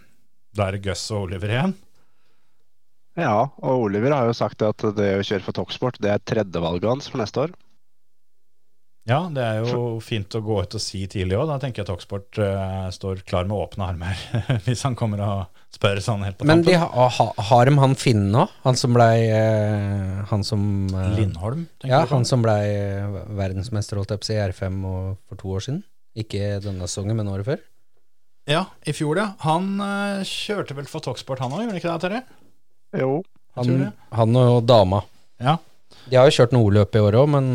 Da 0.57 0.69
er 0.69 0.77
det 0.77 0.87
Gus 0.87 1.03
og 1.11 1.27
Oliver 1.27 1.53
igjen. 1.53 1.75
Ja, 3.17 3.49
og 3.65 3.87
Oliver 3.89 4.13
har 4.13 4.29
jo 4.29 4.37
sagt 4.37 4.63
at 4.65 4.83
det 4.97 5.13
å 5.17 5.25
kjøre 5.25 5.45
for 5.45 5.57
Talksport 5.57 6.01
det 6.05 6.13
er 6.13 6.25
tredjevalget 6.25 6.91
hans 6.91 7.09
for 7.09 7.23
neste 7.23 7.47
år. 7.47 7.55
Ja, 9.07 9.21
det 9.31 9.43
er 9.43 9.61
jo 9.63 10.01
fint 10.03 10.35
å 10.35 10.41
gå 10.43 10.57
ut 10.67 10.73
og 10.75 10.83
si 10.83 11.05
tidlig 11.07 11.37
òg. 11.39 11.47
Da 11.47 11.61
tenker 11.63 11.85
jeg 11.85 11.89
Toxport 11.93 12.41
uh, 12.43 12.89
står 12.91 13.23
klar 13.29 13.47
med 13.47 13.55
åpne 13.55 13.87
armer 13.93 14.23
hvis 14.67 14.83
han 14.83 14.97
kommer 14.99 15.23
og 15.23 15.61
spør 15.77 16.01
sånn 16.03 16.25
helt 16.27 16.41
på 16.41 16.49
Men 16.49 16.65
de 16.67 16.75
ha, 16.75 16.89
ha, 16.91 17.27
har 17.51 17.71
de 17.71 17.77
han 17.79 17.95
Finn 17.99 18.25
nå? 18.35 18.49
Han 18.65 18.79
som 18.79 18.97
blei 18.97 19.29
uh, 19.31 20.25
Han 20.33 20.43
som 20.47 20.65
uh, 20.91 21.05
Lindholm, 21.15 21.69
tenker 21.79 21.95
Ja, 21.95 22.01
du 22.03 22.17
han 22.17 22.27
som 22.27 22.43
blei 22.43 22.65
eh, 22.73 23.21
verdensmester 23.39 24.01
holdt 24.01 24.17
jeg 24.17 24.25
på 24.25 24.27
å 24.27 24.31
si, 24.33 24.35
i 24.35 24.43
R5 24.43 24.83
og, 24.91 25.05
for 25.31 25.39
to 25.39 25.55
år 25.55 25.67
siden. 25.69 25.81
Ikke 26.19 26.57
denne 26.65 26.89
sesongen, 26.91 27.15
men 27.21 27.31
året 27.31 27.47
før. 27.47 27.63
Ja, 28.51 28.65
i 28.83 28.95
fjor, 28.97 29.21
ja. 29.23 29.29
Han 29.47 29.77
eh, 29.87 30.27
kjørte 30.27 30.75
vel 30.79 30.91
for 30.91 31.07
Toxport, 31.07 31.45
han 31.45 31.55
òg, 31.55 31.63
gjorde 31.63 31.77
han 31.77 31.83
ikke 31.85 31.93
det, 31.93 32.03
Terje? 32.09 32.25
Jo, 32.95 33.23
Han, 33.57 33.93
han 34.13 34.37
og 34.37 34.67
dama. 34.69 35.03
Ja. 35.41 35.57
De 36.11 36.17
har 36.17 36.29
jo 36.29 36.35
kjørt 36.37 36.53
noe 36.53 36.71
løp 36.71 36.95
i 36.95 37.01
år 37.03 37.17
òg, 37.19 37.29
men 37.33 37.47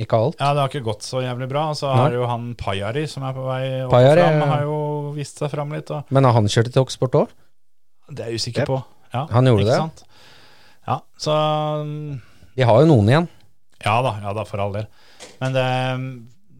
ikke 0.00 0.16
alt. 0.18 0.36
ja, 0.40 0.54
det 0.56 0.62
har 0.62 0.68
ikke 0.72 0.84
gått 0.86 1.04
så 1.06 1.20
jævlig 1.22 1.48
bra. 1.50 1.68
Og 1.70 1.76
så 1.78 1.86
Nei. 1.92 1.98
har 2.00 2.12
jo 2.16 2.26
han 2.26 2.54
Pajari, 2.58 3.04
som 3.06 3.22
er 3.28 3.36
på 3.36 3.44
vei 3.46 3.62
opp 3.84 3.92
Pajari, 3.92 4.24
fram, 4.24 4.48
har 4.48 4.62
jo 4.66 4.78
vist 5.14 5.38
seg 5.38 5.50
fram 5.52 5.70
litt. 5.76 5.90
Og 5.92 6.10
Men 6.10 6.24
har 6.24 6.32
han 6.32 6.48
kjørt 6.50 6.72
i 6.72 6.74
Talksport 6.74 7.14
òg? 7.20 7.28
det 8.12 8.24
er 8.26 8.32
jeg 8.32 8.40
usikker 8.42 8.64
Yep. 8.64 8.68
på. 8.68 8.82
Ja, 9.14 9.26
Han 9.30 9.46
gjorde 9.46 9.62
ikke 9.62 9.70
det. 9.70 9.78
Sant? 9.78 10.02
Ja, 10.88 10.96
så 11.20 11.32
mm, 11.84 12.20
De 12.56 12.62
har 12.66 12.80
jo 12.82 12.86
noen 12.90 13.08
igjen. 13.08 13.28
Ja 13.84 14.02
da, 14.02 14.16
ja 14.22 14.32
da, 14.32 14.44
for 14.44 14.58
all 14.64 14.72
del. 14.72 14.86
Men 15.40 15.52
det, 15.54 15.68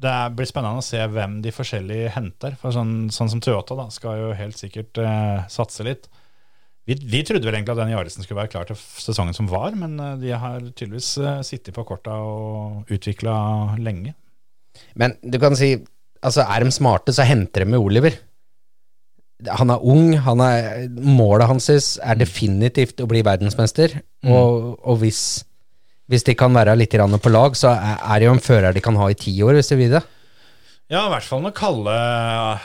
det 0.04 0.14
blir 0.36 0.46
spennende 0.48 0.78
å 0.80 0.86
se 0.86 1.00
hvem 1.08 1.40
de 1.42 1.50
forskjellige 1.54 2.12
henter. 2.14 2.56
For 2.60 2.72
sånn, 2.72 3.10
sånn 3.10 3.28
som 3.32 3.40
Toyota 3.42 3.74
da, 3.78 3.88
skal 3.90 4.18
jo 4.20 4.32
helt 4.38 4.56
sikkert 4.60 4.98
eh, 5.02 5.42
satse 5.52 5.84
litt. 5.86 6.08
Vi, 6.89 6.97
vi 6.99 7.22
trodde 7.22 7.47
vel 7.47 7.55
egentlig 7.55 7.76
at 7.76 7.80
den 7.85 7.93
Jarlsen 7.95 8.24
skulle 8.24 8.41
være 8.41 8.51
klar 8.51 8.66
til 8.66 8.78
sesongen 8.78 9.37
som 9.37 9.49
var, 9.51 9.74
men 9.78 9.95
eh, 10.03 10.16
de 10.22 10.35
har 10.35 10.59
tydeligvis 10.72 11.14
eh, 11.22 11.39
sittet 11.47 11.76
på 11.76 11.85
korta 11.87 12.16
og 12.18 12.91
utvikla 12.91 13.35
lenge. 13.78 14.16
Men 14.99 15.18
du 15.22 15.41
kan 15.43 15.59
si 15.59 15.76
Altså, 16.22 16.45
er 16.47 16.62
de 16.62 16.70
smarte, 16.70 17.11
så 17.11 17.24
henter 17.26 17.64
de 17.64 17.72
med 17.72 17.83
Oliver. 17.83 18.14
Han 19.59 19.72
er 19.74 19.87
ung, 19.91 20.12
han 20.22 20.39
er, 20.39 20.85
målet 21.03 21.49
hans 21.51 21.66
er 21.99 22.14
definitivt 22.14 23.03
å 23.03 23.09
bli 23.11 23.24
verdensmester. 23.26 23.97
Og, 24.30 24.76
og 24.78 25.01
hvis, 25.01 25.43
hvis 26.07 26.22
de 26.28 26.37
kan 26.39 26.55
være 26.55 26.76
litt 26.78 26.95
på 26.95 27.33
lag, 27.35 27.59
så 27.59 27.72
er, 27.74 27.97
er 28.07 28.22
det 28.22 28.28
jo 28.28 28.37
en 28.37 28.45
fører 28.45 28.70
de 28.70 28.85
kan 28.87 28.95
ha 29.01 29.11
i 29.11 29.18
ti 29.18 29.35
år, 29.43 29.59
hvis 29.59 29.72
de 29.74 29.80
vil 29.80 29.97
det. 29.97 30.05
Ja, 30.91 31.07
i 31.07 31.12
hvert 31.12 31.24
fall 31.24 31.41
når 31.45 31.55
Kalle 31.57 31.93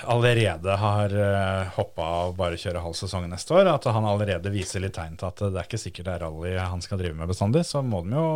allerede 0.09 0.73
har 0.81 1.13
uh, 1.13 1.69
hoppa 1.77 2.07
av 2.25 2.33
bare 2.39 2.57
kjøre 2.59 2.81
halv 2.83 2.97
sesong 2.97 3.27
neste 3.29 3.53
år. 3.55 3.69
At 3.71 3.85
han 3.93 4.07
allerede 4.09 4.51
viser 4.51 4.83
litt 4.83 4.97
tegn 4.97 5.15
til 5.19 5.29
at 5.29 5.43
det 5.45 5.53
er 5.61 5.69
ikke 5.69 5.79
sikkert 5.79 6.09
det 6.09 6.15
er 6.17 6.25
rally 6.25 6.57
han 6.57 6.83
skal 6.83 6.99
drive 6.99 7.15
med 7.15 7.29
bestandig. 7.31 7.63
Så 7.69 7.83
må 7.85 8.01
de 8.07 8.17
jo 8.17 8.27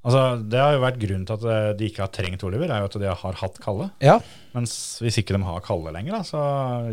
Altså, 0.00 0.20
Det 0.48 0.60
har 0.60 0.72
jo 0.72 0.84
vært 0.84 1.00
grunnen 1.00 1.26
til 1.28 1.36
at 1.36 1.42
eh, 1.52 1.70
de 1.76 1.88
ikke 1.90 2.04
har 2.06 2.12
trengt 2.14 2.44
Oliver, 2.48 2.70
er 2.72 2.80
jo 2.80 2.88
at 2.88 2.94
de 3.02 3.08
har 3.22 3.40
hatt 3.42 3.58
Kalle. 3.60 3.90
Ja, 4.00 4.14
Mens 4.56 4.72
hvis 5.04 5.18
ikke 5.20 5.36
de 5.36 5.42
har 5.44 5.64
Kalle 5.64 5.92
lenger, 5.92 6.16
da, 6.16 6.22
så 6.24 6.44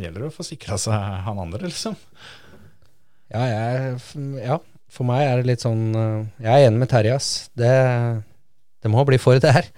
gjelder 0.02 0.26
det 0.26 0.28
å 0.28 0.36
få 0.36 0.44
sikra 0.44 0.76
seg 0.82 1.06
han 1.24 1.40
andre, 1.40 1.70
liksom. 1.70 1.96
ja, 3.32 3.46
jeg, 3.48 3.94
ja, 4.44 4.58
for 4.92 5.08
meg 5.08 5.24
er 5.24 5.40
det 5.40 5.54
litt 5.54 5.64
sånn 5.64 5.86
eh, 5.96 6.26
Jeg 6.44 6.52
er 6.52 6.68
enig 6.68 6.84
med 6.84 6.92
Terje, 6.92 7.16
ass. 7.16 7.30
Det, 7.56 7.72
det 8.84 8.92
må 8.92 9.08
bli 9.08 9.20
for 9.24 9.40
det 9.40 9.56
her. 9.56 9.72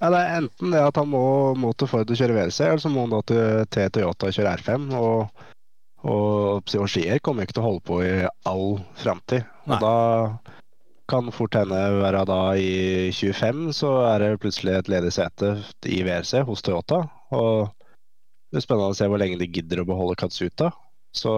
Ja, 0.00 0.08
det 0.08 0.20
er 0.20 0.38
enten 0.38 0.72
det 0.72 0.80
at 0.80 0.96
han 0.96 1.10
må, 1.12 1.22
må 1.60 1.74
til 1.76 1.90
Ford 1.90 2.08
og 2.08 2.16
kjøre 2.16 2.36
WRC, 2.38 2.60
eller 2.64 2.80
så 2.80 2.90
må 2.92 3.04
han 3.04 3.12
da 3.12 3.20
til, 3.28 3.64
til 3.74 3.90
Toyota 3.92 4.30
og 4.30 4.36
kjøre 4.36 4.52
R5. 4.56 4.86
Og, 4.96 5.42
og, 6.08 6.70
og 6.80 6.86
Skier 6.88 7.20
kommer 7.20 7.44
ikke 7.44 7.58
til 7.58 7.64
å 7.64 7.66
holde 7.66 7.84
på 7.90 7.98
i 8.06 8.14
all 8.48 8.78
framtid. 9.02 9.44
Nei. 9.68 9.76
Og 9.76 9.84
da 9.84 10.54
kan 11.10 11.28
fort 11.34 11.58
hende 11.58 11.78
være 12.00 12.22
da 12.30 12.38
i 12.56 13.10
25, 13.12 13.66
så 13.76 13.90
er 14.06 14.22
det 14.22 14.38
plutselig 14.40 14.78
et 14.78 14.88
ledig 14.92 15.10
sete 15.18 15.52
i 15.90 16.00
WRC 16.06 16.46
hos 16.48 16.64
Toyota. 16.64 17.02
Og 17.36 17.68
det 18.50 18.60
er 18.60 18.64
spennende 18.64 18.94
å 18.94 18.96
se 18.96 19.08
hvor 19.10 19.20
lenge 19.20 19.40
de 19.42 19.50
gidder 19.52 19.82
å 19.82 19.88
beholde 19.90 20.16
Katsuta. 20.22 20.70
Så 21.12 21.34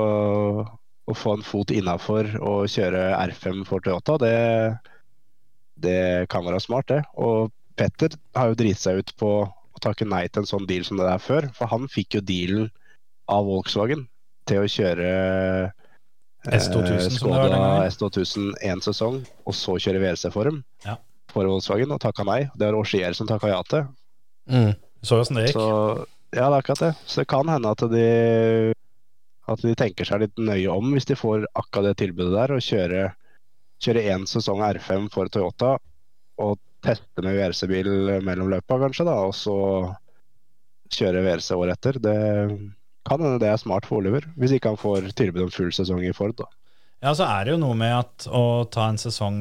å 1.03 1.17
få 1.19 1.35
en 1.35 1.43
fot 1.43 1.73
innafor 1.75 2.29
og 2.39 2.71
kjøre 2.71 3.09
R5 3.17 3.65
for 3.67 3.83
Toyota, 3.83 4.21
det, 4.23 4.37
det 5.83 6.31
kan 6.31 6.47
være 6.47 6.63
smart, 6.63 6.93
det. 6.93 7.01
Og 7.19 7.51
Petter 7.83 8.15
har 8.39 8.53
jo 8.53 8.59
driti 8.59 8.79
seg 8.79 9.03
ut 9.03 9.13
på 9.19 9.31
å 9.43 9.83
takke 9.83 10.07
nei 10.07 10.25
til 10.29 10.45
en 10.45 10.51
sånn 10.51 10.67
deal 10.71 10.85
som 10.87 11.01
det 11.01 11.09
der 11.09 11.23
før. 11.23 11.49
For 11.57 11.71
han 11.73 11.89
fikk 11.91 12.19
jo 12.19 12.25
dealen 12.27 12.69
av 13.33 13.49
Volkswagen 13.49 14.07
til 14.51 14.63
å 14.63 14.69
kjøre 14.71 15.09
eh, 15.09 16.59
S2000 16.59 17.09
som 17.09 17.17
Skoda 17.17 17.41
var 17.41 17.55
den. 17.55 17.65
S2000 17.91 18.53
én 18.69 18.83
sesong, 18.85 19.23
og 19.47 19.57
så 19.59 19.77
kjøre 19.83 20.03
WRC 20.03 20.31
for 20.35 20.51
dem. 20.51 20.63
Ja. 20.87 20.99
For 21.33 21.49
Volkswagen, 21.49 21.95
og 21.95 22.03
takka 22.03 22.27
nei. 22.29 22.45
Det 22.55 22.69
var 22.69 22.79
Auxier 22.79 23.19
som 23.19 23.31
takka 23.31 23.51
ja 23.51 23.61
til. 23.71 23.89
Mm. 24.51 24.73
Så 25.03 25.19
åssen 25.23 25.41
det 25.41 25.49
gikk. 25.49 25.59
Så 25.59 25.67
ja, 26.33 26.47
det 26.47 26.53
er 26.53 26.61
akkurat 26.61 26.87
det. 26.87 26.93
Så 27.07 27.23
det 27.23 27.31
kan 27.31 27.51
hende 27.51 27.75
at 27.75 27.83
de 27.93 28.07
at 29.51 29.63
de 29.67 29.75
tenker 29.75 30.07
seg 30.07 30.23
litt 30.23 30.39
nøye 30.39 30.71
om 30.71 30.93
hvis 30.95 31.09
de 31.09 31.19
får 31.19 31.49
akkurat 31.59 31.91
det 31.91 31.97
tilbudet 32.05 32.35
der, 32.37 32.55
og 32.55 32.63
kjøre 32.63 33.09
kjøre 33.83 34.05
én 34.15 34.27
sesong 34.31 34.63
R5 34.63 35.09
for 35.11 35.31
Toyota 35.33 35.75
og 36.43 36.61
teste 36.85 37.25
med 37.25 37.37
VRC-bil 37.39 37.91
mellom 38.27 38.51
løpa, 38.53 38.79
kanskje, 38.83 39.07
da, 39.09 39.19
og 39.27 39.37
så 39.37 39.57
kjøre 40.93 41.23
VRC 41.25 41.53
året 41.57 41.79
etter. 41.79 42.01
Det 42.03 42.17
kan 43.09 43.23
hende 43.23 43.41
det 43.43 43.51
er 43.51 43.61
smart 43.61 43.89
for 43.89 44.03
Oliver, 44.03 44.27
hvis 44.39 44.55
ikke 44.57 44.75
han 44.75 44.81
får 44.81 45.13
tilbud 45.19 45.47
om 45.47 45.55
full 45.55 45.73
sesong 45.75 46.05
i 46.07 46.13
Ford. 46.17 46.37
da. 46.39 46.51
Ja, 47.03 47.11
så 47.19 47.27
er 47.27 47.45
det 47.45 47.57
jo 47.57 47.63
noe 47.65 47.75
med 47.75 47.91
at 47.97 48.29
å 48.31 48.63
ta 48.71 48.85
en 48.87 49.01
sesong 49.01 49.41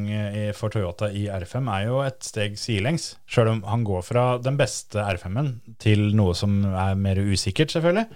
for 0.57 0.73
Toyota 0.73 1.11
i 1.13 1.27
R5 1.29 1.67
er 1.69 1.83
jo 1.85 1.99
et 2.01 2.17
steg 2.25 2.55
sidelengs. 2.57 3.11
Sjøl 3.29 3.51
om 3.51 3.61
han 3.69 3.85
går 3.85 4.01
fra 4.07 4.23
den 4.41 4.57
beste 4.57 5.03
R5-en 5.03 5.51
til 5.83 6.07
noe 6.17 6.33
som 6.37 6.63
er 6.65 6.97
mer 6.97 7.21
usikkert, 7.21 7.69
selvfølgelig. 7.75 8.07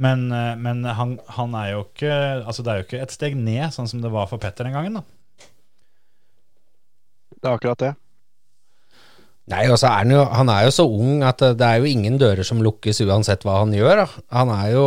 Men, 0.00 0.32
eh, 0.32 0.56
men 0.56 0.84
han, 0.84 1.18
han 1.36 1.54
er 1.60 1.74
jo 1.74 1.82
ikke 1.84 2.12
Altså, 2.40 2.64
det 2.64 2.72
er 2.72 2.78
jo 2.80 2.86
ikke 2.86 3.02
et 3.04 3.12
steg 3.14 3.36
ned, 3.36 3.66
sånn 3.74 3.88
som 3.90 4.00
det 4.00 4.12
var 4.12 4.30
for 4.30 4.40
Petter 4.40 4.64
den 4.64 4.76
gangen, 4.76 4.96
da. 5.00 5.04
Det 7.40 7.48
er 7.48 7.56
akkurat 7.56 7.82
det. 7.84 7.94
Nei, 9.50 9.64
og 9.70 9.78
så 9.80 9.88
er 9.90 10.04
han 10.04 10.12
jo 10.14 10.24
Han 10.38 10.50
er 10.52 10.66
jo 10.66 10.72
så 10.74 10.84
ung 10.86 11.24
at 11.26 11.42
det 11.42 11.66
er 11.66 11.80
jo 11.82 11.90
ingen 11.90 12.18
dører 12.20 12.46
som 12.46 12.62
lukkes 12.62 13.02
uansett 13.02 13.44
hva 13.46 13.60
han 13.64 13.74
gjør. 13.74 14.04
Da. 14.04 14.24
Han 14.38 14.52
er 14.54 14.66
jo 14.76 14.84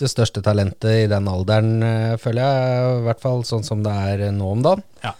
det 0.00 0.08
største 0.08 0.42
talentet 0.44 1.04
i 1.04 1.08
den 1.10 1.28
alderen, 1.28 1.74
eh, 1.84 2.14
føler 2.20 2.40
jeg. 2.40 2.92
I 3.00 3.08
hvert 3.08 3.24
fall 3.24 3.42
sånn 3.48 3.66
som 3.66 3.82
det 3.84 3.92
er 3.92 4.30
nå 4.32 4.54
om 4.54 4.62
dagen. 4.64 4.84
Ja. 5.04 5.12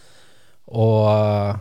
Og 0.70 1.11
eh, 1.11 1.59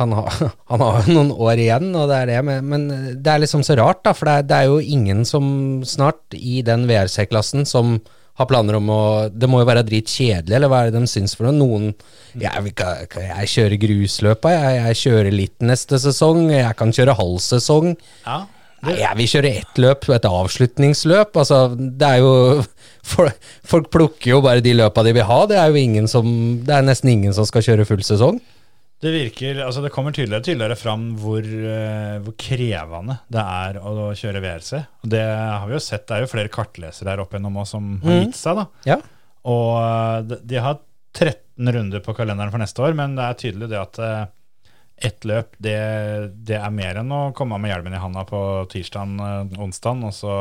han 0.00 0.14
har, 0.16 0.30
han 0.72 0.84
har 0.84 1.04
jo 1.04 1.16
noen 1.18 1.34
år 1.36 1.60
igjen, 1.60 1.90
og 1.94 2.08
det 2.10 2.22
er 2.22 2.32
det, 2.32 2.40
men, 2.48 2.70
men 2.72 2.88
det 3.20 3.34
er 3.34 3.44
liksom 3.44 3.62
så 3.66 3.76
rart, 3.78 4.02
da. 4.06 4.14
For 4.16 4.26
det 4.26 4.38
er, 4.38 4.48
det 4.48 4.58
er 4.58 4.72
jo 4.72 4.80
ingen 4.98 5.22
som 5.28 5.44
snart 5.86 6.36
i 6.36 6.64
den 6.66 6.88
VRC-klassen 6.90 7.68
som 7.68 8.00
har 8.38 8.48
planer 8.48 8.78
om 8.78 8.92
å 8.92 9.00
Det 9.32 9.48
må 9.50 9.60
jo 9.60 9.68
være 9.68 9.84
dritkjedelig, 9.88 10.54
eller 10.56 10.70
hva 10.70 10.84
er 10.84 10.90
det 10.90 11.00
de 11.00 11.10
syns 11.10 11.34
for 11.36 11.48
noe? 11.48 11.56
Noen 11.56 11.90
jeg, 12.40 12.72
jeg 12.76 13.50
kjører 13.54 13.80
grusløpa, 13.82 14.54
jeg, 14.54 14.78
jeg 14.78 15.00
kjører 15.02 15.34
litt 15.34 15.66
neste 15.66 15.98
sesong, 16.00 16.46
jeg 16.54 16.78
kan 16.78 16.94
kjøre 16.94 17.18
halv 17.18 17.42
sesong. 17.44 17.94
Ja, 18.24 18.44
Nei, 18.80 18.94
jeg 19.02 19.16
vil 19.18 19.28
kjøre 19.28 19.50
ett 19.60 19.80
løp, 19.82 20.06
et 20.14 20.24
avslutningsløp. 20.24 21.36
Altså, 21.36 21.58
det 21.76 22.06
er 22.06 22.22
jo 22.22 22.62
folk, 23.12 23.50
folk 23.68 23.90
plukker 23.92 24.32
jo 24.32 24.40
bare 24.44 24.64
de 24.64 24.72
løpa 24.78 25.04
de 25.04 25.12
vil 25.18 25.26
ha. 25.28 25.42
Det 25.50 25.58
er 25.60 25.68
jo 25.68 25.82
ingen 25.82 26.08
som 26.08 26.30
Det 26.64 26.72
er 26.72 26.86
nesten 26.86 27.12
ingen 27.12 27.36
som 27.36 27.48
skal 27.48 27.66
kjøre 27.66 27.88
full 27.88 28.00
sesong. 28.06 28.40
Det 29.00 29.10
virker, 29.14 29.62
altså 29.64 29.80
det 29.80 29.92
kommer 29.94 30.12
tydeligere 30.12 30.42
og 30.42 30.48
tydeligere 30.50 30.76
fram 30.76 31.04
hvor, 31.22 31.40
eh, 31.46 32.18
hvor 32.20 32.34
krevende 32.40 33.14
det 33.32 33.40
er 33.40 33.78
å 33.80 34.10
kjøre 34.16 34.42
VRC. 34.44 34.82
Og 35.04 35.12
det 35.14 35.22
har 35.24 35.64
vi 35.70 35.76
jo 35.78 35.80
sett, 35.80 36.04
det 36.08 36.18
er 36.18 36.26
jo 36.26 36.32
flere 36.34 36.52
kartlesere 36.52 37.14
her 37.14 37.22
oppe 37.22 37.38
gjennom 37.38 37.56
oss 37.62 37.72
som 37.72 37.94
har 38.04 38.20
gitt 38.26 38.36
seg. 38.36 38.60
da. 38.60 38.66
Ja. 38.90 38.98
Og 39.48 39.70
eh, 39.80 40.18
de, 40.28 40.40
de 40.52 40.60
har 40.60 40.76
13 41.16 41.72
runder 41.78 42.04
på 42.04 42.14
kalenderen 42.18 42.52
for 42.52 42.60
neste 42.60 42.84
år, 42.84 42.94
men 42.98 43.16
det 43.16 43.24
er 43.24 43.40
tydelig 43.40 43.70
det 43.72 43.80
at 43.80 44.02
eh, 44.04 44.20
ett 45.08 45.24
løp, 45.24 45.56
det, 45.64 45.78
det 46.44 46.60
er 46.60 46.76
mer 46.76 47.00
enn 47.00 47.16
å 47.16 47.22
komme 47.32 47.56
med 47.56 47.72
hjelmen 47.72 47.96
i 47.96 48.00
handa 48.02 48.26
på 48.28 48.38
tirsdagen, 48.68 49.16
onsdag, 49.56 50.02
og 50.04 50.12
så 50.12 50.34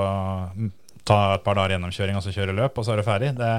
mm, 0.52 0.72
ta 1.08 1.20
et 1.38 1.46
par 1.46 1.56
dager 1.56 1.78
gjennomkjøring 1.78 2.20
og 2.20 2.26
så 2.26 2.34
kjøre 2.36 2.58
løp, 2.58 2.76
og 2.76 2.84
så 2.84 2.92
er 2.92 3.00
det 3.00 3.08
ferdig. 3.08 3.30
Det, 3.40 3.54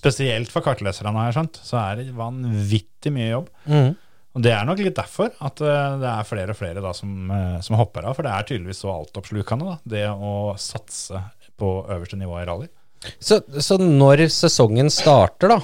spesielt 0.00 0.48
for 0.48 0.64
kartleserne, 0.64 1.12
har 1.12 1.28
jeg 1.28 1.36
skjønt, 1.36 1.60
så 1.66 1.76
er 1.82 2.00
det 2.00 2.14
vanvittig 2.16 3.12
mye 3.12 3.34
jobb. 3.34 3.50
Mhm. 3.68 3.98
Og 4.30 4.44
Det 4.44 4.52
er 4.54 4.66
nok 4.66 4.78
litt 4.78 4.94
derfor 4.94 5.32
at 5.42 5.62
eh, 5.64 5.96
det 5.98 6.10
er 6.10 6.28
flere 6.28 6.54
og 6.54 6.58
flere 6.58 6.82
da 6.84 6.92
som, 6.94 7.14
eh, 7.34 7.56
som 7.66 7.78
hopper 7.80 8.06
av. 8.06 8.14
For 8.14 8.26
det 8.26 8.34
er 8.34 8.46
tydeligvis 8.46 8.84
så 8.84 8.92
altoppslukende, 8.92 9.72
da, 9.72 9.78
det 9.96 10.04
å 10.10 10.54
satse 10.60 11.18
på 11.60 11.72
øverste 11.90 12.18
nivå 12.20 12.38
i 12.38 12.46
rally. 12.46 12.70
Så, 13.18 13.40
så 13.58 13.78
når 13.80 14.28
sesongen 14.30 14.90
starter, 14.92 15.56
da, 15.56 15.58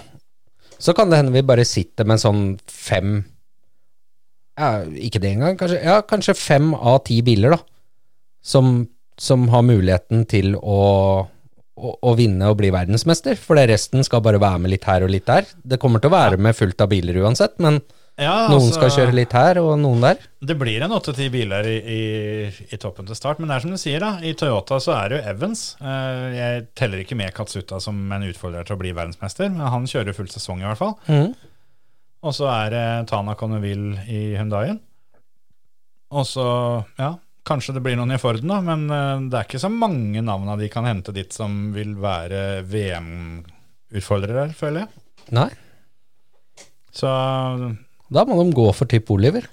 så 0.83 0.93
kan 0.97 1.13
det 1.13 1.21
hende 1.21 1.35
vi 1.37 1.45
bare 1.47 1.65
sitter 1.69 2.09
med 2.09 2.21
sånn 2.21 2.45
fem 2.69 3.23
ja, 4.57 4.83
Ikke 5.05 5.21
det 5.21 5.35
engang, 5.35 5.57
kanskje. 5.61 5.79
Ja, 5.85 6.01
kanskje 6.09 6.33
fem 6.37 6.71
av 6.75 7.03
ti 7.07 7.19
biler, 7.25 7.53
da. 7.53 7.59
Som, 8.47 8.87
som 9.21 9.47
har 9.53 9.65
muligheten 9.67 10.25
til 10.31 10.55
å, 10.57 10.79
å, 11.77 11.93
å 11.93 12.15
vinne 12.17 12.49
og 12.49 12.57
bli 12.61 12.71
verdensmester. 12.73 13.37
For 13.37 13.61
resten 13.69 14.05
skal 14.07 14.25
bare 14.25 14.41
være 14.41 14.63
med 14.65 14.73
litt 14.73 14.89
her 14.89 15.05
og 15.05 15.13
litt 15.13 15.29
der. 15.29 15.45
Det 15.61 15.79
kommer 15.83 16.01
til 16.01 16.09
å 16.09 16.17
være 16.17 16.41
med 16.41 16.57
fullt 16.57 16.81
av 16.81 16.89
biler 16.93 17.21
uansett, 17.21 17.59
men 17.61 17.83
Ja, 18.17 18.47
noen 18.49 18.63
altså, 18.63 18.79
skal 18.79 18.93
kjøre 18.95 19.13
litt 19.13 19.35
her, 19.37 19.59
og 19.61 19.75
noen 19.77 20.01
der. 20.01 20.23
Det 20.49 20.55
blir 20.57 20.81
en 20.87 20.95
åtte-ti 20.97 21.27
biler 21.35 21.67
i, 21.69 21.75
i, 21.93 21.99
i 22.73 22.79
toppen 22.81 23.05
til 23.09 23.19
start, 23.19 23.43
men 23.43 23.51
det 23.51 23.59
er 23.59 23.65
som 23.67 23.75
du 23.75 23.81
sier, 23.81 24.01
da. 24.01 24.15
I 24.25 24.33
Toyota 24.41 24.79
så 24.81 24.95
er 24.97 25.11
det 25.13 25.19
jo 25.19 25.27
Evans. 25.35 25.65
Eh, 25.85 26.23
Jeg 26.37 26.65
teller 26.81 27.03
ikke 27.03 27.19
med 27.21 27.35
Katsuta 27.37 27.77
som 27.85 27.99
en 28.17 28.25
utfordrer 28.31 28.65
til 28.65 28.79
å 28.79 28.81
bli 28.81 28.95
verdensmester, 28.97 29.53
men 29.53 29.69
han 29.69 29.85
kjører 29.91 30.17
full 30.17 30.31
sesong 30.33 30.65
i 30.65 30.69
hvert 30.71 30.81
fall. 30.81 30.97
Mm. 31.13 31.35
Og 32.25 32.33
så 32.39 32.49
er 32.55 32.73
det 32.73 32.87
Tana 33.13 33.37
Conneville 33.37 34.01
i 34.09 34.23
Hyundaien. 34.39 34.81
Og 36.17 36.25
så, 36.25 36.49
ja, 36.97 37.13
kanskje 37.47 37.77
det 37.77 37.83
blir 37.85 38.01
noen 38.01 38.17
i 38.17 38.21
Forden, 38.23 38.49
da, 38.49 38.63
men 38.65 38.89
eh, 38.89 39.27
det 39.29 39.43
er 39.43 39.51
ikke 39.51 39.61
så 39.61 39.69
mange 39.77 40.25
navn 40.25 40.49
av 40.57 40.63
de 40.65 40.73
kan 40.73 40.89
hente 40.89 41.13
dit 41.13 41.37
som 41.37 41.67
vil 41.77 41.93
være 42.01 42.63
VM-utfordrere, 42.65 44.49
føler 44.57 44.87
jeg. 44.87 45.05
Nei, 45.37 45.51
Så 46.97 47.11
da 48.13 48.25
må 48.29 48.37
de 48.43 48.55
gå 48.55 48.67
for 48.77 48.87
Tipp 48.91 49.11
Oliver. 49.15 49.47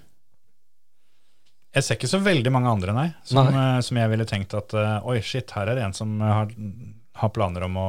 jeg 1.74 1.84
ser 1.84 1.98
ikke 1.98 2.12
så 2.12 2.20
veldig 2.22 2.52
mange 2.54 2.70
andre, 2.70 2.94
nei, 2.94 3.08
som, 3.26 3.48
Nei. 3.50 3.62
eh, 3.78 3.82
som 3.82 3.98
jeg 3.98 4.10
ville 4.12 4.26
tenkt 4.30 4.54
at 4.54 4.74
eh, 4.78 5.08
oi, 5.10 5.16
shit, 5.26 5.50
her 5.58 5.72
er 5.72 5.80
det 5.80 5.86
en 5.88 5.96
som 5.98 6.20
har, 6.22 6.52
har 7.18 7.32
planer 7.34 7.66
om 7.66 7.80
å 7.82 7.88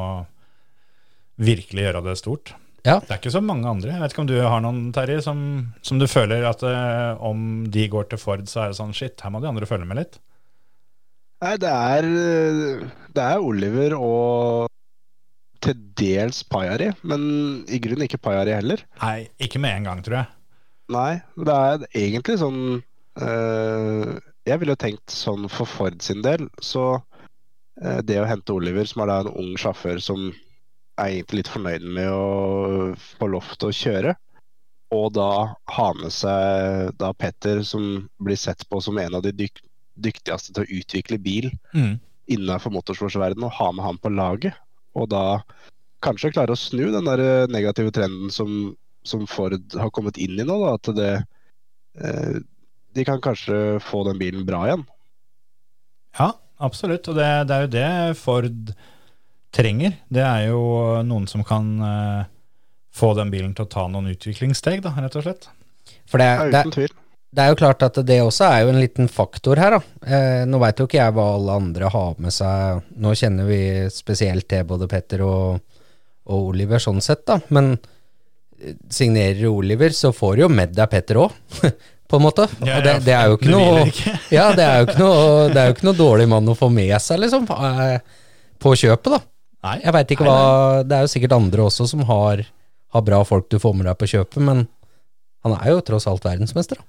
virkelig 1.37 1.85
gjøre 1.85 2.01
det 2.07 2.15
stort. 2.17 2.55
Ja. 2.85 2.99
Det 3.01 3.11
er 3.13 3.19
ikke 3.21 3.33
så 3.33 3.41
mange 3.45 3.69
andre. 3.69 3.93
Jeg 3.93 4.01
vet 4.03 4.13
ikke 4.15 4.23
om 4.25 4.29
du 4.29 4.37
har 4.41 4.61
noen, 4.65 4.81
Terje, 4.93 5.21
som, 5.25 5.39
som 5.85 5.99
du 6.01 6.05
føler 6.09 6.45
at 6.49 6.61
uh, 6.65 7.17
om 7.25 7.65
de 7.73 7.87
går 7.89 8.11
til 8.11 8.21
Ford, 8.21 8.45
så 8.49 8.61
er 8.67 8.73
det 8.73 8.79
sånn 8.79 8.93
shit, 8.97 9.17
her 9.25 9.33
må 9.33 9.41
de 9.41 9.49
andre 9.49 9.69
følge 9.69 9.89
med 9.89 10.01
litt. 10.03 10.19
Nei, 11.45 11.55
det 11.61 11.71
er, 11.73 12.09
det 13.17 13.25
er 13.25 13.43
Oliver 13.45 13.97
og 13.99 14.71
til 15.65 15.81
dels 15.97 16.43
Pajari, 16.45 16.91
men 17.09 17.25
i 17.73 17.81
grunnen 17.81 18.05
ikke 18.05 18.21
Pajari 18.21 18.53
heller. 18.57 18.85
Nei, 19.01 19.27
ikke 19.45 19.61
med 19.65 19.79
en 19.81 19.89
gang, 19.91 20.05
tror 20.05 20.19
jeg. 20.21 20.31
Nei, 20.93 21.23
det 21.41 21.55
er 21.55 21.85
egentlig 21.97 22.37
sånn 22.43 22.59
eh, 23.17 24.11
Jeg 24.45 24.61
ville 24.61 24.75
jo 24.75 24.81
tenkt 24.83 25.15
sånn 25.15 25.49
for 25.49 25.65
Ford 25.71 26.03
sin 26.05 26.21
del, 26.25 26.49
så 26.61 26.99
eh, 27.81 28.03
det 28.05 28.19
å 28.21 28.27
hente 28.29 28.53
Oliver, 28.53 28.85
som 28.85 29.05
er 29.05 29.13
da 29.13 29.21
en 29.25 29.33
ung 29.33 29.55
sjåfør 29.61 30.03
som 30.05 30.27
er 31.01 31.15
egentlig 31.15 31.41
litt 31.41 31.51
fornøyd 31.51 31.87
med 31.97 32.11
å 32.13 32.93
få 33.19 33.31
lov 33.33 33.49
til 33.57 33.73
å 33.73 33.79
kjøre, 33.79 34.13
og 34.95 35.09
da 35.17 35.31
ha 35.75 35.87
med 35.99 36.13
seg 36.15 36.93
da 37.01 37.11
Petter, 37.17 37.65
som 37.67 38.05
blir 38.23 38.39
sett 38.39 38.63
på 38.71 38.79
som 38.85 39.01
en 39.01 39.17
av 39.19 39.25
de 39.25 39.33
dyk 39.35 39.59
dyktigste 39.95 40.53
til 40.55 40.65
å 40.65 40.79
utvikle 40.81 41.19
bil 41.23 41.53
Mm. 41.75 42.01
innenfor 42.29 42.73
motorsportsverdenen, 42.75 43.45
og 43.47 43.53
ha 43.59 43.73
med 43.73 43.85
han 43.85 43.99
på 43.99 44.11
laget. 44.11 44.55
Og 44.99 45.09
da 45.11 45.41
kanskje 46.03 46.33
klare 46.35 46.55
å 46.55 46.59
snu 46.59 46.89
den 46.91 47.07
der 47.07 47.47
negative 47.51 47.93
trenden 47.95 48.31
som, 48.31 48.75
som 49.05 49.27
Ford 49.29 49.59
har 49.77 49.93
kommet 49.95 50.17
inn 50.21 50.39
i 50.41 50.47
nå. 50.47 50.57
Da, 50.63 50.75
at 50.79 50.91
det, 50.97 51.13
eh, 52.01 52.41
de 52.95 53.05
kan 53.07 53.21
kanskje 53.25 53.81
få 53.85 54.05
den 54.09 54.19
bilen 54.21 54.47
bra 54.49 54.65
igjen. 54.69 54.85
Ja, 56.19 56.33
absolutt. 56.63 57.09
Og 57.11 57.19
det, 57.19 57.29
det 57.51 57.57
er 57.57 57.67
jo 57.67 57.73
det 57.75 58.19
Ford 58.21 58.75
trenger. 59.55 59.97
Det 60.11 60.23
er 60.25 60.49
jo 60.51 60.63
noen 61.07 61.29
som 61.31 61.45
kan 61.47 61.71
eh, 61.85 62.25
få 62.95 63.13
den 63.19 63.31
bilen 63.35 63.55
til 63.55 63.67
å 63.67 63.71
ta 63.71 63.87
noen 63.91 64.13
utviklingssteg, 64.15 64.83
da, 64.85 64.95
rett 64.99 65.17
og 65.19 65.27
slett. 65.27 65.49
For 66.11 66.23
det, 66.23 66.29
Ja, 66.31 66.45
det, 66.51 66.61
uten 66.65 66.75
tvil. 66.79 66.93
det 67.35 67.43
er 67.45 67.51
jo 67.53 67.59
klart 67.59 67.83
at 67.87 67.99
det 68.07 68.21
også 68.23 68.47
er 68.49 68.65
jo 68.65 68.73
en 68.73 68.81
liten 68.83 69.09
faktor 69.11 69.59
her, 69.61 69.77
da. 69.79 69.81
Eh, 70.07 70.43
nå 70.47 70.59
veit 70.63 70.79
jo 70.81 70.87
ikke 70.89 71.01
jeg 71.01 71.15
hva 71.17 71.25
alle 71.37 71.57
andre 71.61 71.91
har 71.93 72.15
med 72.23 72.35
seg. 72.35 72.85
Nå 73.03 73.15
kjenner 73.19 73.49
vi 73.51 73.61
spesielt 73.95 74.47
til 74.51 74.67
både 74.71 74.89
Petter 74.91 75.25
og, 75.27 75.59
og 76.31 76.53
Oliver 76.55 76.83
sånn 76.83 77.03
sett, 77.05 77.27
da. 77.31 77.41
Men 77.55 77.75
signerer 78.93 79.47
Oliver, 79.51 79.93
så 79.97 80.13
får 80.15 80.45
jo 80.45 80.49
med 80.53 80.73
deg 80.77 80.91
Petter 80.93 81.21
òg, 81.25 81.35
på 82.11 82.19
en 82.21 82.25
måte. 82.25 82.47
Ja, 82.65 82.79
og 82.79 82.87
det, 82.87 82.97
det 83.07 83.15
er 83.17 83.31
jo 83.31 83.39
ikke 83.39 83.53
noe. 83.53 83.85
Ja, 84.37 84.51
det 84.57 84.65
er 84.65 84.83
jo 84.83 84.89
ikke 84.89 85.01
noe, 85.03 85.47
det 85.53 85.61
er 85.63 85.71
jo 85.71 85.77
ikke 85.77 85.89
noe 85.91 85.99
dårlig 85.99 86.29
mann 86.31 86.51
å 86.53 86.57
få 86.59 86.71
med 86.73 86.95
seg, 87.03 87.23
liksom, 87.25 87.47
eh, 87.51 87.99
på 88.63 88.75
kjøpet, 88.81 89.17
da. 89.17 89.21
Nei, 89.65 89.79
Jeg 89.81 89.95
veit 89.97 90.11
ikke 90.13 90.27
hva 90.29 90.41
Det 90.85 90.93
er 90.93 91.07
jo 91.07 91.09
sikkert 91.15 91.35
andre 91.39 91.63
også 91.65 91.87
som 91.89 92.03
har, 92.05 92.43
har 92.93 93.05
bra 93.07 93.23
folk 93.25 93.47
du 93.49 93.57
får 93.63 93.79
med 93.79 93.89
deg 93.89 93.97
på 94.01 94.11
kjøpet, 94.13 94.43
men 94.45 94.67
han 95.45 95.55
er 95.57 95.71
jo 95.73 95.81
tross 95.85 96.09
alt 96.09 96.25
verdensmester, 96.25 96.81
da. 96.81 96.89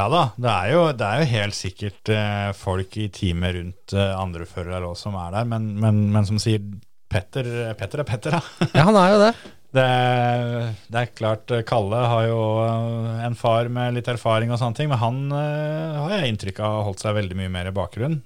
Ja 0.00 0.06
da, 0.08 0.20
det 0.40 0.48
er 0.48 0.68
jo, 0.72 0.84
det 0.96 1.04
er 1.04 1.18
jo 1.20 1.26
helt 1.34 1.56
sikkert 1.56 2.08
eh, 2.14 2.52
folk 2.56 2.94
i 2.96 3.10
teamet 3.12 3.52
rundt 3.58 3.92
eh, 3.92 4.12
andre 4.16 4.46
førere 4.48 4.88
som 4.96 5.18
er 5.20 5.34
der, 5.34 5.48
men, 5.50 5.66
men, 5.80 5.98
men 6.14 6.24
som 6.28 6.38
sier 6.40 6.62
Petter, 7.12 7.44
Petter 7.76 8.00
er 8.00 8.08
Petter, 8.08 8.38
da. 8.38 8.68
Ja, 8.72 8.86
han 8.88 8.96
er 8.96 9.10
jo 9.12 9.18
det. 9.26 9.32
Det, 9.72 9.84
det 10.92 11.00
er 11.00 11.12
klart, 11.16 11.48
eh, 11.50 11.62
Kalle 11.64 12.02
har 12.04 12.26
jo 12.28 12.40
eh, 12.60 13.22
en 13.24 13.36
far 13.38 13.70
med 13.72 13.96
litt 13.96 14.10
erfaring 14.12 14.52
og 14.52 14.60
sånne 14.60 14.76
ting, 14.76 14.90
men 14.92 15.00
han 15.00 15.22
uh, 15.32 16.02
har 16.02 16.18
jeg 16.18 16.34
inntrykk 16.34 16.58
av 16.66 16.82
holdt 16.90 17.00
seg 17.00 17.16
veldig 17.16 17.38
mye 17.38 17.52
mer 17.54 17.70
i 17.70 17.72
bakgrunn. 17.72 18.18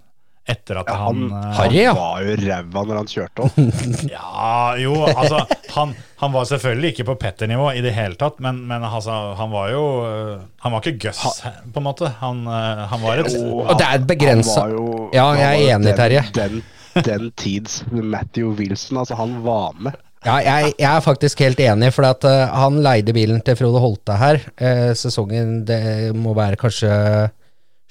Etter 0.46 0.78
at 0.78 0.90
Ja, 0.90 0.96
han, 1.04 1.20
han, 1.30 1.44
eh, 1.44 1.54
Harry, 1.58 1.78
ja. 1.84 1.92
han 1.94 2.00
var 2.00 2.26
jo 2.26 2.34
ræva 2.40 2.82
når 2.88 2.98
han 2.98 3.10
kjørte 3.12 3.46
opp. 3.46 3.60
Ja, 4.16 4.74
jo, 4.82 4.96
altså 5.06 5.44
han, 5.76 5.94
han 6.22 6.34
var 6.34 6.48
selvfølgelig 6.50 6.92
ikke 6.94 7.06
på 7.12 7.16
Petter-nivå 7.22 7.68
i 7.78 7.82
det 7.84 7.94
hele 7.94 8.18
tatt, 8.18 8.42
men, 8.42 8.60
men 8.66 8.86
altså, 8.86 9.14
han 9.38 9.50
var 9.54 9.70
jo 9.70 9.82
øh, 10.06 10.44
Han 10.62 10.74
var 10.74 10.86
ikke 10.86 11.06
Gus, 11.06 11.22
på 11.46 11.82
en 11.82 11.86
måte. 11.86 12.10
Han, 12.22 12.42
han 12.46 13.02
var 13.02 13.22
et 13.22 13.34
Og 13.38 13.74
det 13.74 13.86
er 13.86 14.00
et 14.00 14.06
begrensa 14.08 14.66
Ja, 15.14 15.28
jeg 15.38 15.46
er 15.46 15.76
enig, 15.76 15.94
Terje. 15.98 16.26
den. 16.34 16.58
Den, 16.94 17.04
den 17.06 17.30
tids 17.38 17.84
Matthew 17.90 18.54
Wilson, 18.58 19.02
altså 19.02 19.18
han 19.18 19.38
var 19.46 19.74
med. 19.78 19.98
Ja, 20.24 20.38
jeg, 20.42 20.72
jeg 20.80 20.88
er 20.88 21.04
faktisk 21.04 21.42
helt 21.44 21.60
enig, 21.62 21.92
for 21.94 22.08
at 22.08 22.24
uh, 22.26 22.48
han 22.56 22.80
leide 22.82 23.14
bilen 23.14 23.42
til 23.44 23.58
Frode 23.58 23.82
Holte 23.82 24.16
her. 24.18 24.40
Uh, 24.58 24.90
sesongen 24.96 25.60
det 25.68 26.14
må 26.16 26.34
være 26.36 26.58
kanskje 26.60 26.90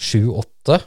sju-åtte. 0.02 0.82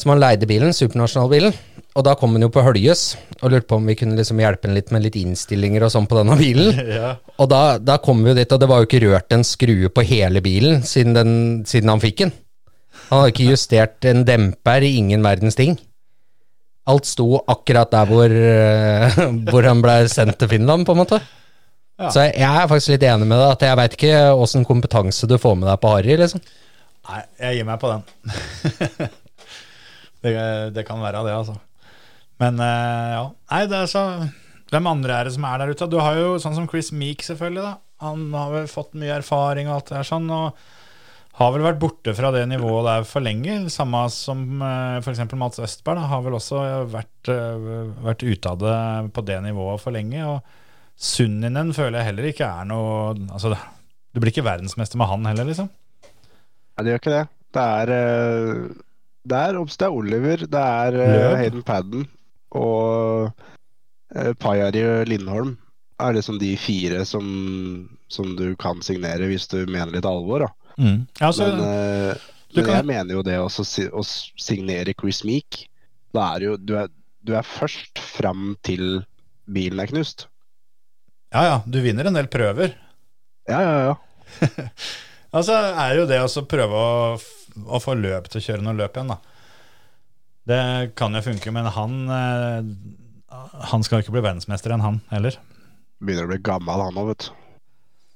Som 0.00 0.14
han 0.14 0.22
leide 0.22 0.48
bilen, 0.48 0.72
supernasjonalbilen. 0.72 1.52
og 1.98 2.04
da 2.06 2.14
kom 2.16 2.32
han 2.32 2.46
jo 2.46 2.52
på 2.54 2.62
Høljes, 2.64 3.18
og 3.42 3.50
lurte 3.52 3.68
på 3.68 3.76
om 3.80 3.88
vi 3.90 3.96
kunne 3.98 4.16
liksom 4.16 4.38
hjelpe 4.40 4.68
han 4.68 4.76
litt 4.78 4.92
med 4.94 5.02
litt 5.04 5.18
innstillinger 5.20 5.84
og 5.84 5.92
sånn 5.92 6.08
på 6.08 6.16
denne 6.20 6.38
bilen. 6.40 6.70
Ja. 7.00 7.16
Og 7.40 7.50
da, 7.50 7.76
da 7.82 7.98
kom 8.00 8.22
vi 8.22 8.32
jo 8.32 8.38
dit, 8.38 8.52
og 8.52 8.62
det 8.62 8.68
var 8.70 8.80
jo 8.80 8.88
ikke 8.88 9.02
rørt 9.04 9.34
en 9.36 9.44
skrue 9.44 9.90
på 9.92 10.04
hele 10.06 10.40
bilen 10.44 10.84
siden, 10.86 11.16
den, 11.16 11.34
siden 11.68 11.92
han 11.92 12.02
fikk 12.02 12.24
den. 12.24 12.32
Han 13.10 13.24
hadde 13.24 13.34
ikke 13.34 13.50
justert 13.50 14.08
en 14.08 14.24
demper, 14.28 14.86
ingen 14.86 15.24
verdens 15.24 15.58
ting. 15.58 15.76
Alt 16.90 17.08
sto 17.08 17.28
akkurat 17.40 17.92
der 17.92 18.08
hvor, 18.10 18.32
eh, 18.34 19.20
hvor 19.50 19.68
han 19.68 19.82
ble 19.84 20.00
sendt 20.12 20.38
til 20.40 20.50
Finland, 20.50 20.86
på 20.88 20.96
en 20.96 21.02
måte. 21.02 21.20
Ja. 22.00 22.10
Så 22.10 22.24
jeg 22.30 22.48
er 22.48 22.68
faktisk 22.68 22.94
litt 22.94 23.04
enig 23.04 23.28
med 23.28 23.36
deg, 23.36 23.54
at 23.54 23.64
jeg 23.66 23.78
veit 23.80 23.96
ikke 23.98 24.14
åssen 24.32 24.64
kompetanse 24.64 25.28
du 25.28 25.36
får 25.40 25.58
med 25.60 25.68
deg 25.68 25.80
på 25.82 25.92
Harry, 25.92 26.16
liksom. 26.20 26.44
Nei, 27.10 27.22
jeg 27.42 27.58
gir 27.58 27.66
meg 27.68 27.80
på 27.82 27.90
den. 27.90 28.04
det, 30.24 30.32
det 30.76 30.86
kan 30.88 31.02
være 31.02 31.24
det, 31.26 31.34
altså. 31.34 31.58
Men 32.40 32.60
eh, 32.64 33.10
ja. 33.18 33.24
Nei, 33.52 33.64
det 33.68 33.82
er 33.82 33.90
så 33.90 34.04
Hvem 34.70 34.86
andre 34.86 35.16
er 35.18 35.26
det 35.26 35.34
som 35.34 35.44
er 35.48 35.60
der 35.60 35.72
ute? 35.74 35.88
Du 35.90 35.98
har 35.98 36.16
jo 36.16 36.36
sånn 36.40 36.54
som 36.56 36.68
Chris 36.70 36.92
Meek, 36.94 37.24
selvfølgelig. 37.26 37.64
da 37.66 38.06
Han 38.06 38.28
har 38.36 38.52
vel 38.54 38.68
fått 38.70 38.94
mye 38.94 39.16
erfaring 39.18 39.66
og 39.68 39.80
alt 39.80 39.88
det 39.90 39.96
der 39.98 40.06
sånn. 40.06 40.28
Og 40.30 40.60
har 41.40 41.54
vel 41.54 41.64
vært 41.64 41.80
borte 41.80 42.12
fra 42.16 42.30
det 42.34 42.42
nivået 42.50 42.84
der 42.84 43.06
for 43.08 43.24
lenge. 43.24 43.54
Samme 43.72 44.02
som 44.12 44.60
uh, 44.60 44.98
f.eks. 45.00 45.22
Mats 45.40 45.62
Østberg. 45.64 45.96
Da, 45.96 46.08
har 46.10 46.24
vel 46.26 46.36
også 46.36 46.60
vært, 46.92 47.30
eh, 47.32 47.70
vært 48.04 48.24
ute 48.26 48.50
av 48.50 48.58
det 48.60 48.80
på 49.16 49.24
det 49.24 49.38
nivået 49.46 49.80
for 49.80 49.96
lenge. 49.96 50.20
Og 50.20 51.00
Sunninen 51.00 51.72
føler 51.72 52.00
jeg 52.00 52.10
heller 52.10 52.28
ikke 52.28 52.44
er 52.44 52.68
noe 52.68 53.14
Altså, 53.32 53.54
du 54.12 54.20
blir 54.20 54.34
ikke 54.34 54.44
verdensmester 54.44 55.00
med 55.00 55.08
han 55.08 55.30
heller, 55.30 55.48
liksom. 55.48 55.70
Nei, 56.04 56.84
det 56.84 56.92
gjør 56.92 57.02
ikke 57.02 57.16
det. 57.16 57.24
Det 57.56 57.66
er 57.80 57.94
eh, 57.96 58.52
Det 59.30 59.40
er, 59.40 59.62
det 59.64 59.88
er 59.88 59.96
Oliver, 60.02 60.46
det 60.58 60.66
er 60.84 61.00
Løp. 61.00 61.40
Hayden 61.40 61.64
Padden 61.64 62.06
og 62.60 63.32
Pajari 64.42 64.84
Lindholm. 65.08 65.56
Er 66.00 66.16
liksom 66.16 66.40
de 66.40 66.52
fire 66.60 67.04
som, 67.08 67.26
som 68.12 68.32
du 68.36 68.50
kan 68.60 68.80
signere 68.84 69.28
hvis 69.30 69.46
du 69.52 69.62
mener 69.64 69.94
litt 69.94 70.08
alvor, 70.08 70.44
da. 70.44 70.59
Mm. 70.78 71.06
Altså, 71.20 71.46
Men, 71.50 71.60
eh, 71.66 72.14
du 72.54 72.60
men 72.60 72.66
kan- 72.66 72.76
jeg 72.76 72.86
mener 72.86 73.14
jo 73.14 73.22
det 73.22 73.38
også, 73.38 73.64
å 73.92 74.04
signere 74.40 74.94
Chris 74.98 75.22
Meek 75.24 75.66
Da 76.14 76.34
er 76.36 76.40
jo 76.48 76.56
du 76.56 76.74
er, 76.76 76.88
du 77.24 77.34
er 77.36 77.42
først 77.46 77.98
fram 77.98 78.56
til 78.62 79.04
bilen 79.50 79.80
er 79.80 79.86
knust. 79.90 80.26
ja, 81.32 81.42
ja, 81.44 81.56
du 81.66 81.80
vinner 81.82 82.06
en 82.06 82.14
del 82.14 82.26
prøver. 82.26 82.74
Ja, 83.48 83.60
ja, 83.60 83.76
ja. 83.90 83.94
Altså 85.34 85.54
er 85.54 85.94
jo 85.94 86.06
det 86.10 86.18
å 86.18 86.42
prøve 86.50 86.74
å, 86.74 87.20
å 87.70 87.78
få 87.82 87.94
løp 87.94 88.26
til 88.28 88.40
å 88.40 88.44
kjøre 88.48 88.62
noen 88.66 88.76
løp 88.80 88.96
igjen, 88.98 89.12
da. 89.12 89.18
Det 90.50 90.62
kan 90.98 91.14
jo 91.14 91.20
funke, 91.22 91.52
men 91.54 91.68
han 91.70 91.92
eh, 92.10 92.64
Han 93.70 93.84
skal 93.86 94.00
ikke 94.02 94.10
bli 94.16 94.22
verdensmester 94.24 94.72
enn 94.74 94.82
han 94.82 94.98
heller. 95.12 95.36
Begynner 96.02 96.26
å 96.26 96.32
bli 96.32 96.40
gammel 96.42 96.82
han 96.82 96.98
òg, 96.98 97.12
vet 97.12 97.28
du. 97.28 97.30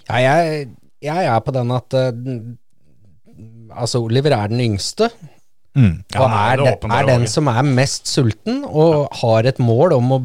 Ja, 0.09 0.19
jeg, 0.25 0.73
jeg 1.05 1.29
er 1.31 1.41
på 1.45 1.55
den 1.55 1.71
at 1.77 1.97
eh, 2.01 2.13
Altså, 3.75 3.99
Oliver 4.05 4.35
er 4.37 4.51
den 4.53 4.61
yngste, 4.63 5.09
Ja, 5.75 6.21
og 6.23 6.29
er, 6.31 6.61
det 6.61 6.67
de, 6.69 6.73
åpenbare 6.77 7.01
er 7.03 7.09
den 7.09 7.25
som 7.27 7.49
er 7.51 7.65
mest 7.67 8.07
sulten, 8.07 8.61
og 8.69 9.09
har 9.23 9.49
et 9.51 9.59
mål 9.59 9.97
om 9.97 10.13
å 10.15 10.19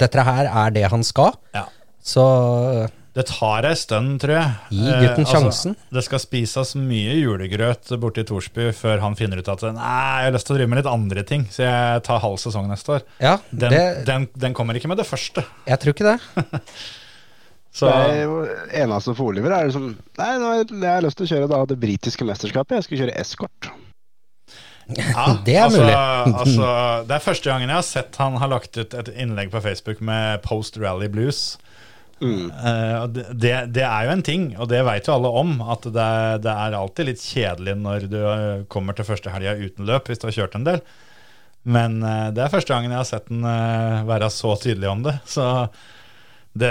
Dette 0.00 0.22
her 0.24 0.48
er 0.48 0.70
det 0.72 0.86
han 0.88 1.04
skal. 1.04 1.34
Ja. 1.52 1.66
Så 2.00 2.24
Det 3.12 3.26
tar 3.28 3.66
ei 3.68 3.74
stund, 3.76 4.14
tror 4.22 4.32
jeg. 4.38 4.54
Gi 4.70 4.86
Eh, 4.88 5.00
gutten 5.02 5.26
sjansen. 5.28 5.74
det 5.92 6.04
skal 6.06 6.22
spises 6.22 6.72
mye 6.78 7.18
julegrøt 7.18 7.90
borte 8.00 8.22
i 8.24 8.28
Torsby 8.30 8.70
før 8.72 9.02
han 9.04 9.18
finner 9.18 9.42
ut 9.42 9.48
at 9.52 9.66
Nei, 9.74 10.22
jeg 10.22 10.30
har 10.30 10.32
lyst 10.38 10.46
til 10.48 10.54
å 10.56 10.58
drive 10.60 10.70
med 10.72 10.80
litt 10.80 10.88
andre 10.94 11.24
ting, 11.28 11.44
så 11.52 11.66
jeg 11.66 12.02
tar 12.08 12.22
halv 12.24 12.38
sesong 12.40 12.70
neste 12.70 12.96
år. 12.96 13.04
ja, 13.20 13.36
Den, 13.50 13.74
det, 13.76 13.84
den, 14.08 14.28
den 14.46 14.54
kommer 14.56 14.78
ikke 14.78 14.88
med 14.88 15.02
det 15.02 15.08
første. 15.10 15.44
jeg 15.68 15.82
tror 15.84 15.92
ikke 15.98 16.14
det. 16.14 16.18
Så 17.70 17.86
Det 17.86 18.24
er 18.24 18.82
eneste 18.82 19.14
for 19.14 19.30
Oliver 19.30 19.54
er 19.54 19.68
liksom 19.68 19.92
Nei, 20.18 20.30
nå 20.42 20.48
har 20.50 20.64
jeg, 20.64 21.04
lyst 21.04 21.20
til 21.20 21.28
å 21.28 21.30
kjøre 21.34 21.50
da 21.52 21.60
det 21.70 21.78
britiske 21.80 22.26
mesterskapet. 22.26 22.80
Jeg 22.80 22.88
skal 22.88 23.02
kjøre 23.04 23.16
eskort. 23.22 23.70
Ja, 24.90 25.26
Det 25.46 25.54
er 25.54 25.64
altså, 25.68 25.82
mulig. 25.84 25.96
altså, 25.96 26.70
det 27.06 27.16
er 27.16 27.26
første 27.28 27.52
gangen 27.52 27.70
jeg 27.70 27.78
har 27.78 27.86
sett 27.86 28.18
han 28.18 28.38
har 28.42 28.50
lagt 28.50 28.76
ut 28.76 28.96
et 28.98 29.10
innlegg 29.14 29.52
på 29.52 29.62
Facebook 29.62 30.02
med 30.02 30.42
Post 30.46 30.80
Rally 30.82 31.10
Blues. 31.12 31.58
Mm. 32.20 32.50
Uh, 32.52 33.06
det, 33.08 33.22
det, 33.32 33.52
det 33.78 33.84
er 33.86 34.04
jo 34.04 34.12
en 34.12 34.24
ting, 34.24 34.42
og 34.60 34.68
det 34.68 34.82
vet 34.84 35.06
jo 35.08 35.14
alle 35.14 35.30
om, 35.40 35.54
at 35.72 35.86
det, 35.86 36.08
det 36.44 36.52
er 36.52 36.76
alltid 36.76 37.08
litt 37.08 37.22
kjedelig 37.22 37.76
når 37.80 38.10
du 38.12 38.18
eh, 38.20 38.66
kommer 38.72 38.96
til 38.96 39.08
første 39.08 39.32
helga 39.32 39.54
uten 39.56 39.88
løp, 39.88 40.10
hvis 40.10 40.20
du 40.20 40.26
har 40.28 40.36
kjørt 40.36 40.58
en 40.58 40.66
del. 40.66 40.82
Men 41.70 42.00
uh, 42.04 42.28
det 42.34 42.44
er 42.44 42.52
første 42.52 42.74
gangen 42.74 42.92
jeg 42.92 43.00
har 43.00 43.08
sett 43.08 43.30
den 43.30 43.46
uh, 43.46 44.04
være 44.08 44.28
så 44.34 44.52
tydelig 44.60 44.90
om 44.90 45.06
det. 45.06 45.16
Så 45.28 45.46
det, 46.52 46.70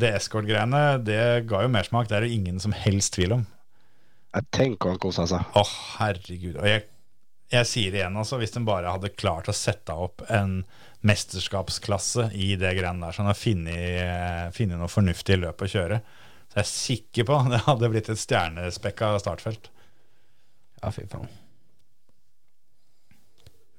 det 0.00 0.10
escort-greiene, 0.18 0.82
det 1.04 1.46
ga 1.48 1.62
jo 1.64 1.72
mersmak. 1.72 2.08
Det 2.10 2.18
er 2.18 2.26
det 2.26 2.34
ingen 2.36 2.60
som 2.60 2.74
helst 2.76 3.14
tvil 3.16 3.38
om. 3.38 3.44
Jeg 4.34 4.50
tenker 4.54 4.92
han 4.92 5.00
kosa 5.02 5.26
seg. 5.30 5.46
Å, 5.56 5.62
herregud. 6.00 6.58
Og 6.58 6.66
jeg, 6.68 6.84
jeg 7.54 7.70
sier 7.70 7.94
det 7.94 8.02
igjen, 8.02 8.18
altså, 8.20 8.40
hvis 8.40 8.54
de 8.56 8.64
bare 8.66 8.92
hadde 8.92 9.12
klart 9.14 9.48
å 9.48 9.56
sette 9.56 9.94
opp 9.94 10.24
en 10.32 10.62
mesterskapsklasse 11.04 12.30
i 12.32 12.54
det 12.60 12.72
greiene 12.78 13.04
der, 13.04 13.16
sånn 13.16 13.30
at 13.30 13.38
funnet 13.38 14.54
funnet 14.56 14.80
noe 14.80 14.90
fornuftig 14.90 15.38
løp 15.40 15.62
å 15.62 15.70
kjøre, 15.70 16.00
så 16.50 16.60
jeg 16.60 16.64
er 16.64 16.70
sikker 16.70 17.28
på 17.28 17.38
det 17.52 17.62
hadde 17.66 17.90
blitt 17.92 18.10
et 18.12 18.20
stjernespekka 18.20 19.14
startfelt. 19.22 19.70
Ja, 20.80 20.92
fy 20.92 21.06
faen. 21.08 21.30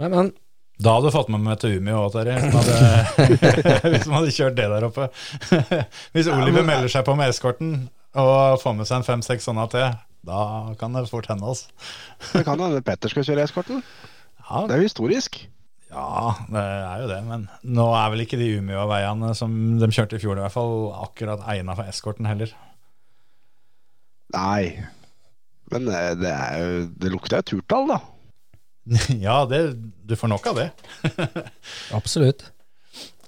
Men, 0.02 0.12
men. 0.12 0.34
Da 0.82 0.92
hadde 0.98 1.08
du 1.08 1.16
fått 1.16 1.30
med 1.32 1.40
meg 1.46 1.60
til 1.62 1.78
Umi 1.80 1.94
òg, 1.96 2.10
Terje. 2.12 2.36
hvis 3.94 4.08
man 4.10 4.18
hadde- 4.20 4.34
kjørt 4.36 4.58
det 4.58 4.66
der 4.74 4.88
oppe. 4.90 5.06
Hvis 6.16 6.28
Oliver 6.28 6.66
melder 6.68 6.92
seg 6.92 7.06
på 7.08 7.16
med 7.16 7.32
eskorten 7.32 7.86
og 8.16 8.60
får 8.60 8.76
med 8.76 8.88
seg 8.90 9.00
en 9.00 9.08
fem-seks 9.08 9.48
sånne 9.48 9.66
til, 9.72 9.88
da 10.28 10.40
kan 10.80 10.96
det 10.98 11.06
fort 11.12 11.30
hende. 11.32 11.48
Altså. 11.48 11.72
Det 12.34 12.44
kan 12.48 12.60
hende 12.60 12.82
Petter 12.84 13.12
skal 13.14 13.24
kjøre 13.28 13.46
eskorten. 13.48 13.84
Ja, 14.46 14.66
Det 14.68 14.76
er 14.76 14.82
jo 14.84 14.90
historisk. 14.90 15.40
Ja, 15.96 16.34
det 16.52 16.60
er 16.60 17.04
jo 17.06 17.08
det, 17.08 17.22
men 17.24 17.46
nå 17.78 17.86
er 17.96 18.10
vel 18.12 18.26
ikke 18.26 18.40
de 18.42 18.50
Umeå-veiene 18.60 19.30
som 19.38 19.54
de 19.80 19.88
kjørte 19.96 20.18
i 20.18 20.24
fjor, 20.26 20.36
i 20.36 20.44
hvert 20.44 20.56
fall 20.58 20.90
akkurat 21.06 21.46
egna 21.54 21.76
for 21.78 21.88
eskorten 21.88 22.28
heller. 22.28 22.52
Nei. 24.36 24.74
Men 25.72 25.88
eh, 25.88 26.12
det, 26.20 26.34
er 26.36 26.60
jo, 26.60 26.84
det 27.00 27.12
lukter 27.14 27.40
jo 27.40 27.48
turtall, 27.56 27.88
da. 27.94 28.00
ja, 29.28 29.38
det, 29.50 29.60
du 30.06 30.16
får 30.16 30.30
nok 30.32 30.46
av 30.52 30.56
det. 30.62 30.70
Absolutt. 32.00 32.42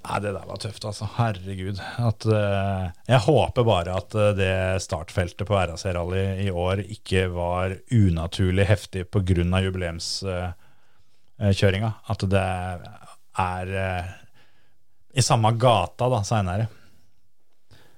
Nei, 0.08 0.18
det 0.24 0.32
der 0.32 0.46
var 0.48 0.58
tøft, 0.62 0.86
altså. 0.88 1.06
Herregud. 1.18 1.78
At, 2.00 2.26
uh, 2.30 2.84
jeg 3.10 3.20
håper 3.26 3.64
bare 3.68 3.96
at 4.00 4.16
uh, 4.16 4.32
det 4.38 4.82
startfeltet 4.86 5.48
på 5.50 5.58
RAC 5.58 5.84
Rally 5.98 6.26
i 6.46 6.48
år 6.54 6.78
ikke 6.86 7.28
var 7.34 7.76
unaturlig 7.92 8.66
heftig 8.70 9.02
pga. 9.12 9.60
jubileumskjøringa. 9.66 11.92
At 12.14 12.22
det 12.32 12.46
er 13.38 13.74
eh, 13.78 14.10
i 15.18 15.22
samme 15.22 15.52
gata 15.60 16.10
da, 16.10 16.24
seinere. 16.26 16.68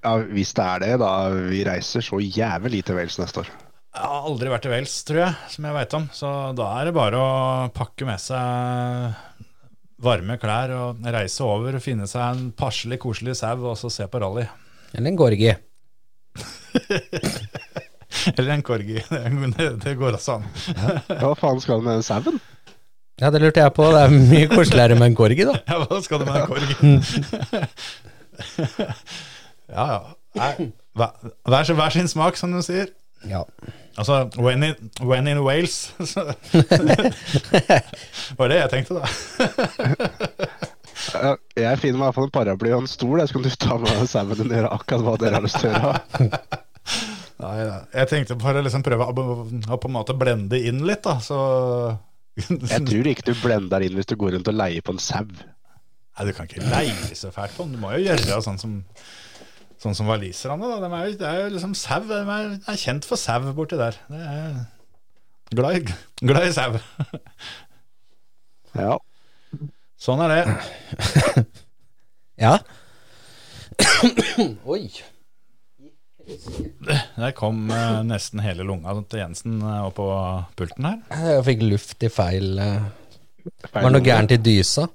Ja, 0.03 0.16
Hvis 0.18 0.53
det 0.55 0.66
er 0.66 0.84
det, 0.84 0.93
da 1.01 1.14
vi 1.51 1.64
reiser 1.68 2.03
så 2.03 2.22
jævlig 2.24 2.86
til 2.88 2.99
Wales 2.99 3.20
neste 3.20 3.43
år. 3.43 3.51
Jeg 3.90 4.06
har 4.06 4.28
aldri 4.30 4.52
vært 4.52 4.68
i 4.68 4.72
Wales, 4.72 4.96
tror 5.08 5.20
jeg, 5.24 5.34
som 5.50 5.66
jeg 5.66 5.76
veit 5.76 5.94
om. 5.98 6.06
Så 6.14 6.30
da 6.58 6.68
er 6.78 6.90
det 6.90 6.96
bare 6.96 7.18
å 7.20 7.30
pakke 7.74 8.06
med 8.08 8.22
seg 8.22 9.16
varme 10.00 10.38
klær 10.40 10.72
og 10.78 11.08
reise 11.12 11.44
over 11.44 11.76
og 11.76 11.84
finne 11.84 12.06
seg 12.08 12.22
en 12.24 12.52
passelig 12.56 13.00
koselig 13.04 13.36
sau 13.42 13.58
og 13.72 13.76
så 13.80 13.90
se 13.92 14.06
på 14.08 14.22
rally. 14.22 14.46
Eller 14.94 15.12
en 15.12 15.20
Gorgi. 15.20 15.52
Eller 18.36 18.54
en 18.56 18.64
korgi. 18.66 18.98
Det, 19.58 19.68
det 19.84 19.94
går 20.00 20.16
også 20.18 20.40
an. 20.40 20.48
Hva 21.20 21.34
faen 21.38 21.60
skal 21.62 21.80
du 21.80 21.86
med 21.86 22.00
den 22.00 22.06
sauen? 22.06 22.40
Ja, 23.20 23.30
det 23.34 23.42
lurte 23.44 23.62
jeg 23.62 23.74
på. 23.76 23.86
Det 23.94 24.02
er 24.06 24.16
mye 24.16 24.48
koseligere 24.52 24.96
med 24.98 25.12
en 25.12 25.18
Gorgi, 25.20 25.46
da. 25.46 25.56
Ja, 25.70 25.78
hva 25.84 26.00
skal 26.04 26.22
du 26.22 26.26
med 26.30 26.36
en 26.40 26.48
korgi? 26.50 26.74
ja, 29.70 29.86
ja. 29.86 30.00
Hver, 31.00 31.72
hver 31.76 31.96
sin 31.96 32.10
smak, 32.12 32.40
som 32.40 32.54
du 32.56 32.62
sier. 32.66 32.90
Ja. 33.28 33.44
Altså, 34.00 34.30
when 34.40 34.64
in, 34.64 34.76
when 35.04 35.28
in 35.28 35.44
Wales 35.44 35.92
var 38.38 38.48
det 38.48 38.60
jeg 38.62 38.70
tenkte, 38.72 38.94
da. 38.96 39.04
Jeg 41.58 41.80
finner 41.82 42.00
meg 42.00 42.00
i 42.00 42.06
hvert 42.06 42.18
fall 42.18 42.28
en 42.30 42.34
paraply 42.36 42.70
og 42.76 42.82
en 42.84 42.92
stol, 42.92 43.18
så 43.24 43.32
kan 43.36 43.46
du 43.46 43.50
ta 43.60 43.74
med 43.80 43.90
deg 43.92 44.10
sauen 44.12 44.38
din 44.40 44.52
og 44.52 44.56
gjøre 44.60 44.76
akkurat 44.78 45.06
hva 45.06 45.14
dere 45.20 45.36
har 45.40 45.46
lyst 45.46 45.60
til 45.60 45.68
å 45.70 45.72
gjøre. 45.76 46.00
Nei. 47.40 47.58
Jeg 47.96 48.06
tenkte 48.12 48.36
bare 48.40 48.64
liksom 48.66 48.84
prøve 48.84 49.04
å, 49.08 49.12
å 49.48 49.50
på 49.80 49.88
en 49.88 49.96
måte 49.96 50.14
blende 50.20 50.58
inn 50.60 50.82
litt, 50.88 51.04
da. 51.06 51.14
Så 51.24 51.38
Jeg 52.40 52.82
tror 52.88 53.06
ikke 53.12 53.28
du 53.30 53.34
blender 53.40 53.80
inn 53.86 53.96
hvis 54.00 54.10
du 54.12 54.16
går 54.20 54.32
rundt 54.36 54.52
og 54.52 54.58
leier 54.60 54.82
på 54.84 54.92
en 54.96 55.04
sau. 55.04 55.24
Nei, 55.24 56.24
du 56.28 56.32
kan 56.36 56.46
ikke 56.50 56.68
leie 56.68 57.16
så 57.16 57.28
fælt 57.32 57.54
på 57.56 57.62
den. 57.64 57.74
Du 57.78 57.82
må 57.84 57.90
jo 57.96 58.02
gjøre 58.10 58.42
sånn 58.44 58.60
som 58.60 58.72
Sånn 59.80 59.96
som 59.96 60.10
waliserne. 60.12 60.60
da. 60.68 60.80
De 60.84 60.90
er 60.92 61.06
jo, 61.08 61.18
det 61.22 61.28
er 61.30 61.38
jo 61.44 61.52
liksom 61.56 61.76
sau. 61.78 62.02
De 62.10 62.20
er, 62.20 62.50
er 62.60 62.82
kjent 62.82 63.08
for 63.08 63.20
sau 63.20 63.54
borti 63.56 63.80
der. 63.80 63.96
Det 64.12 64.24
er 64.26 64.58
glad 65.56 65.80
i, 65.80 65.94
glad 66.30 66.50
i 66.50 66.56
sau. 66.56 66.76
Ja. 68.78 68.98
Sånn 70.00 70.22
er 70.24 70.36
det. 70.36 71.46
Ja. 72.40 72.54
Oi. 74.70 74.86
Der 76.30 77.34
kom 77.36 77.66
eh, 77.74 78.00
nesten 78.06 78.40
hele 78.46 78.64
lunga 78.68 78.94
til 79.10 79.20
Jensen 79.24 79.58
eh, 79.66 79.88
på 79.98 80.06
pulten 80.60 80.88
her. 80.88 81.00
Jeg 81.34 81.46
fikk 81.50 81.66
luft 81.66 82.06
i 82.06 82.12
feil 82.14 82.62
eh, 82.62 82.86
Var 83.74 83.88
det 83.88 83.92
noe 83.96 84.06
gærent 84.06 84.36
i 84.36 84.40
dysa? 84.46 84.86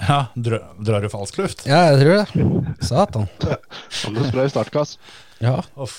Ja, 0.00 0.20
dra, 0.34 0.60
Drar 0.80 1.04
du 1.04 1.10
falsk 1.12 1.38
luft? 1.42 1.66
Ja, 1.68 1.82
jeg 1.90 2.00
tror 2.00 2.20
det. 2.20 2.84
Satan. 2.88 3.26
Om 4.08 4.16
du 4.16 4.22
spør 4.24 4.46
i 4.46 4.52
startgass. 4.52 4.96
Ja. 5.44 5.58
Uff. 5.76 5.98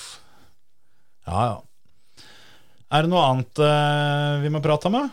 Ja, 1.28 1.44
ja. 1.52 1.58
Er 2.92 3.06
det 3.06 3.12
noe 3.14 3.24
annet 3.24 3.62
uh, 3.62 4.42
vi 4.44 4.52
må 4.52 4.60
prate 4.64 4.90
om, 4.90 4.98
da? 4.98 5.08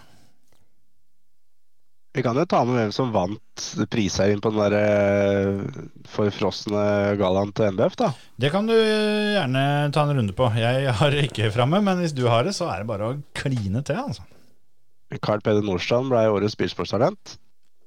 Vi 2.16 2.22
kan 2.24 2.34
jo 2.34 2.42
ta 2.48 2.64
med 2.66 2.74
hvem 2.74 2.92
som 2.94 3.12
vant 3.14 3.66
prisherren 3.92 4.40
på 4.42 4.50
den 4.50 4.58
der 4.58 4.74
eh, 4.74 5.82
forfrosne 6.10 6.80
gallaen 7.20 7.52
til 7.54 7.76
NBF, 7.76 7.94
da. 8.00 8.08
Det 8.40 8.50
kan 8.50 8.66
du 8.66 8.74
eh, 8.74 9.36
gjerne 9.36 9.62
ta 9.94 10.02
en 10.02 10.16
runde 10.16 10.34
på. 10.34 10.48
Jeg 10.58 10.96
har 10.98 11.14
det 11.14 11.28
ikke 11.28 11.52
framme, 11.54 11.78
men 11.84 12.00
hvis 12.02 12.16
du 12.16 12.24
har 12.26 12.48
det, 12.48 12.56
så 12.56 12.66
er 12.72 12.82
det 12.82 12.88
bare 12.88 13.12
å 13.12 13.18
kline 13.38 13.84
til, 13.86 14.00
altså. 14.00 14.24
Carl 15.22 15.44
Peder 15.44 15.62
Nordstrand 15.62 16.10
ble 16.10 16.24
årets 16.32 16.58
bilsportstalent. 16.58 17.36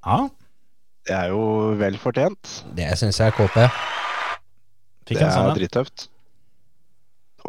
Ja, 0.05 0.29
Det 1.07 1.15
er 1.17 1.31
jo 1.33 1.41
vel 1.79 1.97
fortjent. 1.97 2.51
Det 2.77 2.87
syns 2.99 3.17
jeg 3.19 3.31
er 3.31 3.35
KP. 3.37 3.57
fikk 5.09 5.17
Det 5.17 5.25
er 5.27 5.31
sånn 5.33 5.49
en. 5.51 5.55
drittøft. 5.57 6.07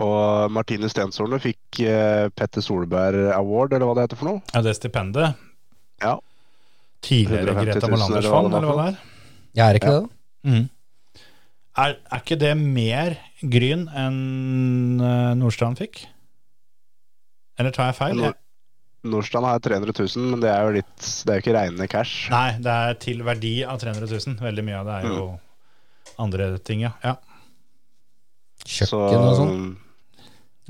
Og 0.02 0.48
Martine 0.50 0.88
Stenshorne 0.88 1.36
fikk 1.42 1.82
eh, 1.84 2.28
Petter 2.32 2.64
Solberg 2.64 3.26
Award, 3.36 3.74
eller 3.76 3.86
hva 3.90 3.94
det 3.98 4.06
heter 4.06 4.16
for 4.22 4.30
noe. 4.30 4.40
Ja, 4.54 4.62
det 4.64 4.72
stipendet. 4.78 5.34
Ja. 6.00 6.14
Tidligere 7.04 7.52
Greta 7.66 7.90
Molanders 7.92 8.28
fond, 8.30 8.54
eller 8.56 8.70
hva 8.72 8.78
det 8.78 8.86
er. 8.94 9.02
Jeg 9.58 9.66
er 9.66 9.78
ikke 9.80 9.92
Ja. 9.92 10.00
det, 10.00 10.08
da? 10.08 10.48
Mhm. 10.52 10.70
Er, 11.82 11.94
er 12.12 12.20
ikke 12.20 12.36
det 12.40 12.52
mer 12.60 13.14
gryn 13.52 13.86
enn 13.96 15.00
eh, 15.00 15.34
Nordstrand 15.40 15.78
fikk? 15.80 16.02
Eller 17.60 17.70
tar 17.72 17.90
jeg 17.92 17.96
feil? 18.00 18.16
Nord- 18.16 18.40
Nordstrand 19.02 19.48
har 19.48 19.58
300 19.58 19.94
000, 19.98 20.26
men 20.30 20.42
det 20.42 20.50
er 20.52 20.62
jo 20.62 20.74
litt 20.76 21.06
Det 21.26 21.32
er 21.32 21.38
jo 21.40 21.42
ikke 21.42 21.54
reine 21.56 21.88
cash. 21.90 22.28
Nei, 22.30 22.58
det 22.62 22.74
er 22.86 22.98
til 23.02 23.22
verdi 23.26 23.54
av 23.66 23.80
300 23.82 24.06
000. 24.06 24.38
Veldig 24.42 24.64
mye 24.66 24.78
av 24.78 24.90
det 24.90 24.98
er 25.00 25.08
jo 25.10 25.24
andre 26.22 26.50
ting, 26.62 26.84
ja. 26.86 26.92
ja. 27.02 27.16
Kjøkken 28.62 29.24
og 29.26 29.38
sånn? 29.40 29.62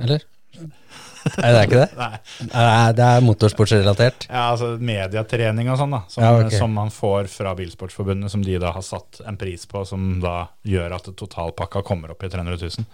Eller? 0.01 0.25
Nei, 0.57 1.51
det 1.53 1.59
er 1.59 1.67
ikke 1.69 1.81
det? 1.81 1.89
Nei. 2.03 2.21
Nei, 2.51 2.93
det 2.99 3.09
er 3.09 3.25
motorsportsrelatert. 3.27 4.27
Ja, 4.31 4.47
altså 4.53 4.73
mediatrening 4.83 5.71
og 5.73 5.79
sånn, 5.81 5.95
da. 5.95 6.03
Som, 6.11 6.25
Ja, 6.25 6.33
okay. 6.41 6.59
som 6.59 6.73
man 6.77 6.93
får 6.95 7.29
fra 7.33 7.53
Bilsportsforbundet, 7.59 8.33
som 8.33 8.45
de 8.45 8.57
da 8.63 8.73
har 8.75 8.87
satt 8.87 9.21
en 9.29 9.39
pris 9.41 9.67
på, 9.71 9.85
som 9.89 10.17
da 10.25 10.37
gjør 10.69 10.97
at 10.99 11.13
totalpakka 11.21 11.85
kommer 11.87 12.15
opp 12.15 12.25
i 12.27 12.33
300 12.33 12.59
000. 12.65 12.89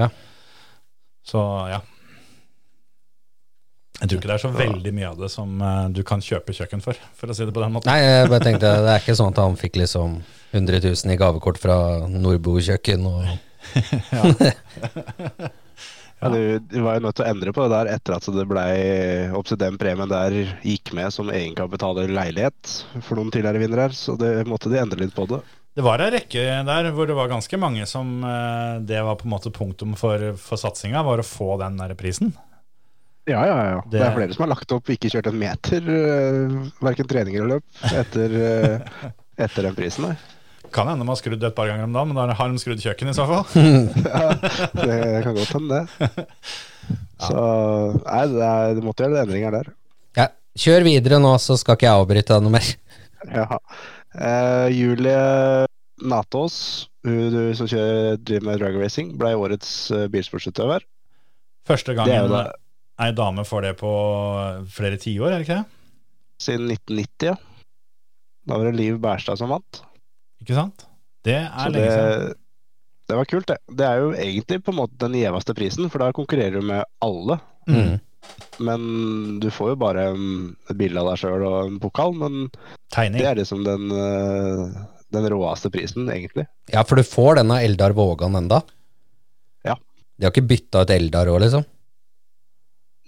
Ja. 0.00 0.08
Så 1.24 1.42
ja. 1.72 1.82
Jeg 4.00 4.10
tror 4.10 4.18
ikke 4.18 4.30
det 4.30 4.36
er 4.36 4.42
så 4.42 4.52
veldig 4.54 4.92
mye 4.96 5.10
av 5.12 5.20
det 5.22 5.30
som 5.30 5.60
eh, 5.62 5.82
du 5.94 6.02
kan 6.06 6.22
kjøpe 6.24 6.54
kjøkken 6.56 6.82
for, 6.82 6.98
for 7.14 7.30
å 7.30 7.36
si 7.36 7.46
det 7.46 7.54
på 7.54 7.62
den 7.62 7.74
måten. 7.76 7.90
Nei, 7.92 8.02
jeg 8.02 8.30
bare 8.32 8.46
tenkte 8.48 8.72
det 8.84 8.94
er 8.94 9.02
ikke 9.04 9.16
sånn 9.20 9.34
at 9.34 9.42
han 9.44 9.58
fikk 9.60 9.78
liksom 9.80 10.16
100 10.54 10.80
000 10.82 11.14
i 11.14 11.18
gavekort 11.20 11.60
fra 11.62 11.76
Nordbo 12.10 12.56
kjøkken 12.58 13.06
og 13.10 13.22
Ja. 14.14 15.52
De, 16.24 16.58
Du, 16.70 16.78
var 16.80 16.96
jo 16.96 17.04
nødt 17.04 17.18
til 17.18 17.24
å 17.24 17.28
endre 17.28 17.52
på 17.52 17.64
det 17.64 17.74
der 17.74 17.90
etter 17.92 18.14
at 18.16 18.28
det 18.32 18.46
blei 18.48 18.76
opp 19.36 19.48
til 19.48 19.58
den 19.60 19.76
premien 19.80 20.08
der 20.08 20.36
gikk 20.64 20.94
med 20.96 21.12
som 21.12 21.28
egenkapitaler 21.32 22.12
leilighet 22.12 22.76
for 23.04 23.18
noen 23.18 23.32
tidligere 23.34 23.60
vinnere 23.60 23.88
her, 23.88 23.96
så 23.98 24.14
det 24.20 24.46
måtte 24.48 24.72
de 24.72 24.80
endre 24.80 25.02
litt 25.02 25.12
på 25.16 25.26
det. 25.28 25.42
Det 25.74 25.82
var 25.84 26.00
ei 26.00 26.12
rekke 26.14 26.46
der 26.64 26.88
hvor 26.94 27.10
det 27.10 27.16
var 27.18 27.32
ganske 27.32 27.58
mange 27.58 27.84
som 27.90 28.22
eh, 28.22 28.80
Det 28.86 29.00
var 29.02 29.18
på 29.18 29.26
en 29.26 29.32
måte 29.34 29.50
punktum 29.52 29.96
for, 29.98 30.30
for 30.38 30.60
satsinga, 30.60 31.02
var 31.02 31.20
å 31.20 31.26
få 31.26 31.56
den 31.60 31.80
der 31.80 31.96
prisen. 31.98 32.32
Ja, 33.24 33.40
ja, 33.48 33.56
ja. 33.70 33.80
Det, 33.86 33.98
Det- 33.98 34.04
er 34.06 34.14
flere 34.18 34.34
som 34.36 34.44
har 34.44 34.50
lagt 34.52 34.72
opp 34.76 34.90
ikke 34.92 35.08
kjørt 35.12 35.30
en 35.30 35.38
meter, 35.40 35.86
uh, 35.88 36.56
verken 36.84 37.08
trening 37.08 37.38
eller 37.38 37.56
løp, 37.56 37.84
etter, 37.88 38.34
uh, 38.36 39.10
etter 39.46 39.68
den 39.68 39.76
prisen 39.78 40.10
der. 40.10 40.18
Kan 40.74 40.88
hende 40.90 41.04
de 41.04 41.08
har 41.12 41.18
skrudd 41.20 41.44
et 41.46 41.54
par 41.56 41.68
ganger 41.70 41.86
om 41.86 41.92
dagen, 41.94 42.10
men 42.10 42.18
da 42.18 42.34
har 42.36 42.50
de 42.50 42.58
skrudd 42.60 42.80
kjøkken 42.82 43.12
i 43.12 43.14
så 43.16 43.24
fall. 43.30 43.44
Det 44.84 44.96
kan 45.24 45.36
godt 45.36 45.52
hende, 45.54 45.82
det. 45.84 46.24
Så 47.24 47.34
nei, 48.04 48.24
det, 48.28 48.40
er, 48.44 48.72
det 48.76 48.82
måtte 48.84 49.06
gjøre 49.06 49.22
endringer 49.22 49.54
der. 49.54 49.68
Ja, 50.18 50.26
kjør 50.58 50.84
videre 50.84 51.20
nå, 51.22 51.30
så 51.40 51.54
skal 51.56 51.78
ikke 51.78 51.86
jeg 51.86 52.00
avbryte 52.02 52.34
deg 52.34 52.42
noe 52.44 52.52
mer. 52.56 52.72
Ja. 53.30 53.46
Uh, 54.18 54.66
Julie 54.74 55.14
Natås, 56.04 56.56
hun 57.06 57.30
du, 57.32 57.38
som 57.56 57.70
kjører, 57.70 58.18
driver 58.20 58.50
med 58.50 58.60
drag 58.60 58.76
racing, 58.82 59.14
ble 59.20 59.32
årets 59.38 59.70
uh, 59.94 60.04
bilsportsutøver. 60.12 60.84
Første 61.70 61.94
Det 61.96 62.02
er 62.02 62.26
jo 62.26 62.28
gangen 62.28 62.34
da 62.34 62.42
ei 63.02 63.10
dame 63.16 63.42
får 63.46 63.62
det 63.66 63.72
på 63.80 63.90
flere 64.70 64.98
tiår, 65.02 65.32
er 65.32 65.40
det 65.40 65.46
ikke 65.48 65.62
det? 65.62 65.70
siden 66.44 66.70
1990, 66.70 67.28
ja. 67.30 67.36
Da 68.44 68.58
var 68.58 68.68
det 68.68 68.76
Liv 68.76 68.98
Bærstad 69.00 69.38
som 69.40 69.52
vant. 69.54 69.80
Ikke 70.42 70.56
sant? 70.58 70.86
Det 71.24 71.36
er 71.40 71.52
Så 71.56 71.70
det, 71.72 71.84
siden. 71.88 72.34
det 73.08 73.16
var 73.16 73.28
kult, 73.30 73.46
det. 73.48 73.56
Det 73.78 73.86
er 73.86 74.02
jo 74.02 74.10
egentlig 74.12 74.58
på 74.64 74.74
en 74.74 74.80
måte 74.82 74.98
den 75.00 75.16
gjeveste 75.16 75.54
prisen, 75.56 75.88
for 75.92 76.02
da 76.04 76.10
konkurrerer 76.16 76.58
du 76.58 76.66
med 76.68 76.84
alle. 77.04 77.38
Mm. 77.70 77.94
Men 78.66 78.84
du 79.40 79.48
får 79.52 79.72
jo 79.72 79.78
bare 79.80 80.08
um, 80.12 80.52
et 80.68 80.76
bilde 80.76 81.00
av 81.00 81.12
deg 81.12 81.22
sjøl 81.22 81.44
og 81.46 81.56
en 81.62 81.80
pokal, 81.80 82.12
men 82.18 82.50
Tegning. 82.92 83.22
det 83.22 83.30
er 83.30 83.40
liksom 83.40 83.64
den, 83.64 83.88
uh, 83.94 84.84
den 85.14 85.28
råeste 85.32 85.70
prisen, 85.72 86.10
egentlig. 86.12 86.46
Ja, 86.72 86.84
for 86.84 87.00
du 87.00 87.06
får 87.06 87.40
den 87.40 87.54
av 87.54 87.64
Eldar 87.64 87.96
Vågan 87.96 88.36
enda. 88.36 88.60
Ja. 89.64 89.78
De 90.18 90.26
har 90.28 90.34
ikke 90.34 90.48
bytta 90.50 90.84
ut 90.84 90.92
Eldar 90.92 91.32
òg, 91.32 91.40
liksom? 91.46 91.64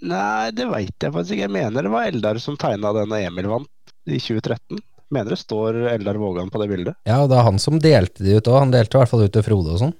Nei, 0.05 0.51
det 0.53 0.67
veit 0.69 0.93
jeg 1.01 1.13
faktisk 1.13 1.33
ikke. 1.33 1.47
Jeg 1.47 1.53
mener 1.55 1.87
det 1.87 1.91
var 1.93 2.05
Eldar 2.11 2.37
som 2.41 2.57
tegna 2.59 2.91
den 2.93 3.13
og 3.13 3.17
Emil 3.17 3.47
vant 3.49 3.93
i 4.05 4.19
2013. 4.21 4.77
Mener 5.15 5.33
det 5.33 5.39
står 5.41 5.79
Eldar 5.93 6.19
Vågan 6.21 6.51
på 6.53 6.59
det 6.61 6.67
bildet. 6.69 6.95
Ja, 7.07 7.23
og 7.23 7.31
det 7.31 7.37
er 7.39 7.47
han 7.47 7.57
som 7.63 7.79
delte 7.81 8.23
de 8.25 8.35
ut 8.37 8.49
òg. 8.51 8.59
Han 8.65 8.73
delte 8.75 8.97
i 8.97 8.99
hvert 9.01 9.11
fall 9.13 9.23
ut 9.25 9.33
til 9.33 9.45
Frode 9.45 9.73
og 9.73 9.81
sånn. 9.81 9.95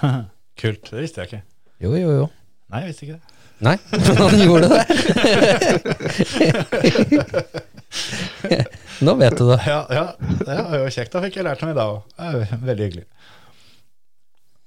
Kult. 0.62 0.88
Det 0.88 1.02
visste 1.02 1.20
jeg 1.20 1.26
ikke. 1.28 1.42
Jo, 1.82 1.90
jo, 1.98 2.10
jo. 2.22 2.26
Nei, 2.72 2.80
jeg 2.84 2.88
visste 2.92 3.04
ikke 3.08 3.18
det. 3.18 3.24
Nei, 3.62 3.76
han 4.18 4.40
gjorde 4.42 4.68
det. 4.72 4.82
Nå 9.06 9.14
vet 9.20 9.36
du 9.38 9.44
det. 9.52 9.60
Ja, 9.68 9.80
ja, 9.92 10.06
det 10.40 10.56
var 10.56 10.74
jo 10.80 10.88
kjekt. 10.96 11.12
Da 11.12 11.22
fikk 11.26 11.38
jeg 11.38 11.46
lært 11.46 11.62
noe 11.62 11.74
i 11.74 11.78
dag 11.78 11.88
òg. 11.92 12.02
Veldig 12.64 12.88
hyggelig. 12.88 13.06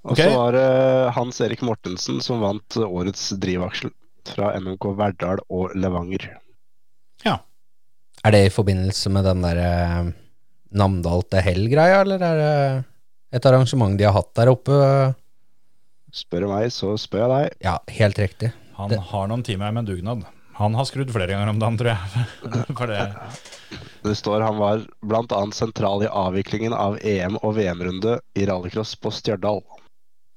Og 0.06 0.14
så 0.20 0.30
var 0.30 0.54
det 0.54 0.70
Hans 1.16 1.42
Erik 1.42 1.64
Mortensen 1.66 2.22
som 2.22 2.44
vant 2.46 2.78
årets 2.86 3.32
drivaksel 3.42 3.90
fra 4.32 4.54
NMK 4.60 4.88
Verdal 4.98 5.42
og 5.50 5.76
Levanger. 5.76 6.28
Ja. 7.26 7.38
Er 8.26 8.32
det 8.36 8.46
i 8.48 8.54
forbindelse 8.54 9.12
med 9.14 9.26
den 9.28 9.42
der 9.46 9.60
eh, 9.62 10.12
Namdal 10.76 11.24
til 11.32 11.44
Hell-greia, 11.46 12.02
eller 12.04 12.24
er 12.26 12.40
det 12.42 12.54
et 13.40 13.46
arrangement 13.50 13.98
de 14.00 14.08
har 14.08 14.16
hatt 14.18 14.32
der 14.38 14.52
oppe? 14.54 14.80
Spør 16.16 16.46
du 16.46 16.52
meg, 16.54 16.70
så 16.72 16.94
spør 17.00 17.26
jeg 17.26 17.32
deg. 17.36 17.58
Ja, 17.68 17.78
helt 17.98 18.20
riktig. 18.22 18.54
Han 18.78 18.90
Det- 18.90 19.00
har 19.12 19.28
noen 19.28 19.44
timer 19.44 19.72
med 19.76 19.86
dugnad. 19.86 20.24
Han 20.56 20.74
har 20.74 20.86
skrudd 20.88 21.10
flere 21.12 21.28
ganger 21.28 21.50
om 21.52 21.60
dagen, 21.60 21.78
tror 21.78 21.92
jeg. 21.92 22.26
For 22.80 22.88
det, 22.88 23.02
Det 24.06 24.14
står 24.16 24.42
han 24.46 24.56
var 24.58 24.86
bl.a. 25.04 25.42
sentral 25.52 26.04
i 26.06 26.08
avviklingen 26.08 26.72
av 26.74 26.96
EM- 27.04 27.40
og 27.44 27.56
VM-runde 27.58 28.20
i 28.40 28.46
rallycross 28.48 28.96
på 28.96 29.12
Stjørdal. 29.12 29.60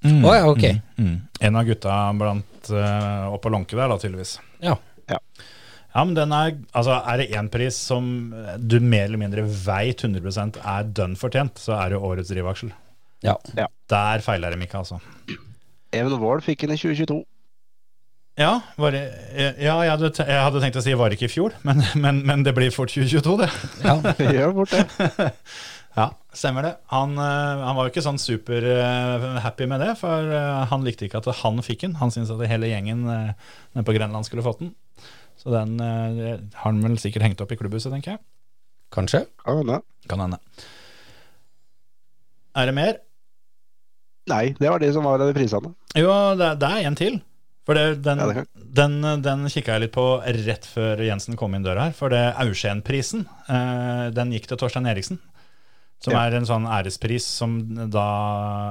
Mm, 0.04 0.24
oh, 0.24 0.34
ja, 0.36 0.48
ok. 0.50 0.64
Mm, 0.98 1.06
mm. 1.06 1.16
En 1.48 1.60
av 1.60 1.68
gutta 1.68 2.00
blant 2.18 2.72
uh, 2.72 3.30
oppå 3.34 3.52
Lånke 3.52 3.78
der, 3.78 3.88
da, 3.90 3.98
tydeligvis. 4.00 4.36
Ja. 4.64 4.76
Ja. 5.08 5.20
Ja, 5.94 6.04
men 6.04 6.12
den 6.14 6.34
er, 6.36 6.52
altså 6.76 6.98
er 7.00 7.22
det 7.22 7.30
én 7.34 7.48
pris 7.50 7.78
som 7.88 8.10
du 8.60 8.76
mer 8.84 9.08
eller 9.08 9.20
mindre 9.20 9.46
veit 9.48 10.04
100% 10.04 10.60
er 10.60 10.90
dønn 10.94 11.16
fortjent, 11.18 11.58
så 11.58 11.78
er 11.78 11.94
det 11.94 12.02
årets 12.10 12.30
drivaksel. 12.30 12.70
Ja. 13.24 13.34
Der 13.90 14.22
feiler 14.22 14.54
de 14.54 14.62
ikke, 14.62 14.84
altså. 14.84 15.00
Even 15.96 16.18
Wold 16.20 16.44
fikk 16.46 16.66
den 16.66 16.76
i 16.76 16.78
2022. 16.78 17.24
Ja, 18.38 18.60
var 18.78 18.94
det, 18.94 19.00
ja 19.58 19.74
jeg, 19.82 19.90
hadde, 19.90 20.12
jeg 20.22 20.42
hadde 20.44 20.60
tenkt 20.62 20.76
å 20.78 20.82
si 20.84 20.92
var 20.94 21.10
det 21.10 21.18
ikke 21.18 21.26
i 21.26 21.32
fjor, 21.32 21.56
men, 21.66 21.82
men, 21.98 22.20
men 22.28 22.44
det 22.46 22.52
blir 22.54 22.70
fort 22.70 22.92
2022, 22.94 23.34
det. 23.40 23.48
ja. 23.82 23.96
Gjør 24.36 24.54
fort 24.60 24.76
det. 24.76 25.32
Stemmer 26.38 26.62
det. 26.62 26.74
Han, 26.92 27.16
eh, 27.18 27.62
han 27.66 27.74
var 27.74 27.86
jo 27.86 27.90
ikke 27.90 28.04
sånn 28.04 28.20
super 28.22 28.62
eh, 28.62 29.24
happy 29.42 29.66
med 29.70 29.82
det, 29.82 29.94
for 29.98 30.28
eh, 30.30 30.66
han 30.70 30.84
likte 30.86 31.08
ikke 31.08 31.18
at 31.18 31.30
han 31.40 31.58
fikk 31.66 31.82
den. 31.86 31.96
Han 31.98 32.12
syntes 32.14 32.30
at 32.30 32.44
hele 32.50 32.70
gjengen 32.70 33.02
nede 33.08 33.84
på 33.86 33.94
Grenland 33.96 34.28
skulle 34.28 34.44
fått 34.46 34.62
den. 34.62 34.74
Så 35.38 35.50
den 35.54 35.76
har 35.78 36.64
han 36.64 36.80
vel 36.82 36.96
sikkert 36.98 37.22
hengt 37.22 37.42
opp 37.42 37.52
i 37.54 37.58
klubbhuset, 37.58 37.92
tenker 37.94 38.16
jeg. 38.16 38.22
Kanskje? 38.94 39.24
Kan 39.42 39.60
hende. 39.60 39.80
Kan 40.10 40.22
hende. 40.24 40.38
Er 42.58 42.70
det 42.70 42.74
mer? 42.74 42.98
Nei, 44.28 44.44
det 44.58 44.70
var 44.70 44.82
de 44.82 44.90
som 44.94 45.06
var 45.06 45.22
de 45.22 45.30
prisene. 45.36 45.72
Jo, 45.96 46.10
det, 46.38 46.56
det 46.62 46.70
er 46.74 46.88
en 46.88 46.98
til. 46.98 47.20
For 47.68 47.76
det, 47.76 48.00
den, 48.00 48.22
Ja, 48.22 48.26
det 48.32 48.46
den, 48.78 49.02
den 49.20 49.44
kikka 49.52 49.74
jeg 49.76 49.86
litt 49.86 49.92
på 49.92 50.06
rett 50.22 50.64
før 50.64 51.02
Jensen 51.04 51.36
kom 51.36 51.52
inn 51.56 51.66
døra 51.66 51.88
her. 51.88 51.96
For 51.96 52.12
det 52.12 52.22
Aursén-prisen, 52.40 53.26
eh, 53.44 54.06
den 54.16 54.32
gikk 54.32 54.48
til 54.48 54.60
Torstein 54.60 54.88
Eriksen. 54.88 55.20
Som 56.00 56.12
Ja. 56.14 56.20
er 56.28 56.36
en 56.38 56.44
sånn 56.46 56.66
ærespris 56.70 57.24
som 57.26 57.56
da, 57.90 58.04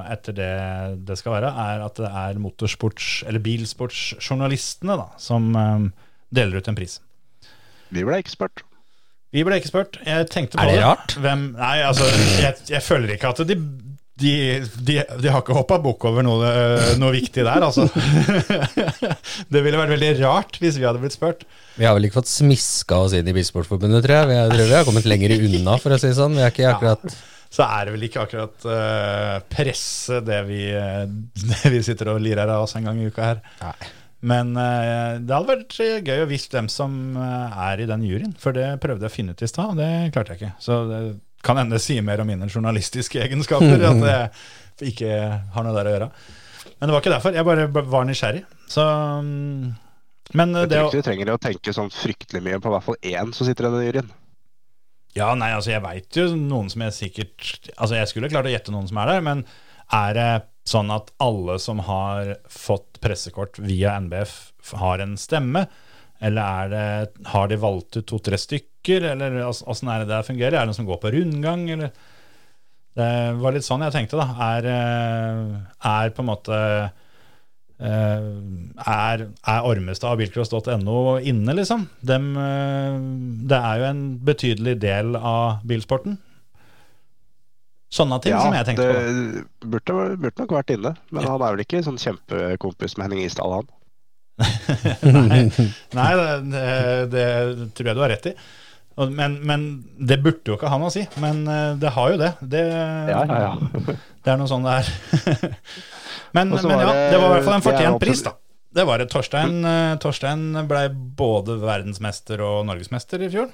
etter 0.08 0.32
det 0.32 1.04
det 1.04 1.18
skal 1.20 1.34
være, 1.34 1.50
er 1.52 1.82
at 1.84 1.94
det 2.00 2.08
er 2.08 2.38
motorsports- 2.40 3.22
eller 3.28 3.38
bilsportsjournalistene 3.44 4.96
da, 4.96 5.08
som 5.20 5.50
um, 5.54 5.90
deler 6.32 6.56
ut 6.62 6.68
en 6.72 6.78
pris. 6.78 6.98
Vi 7.92 8.04
ble 8.04 8.22
ikke 8.22 8.32
spurt. 8.32 8.62
Vi 9.32 9.42
ble 9.44 9.58
ikke 9.60 9.68
spurt. 9.68 9.98
Jeg 10.08 10.28
tenkte 10.32 10.56
på 10.56 10.64
det. 10.64 10.72
Er 10.72 10.80
det 10.80 10.84
rart? 10.86 11.14
Hvem, 11.20 11.42
nei, 11.58 11.76
altså, 11.84 12.08
jeg, 12.40 12.54
jeg 12.72 12.80
føler 12.84 13.12
ikke 13.12 13.28
at 13.34 13.42
de 13.48 13.56
de, 14.18 14.34
de, 14.82 14.98
de 15.22 15.30
har 15.30 15.42
ikke 15.42 15.56
hoppa 15.56 15.78
bukk 15.82 16.08
over 16.10 16.26
noe, 16.26 16.50
noe 16.98 17.14
viktig 17.14 17.44
der, 17.46 17.64
altså. 17.64 17.86
det 19.52 19.62
ville 19.64 19.80
vært 19.80 19.94
veldig 19.94 20.12
rart 20.22 20.58
hvis 20.62 20.78
vi 20.80 20.86
hadde 20.88 21.02
blitt 21.02 21.16
spurt. 21.16 21.46
Vi 21.78 21.86
har 21.86 21.94
vel 21.96 22.08
ikke 22.08 22.20
fått 22.20 22.32
smiska 22.32 22.98
oss 23.04 23.14
inn 23.14 23.30
i 23.30 23.34
Bilsportforbundet, 23.36 24.02
tror 24.06 24.20
jeg. 24.20 24.30
Vi 24.32 24.38
har, 24.40 24.54
tror 24.54 24.70
vi 24.72 24.78
har 24.78 24.88
kommet 24.88 25.06
lenger 25.08 25.36
unna, 25.38 25.78
for 25.78 25.94
å 25.94 26.00
si 26.00 26.10
det 26.10 26.18
sånn. 26.18 26.34
Vi 26.38 26.42
er 26.42 26.54
ikke 26.54 26.72
akkurat 26.72 27.06
Så 27.54 27.64
er 27.64 27.86
det 27.86 27.94
vel 27.94 28.08
ikke 28.08 28.24
akkurat 28.26 28.66
uh, 28.68 29.36
presse 29.54 30.18
det 30.26 30.42
vi, 30.50 30.64
eh, 30.74 31.06
det 31.52 31.72
vi 31.72 31.84
sitter 31.86 32.12
og 32.12 32.20
lirer 32.24 32.50
av 32.50 32.66
oss 32.66 32.76
en 32.76 32.90
gang 32.90 32.98
i 33.00 33.08
uka 33.08 33.32
her. 33.32 33.46
Nei. 33.62 33.94
Men 34.20 34.56
uh, 34.58 35.18
det 35.22 35.30
hadde 35.30 35.52
vært 35.52 35.76
eh, 35.82 36.00
gøy 36.02 36.24
å 36.24 36.30
vite 36.30 36.56
hvem 36.56 36.68
som 36.72 36.94
eh, 37.14 37.58
er 37.68 37.82
i 37.84 37.86
den 37.86 38.02
juryen, 38.06 38.34
for 38.38 38.56
det 38.56 38.66
prøvde 38.82 39.06
jeg 39.06 39.12
å 39.12 39.14
finne 39.14 39.34
ut 39.34 39.44
i 39.44 39.50
stad, 39.50 39.74
og 39.74 39.78
det 39.78 40.10
klarte 40.14 40.34
jeg 40.34 40.40
ikke. 40.40 40.54
Så 40.62 40.80
det 40.90 41.00
kan 41.44 41.60
hende 41.60 41.78
si 41.82 41.98
mer 42.04 42.22
om 42.22 42.30
mine 42.30 42.48
journalistiske 42.50 43.20
egenskaper, 43.24 43.84
at 43.90 44.04
jeg 44.82 44.94
ikke 44.94 45.18
har 45.54 45.66
noe 45.66 45.76
der 45.76 45.90
å 45.90 45.94
gjøre. 45.96 46.08
Men 46.78 46.88
det 46.88 46.94
var 46.94 47.02
ikke 47.02 47.14
derfor, 47.14 47.34
jeg 47.34 47.48
bare 47.48 47.66
var 47.90 48.06
nysgjerrig. 48.08 48.44
Så 48.70 48.84
mm, 49.24 49.68
Men 50.38 50.54
eh, 50.54 50.64
Jeg 50.66 50.70
det 50.70 50.78
tror 50.78 50.90
ikke 50.90 51.02
du 51.02 51.08
trenger 51.08 51.32
å 51.34 51.40
tenke 51.42 51.74
sånn 51.74 51.92
fryktelig 51.94 52.44
mye 52.44 52.60
på 52.62 52.70
i 52.70 52.74
hvert 52.76 52.86
fall 52.86 53.00
én 53.02 53.32
som 53.34 53.48
sitter 53.48 53.68
i 53.68 53.72
den 53.74 53.86
juryen. 53.88 54.12
Ja, 55.16 55.32
nei, 55.38 55.50
altså 55.56 55.72
jeg 55.72 55.82
veit 55.82 56.18
jo 56.20 56.28
noen 56.36 56.68
som 56.70 56.82
jeg 56.84 56.94
sikkert 56.94 57.70
Altså 57.72 57.96
jeg 57.96 58.10
skulle 58.10 58.28
klart 58.30 58.46
å 58.46 58.52
gjette 58.52 58.74
noen 58.74 58.86
som 58.90 59.00
er 59.02 59.14
der, 59.14 59.24
men 59.24 59.42
er 59.96 60.14
det 60.14 60.30
sånn 60.68 60.92
at 60.92 61.08
alle 61.24 61.56
som 61.64 61.80
har 61.86 62.34
fått 62.52 62.98
pressekort 63.00 63.56
via 63.62 63.94
NBF, 64.04 64.34
har 64.76 65.00
en 65.00 65.14
stemme? 65.16 65.64
Eller 66.20 66.42
er 66.42 66.70
det, 66.72 67.24
har 67.30 67.50
de 67.50 67.58
valgt 67.62 67.98
ut 68.00 68.06
to-tre 68.10 68.38
stykker, 68.40 69.04
eller 69.12 69.40
åssen 69.46 69.90
er 69.92 70.02
det 70.02 70.10
det 70.10 70.24
fungerer? 70.26 70.56
Er 70.56 70.64
det 70.64 70.72
noen 70.72 70.78
som 70.80 70.88
går 70.88 71.02
på 71.02 71.12
rundgang, 71.14 71.68
eller 71.70 71.92
Det 72.98 73.10
var 73.38 73.54
litt 73.54 73.66
sånn 73.66 73.84
jeg 73.86 73.94
tenkte, 73.94 74.18
da. 74.18 74.26
Er, 74.42 74.66
eh, 74.66 75.58
er 75.86 76.10
på 76.10 76.24
en 76.24 76.30
måte 76.32 76.56
eh, 77.78 78.24
er, 78.82 79.22
er 79.30 79.68
Ormestad 79.68 80.10
og 80.10 80.18
bilcross.no 80.18 80.96
inne, 81.22 81.54
liksom? 81.54 81.86
Dem, 82.02 82.32
eh, 82.34 82.98
det 83.52 83.60
er 83.70 83.78
jo 83.78 83.86
en 83.92 84.02
betydelig 84.26 84.80
del 84.82 85.14
av 85.14 85.62
bilsporten. 85.70 86.18
Sånne 87.88 88.18
ting 88.20 88.34
som 88.36 88.52
jeg 88.52 88.66
tenkte 88.68 88.84
på. 88.84 88.98
Ja, 88.98 89.04
det 89.62 89.70
burde, 89.70 89.94
burde 90.20 90.42
nok 90.42 90.58
vært 90.58 90.74
inne. 90.74 90.96
Men 91.14 91.24
han 91.24 91.38
er 91.40 91.54
vel 91.54 91.62
ikke 91.62 91.86
sånn 91.86 92.02
kjempekompis 92.02 92.98
med 92.98 93.06
Henning 93.06 93.24
Isdal, 93.24 93.54
han. 93.60 93.70
Nei, 95.02 95.42
nei 95.98 96.08
det, 96.52 96.64
det, 97.12 97.26
tror 97.74 97.90
jeg 97.90 97.98
du 97.98 98.02
har 98.04 98.12
rett 98.12 98.28
i. 98.30 98.34
Men, 98.98 99.36
men 99.46 99.64
det 100.10 100.18
burde 100.24 100.50
jo 100.50 100.56
ikke 100.58 100.70
ha 100.72 100.78
noe 100.80 100.90
å 100.90 100.94
si. 100.94 101.04
Men 101.22 101.44
eh, 101.46 101.76
det 101.78 101.92
har 101.94 102.12
jo 102.14 102.18
det. 102.18 102.32
Det, 102.42 102.62
Ja, 103.12 103.22
ja, 103.30 103.38
ja. 103.44 103.52
det 104.24 104.32
er 104.32 104.40
noe 104.40 104.50
sånn 104.50 104.66
det 104.66 104.74
er. 104.80 104.90
men, 106.36 106.50
men 106.50 106.72
ja, 106.74 106.90
det- 107.12 107.20
var 107.20 107.28
i 107.28 107.32
hvert 107.36 107.46
fall 107.46 107.58
en 107.60 107.66
fortjent 107.66 108.02
pris, 108.02 108.24
da. 108.26 108.34
Det 108.78 108.84
var 108.84 109.00
det. 109.00 109.08
Torstein, 109.10 109.62
eh, 109.64 109.92
Torstein 110.02 110.50
ble 110.68 110.82
både 111.18 111.56
verdensmester 111.62 112.42
og 112.44 112.66
norgesmester 112.68 113.22
i 113.24 113.30
fjor. 113.32 113.48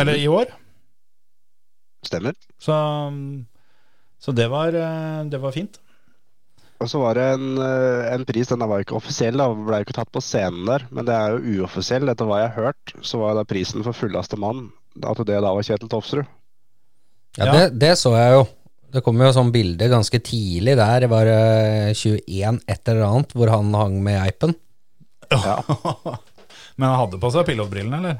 Eller 0.00 0.18
i 0.20 0.26
år. 0.32 0.50
Stemmer. 2.06 2.34
Så, 2.62 2.74
så 4.22 4.34
det, 4.36 4.48
var, 4.52 4.74
eh, 4.74 5.20
det 5.30 5.40
var 5.42 5.54
fint. 5.54 5.78
Og 6.78 6.86
så 6.90 7.00
var 7.02 7.18
det 7.18 7.24
en, 7.34 7.46
eh, 7.58 8.08
en 8.14 8.24
pris, 8.26 8.46
den 8.46 8.62
var 8.62 8.78
jo 8.78 8.86
ikke 8.86 8.98
offisiell, 9.00 9.38
da, 9.40 9.48
ble 9.50 9.80
jo 9.80 9.86
ikke 9.88 9.96
tatt 9.96 10.12
på 10.14 10.22
scenen 10.22 10.68
der. 10.68 10.84
Men 10.94 11.08
det 11.08 11.14
er 11.16 11.34
jo 11.34 11.62
uoffisiell, 11.64 12.06
etter 12.10 12.28
hva 12.28 12.42
jeg 12.44 12.52
har 12.52 12.68
hørt. 12.70 12.92
Så 13.02 13.18
var 13.18 13.34
da 13.34 13.46
prisen 13.48 13.82
for 13.86 13.96
fulleste 13.96 14.38
mann 14.38 14.68
at 14.98 15.18
det 15.26 15.40
da 15.42 15.50
var 15.54 15.66
Kjetil 15.66 15.90
Tofsrud. 15.90 16.26
Ja, 17.38 17.44
Ja. 17.44 17.52
Det, 17.54 17.66
det 17.78 17.92
så 18.00 18.14
jeg 18.16 18.32
jo. 18.34 18.46
Det 18.88 19.02
kom 19.04 19.20
jo 19.20 19.28
sånn 19.36 19.52
bilde 19.52 19.90
ganske 19.92 20.18
tidlig 20.24 20.78
der. 20.78 21.04
Det 21.04 21.10
var 21.12 21.28
eh, 21.28 21.90
21 21.92 22.62
et 22.66 22.88
eller 22.88 23.04
annet 23.06 23.34
hvor 23.36 23.52
han 23.52 23.74
hang 23.76 23.98
med 24.02 24.16
eipen. 24.22 24.54
Ja. 25.30 25.58
Men 26.78 26.88
han 26.88 26.98
hadde 27.02 27.20
på 27.20 27.30
seg 27.34 27.46
pilotbrillene, 27.50 28.00
eller? 28.00 28.18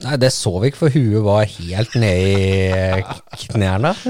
Nei, 0.00 0.16
det 0.16 0.30
så 0.32 0.52
vi 0.62 0.70
ikke, 0.70 0.80
for 0.80 0.94
huet 0.94 1.24
var 1.26 1.44
helt 1.44 1.96
nede 2.00 3.02
i 3.04 3.48
knærne. 3.52 3.92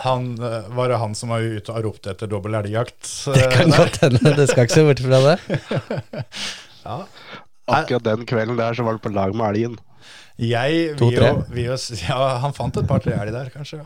Han, 0.00 0.24
eh, 0.42 0.70
var 0.74 0.90
det 0.90 0.96
han 0.98 1.12
som 1.14 1.30
var 1.30 1.44
ute 1.44 1.70
og 1.70 1.84
ropte 1.84 2.10
etter 2.10 2.26
dobbel 2.30 2.56
elgjakt? 2.58 3.06
Det 3.36 3.44
eh, 3.44 3.52
kan 3.52 3.70
godt 3.70 4.00
hende. 4.02 4.32
Det 4.34 4.48
skal 4.50 4.66
ikke 4.66 4.74
se 4.74 4.86
bort 4.88 5.02
fra 5.04 5.20
det. 5.28 5.36
Akkurat 7.70 8.08
den 8.08 8.26
kvelden 8.26 8.58
der 8.58 8.74
så 8.74 8.82
var 8.86 8.98
det 8.98 9.04
på 9.04 9.12
lag 9.14 9.36
med 9.36 9.46
elgen. 9.52 9.78
Jeg 10.40 10.96
tre. 10.98 11.30
vil 11.52 11.68
jo 11.68 11.76
Ja, 12.08 12.20
han 12.42 12.56
fant 12.56 12.80
et 12.80 12.88
par-tre 12.88 13.14
elg 13.14 13.34
der, 13.36 13.52
kanskje. 13.54 13.84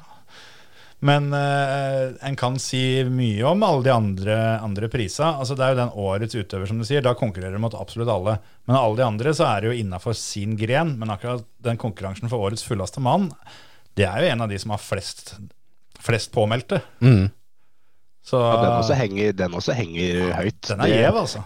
Ja. 1.05 1.11
Men 1.11 1.27
eh, 1.37 2.15
en 2.29 2.37
kan 2.41 2.57
si 2.63 3.05
mye 3.13 3.45
om 3.45 3.63
alle 3.67 3.85
de 3.85 3.93
andre, 3.93 4.37
andre 4.65 4.89
prisene. 4.89 5.35
Altså, 5.37 5.57
det 5.59 5.67
er 5.67 5.75
jo 5.75 5.81
den 5.83 5.99
årets 6.07 6.39
utøver, 6.39 6.71
som 6.71 6.81
du 6.81 6.87
sier. 6.89 7.05
Da 7.05 7.13
konkurrerer 7.19 7.59
du 7.59 7.61
mot 7.61 7.77
absolutt 7.77 8.09
alle. 8.09 8.39
Men 8.65 8.79
alle 8.81 8.97
de 9.03 9.05
andre 9.07 9.35
så 9.37 9.45
er 9.51 9.61
det 9.61 9.73
jo 9.73 9.79
innafor 9.85 10.17
sin 10.17 10.57
gren. 10.57 10.95
Men 11.01 11.13
akkurat 11.13 11.45
den 11.65 11.81
konkurransen 11.81 12.33
for 12.33 12.49
årets 12.49 12.65
fulleste 12.65 13.05
mann, 13.05 13.29
det 14.01 14.09
er 14.09 14.25
jo 14.25 14.31
en 14.33 14.45
av 14.47 14.53
de 14.53 14.59
som 14.59 14.73
har 14.73 14.81
flest, 14.83 15.35
flest 16.01 16.33
påmeldte. 16.35 16.81
Mm. 17.05 17.29
Så 18.25 18.41
Ja, 18.41 18.55
den, 18.63 18.79
også 18.81 18.97
henger, 18.97 19.35
den 19.37 19.59
også 19.61 19.77
henger 19.77 20.31
høyt. 20.39 20.63
den 20.71 20.81
er 20.81 20.95
gjev, 20.95 21.19
altså. 21.21 21.45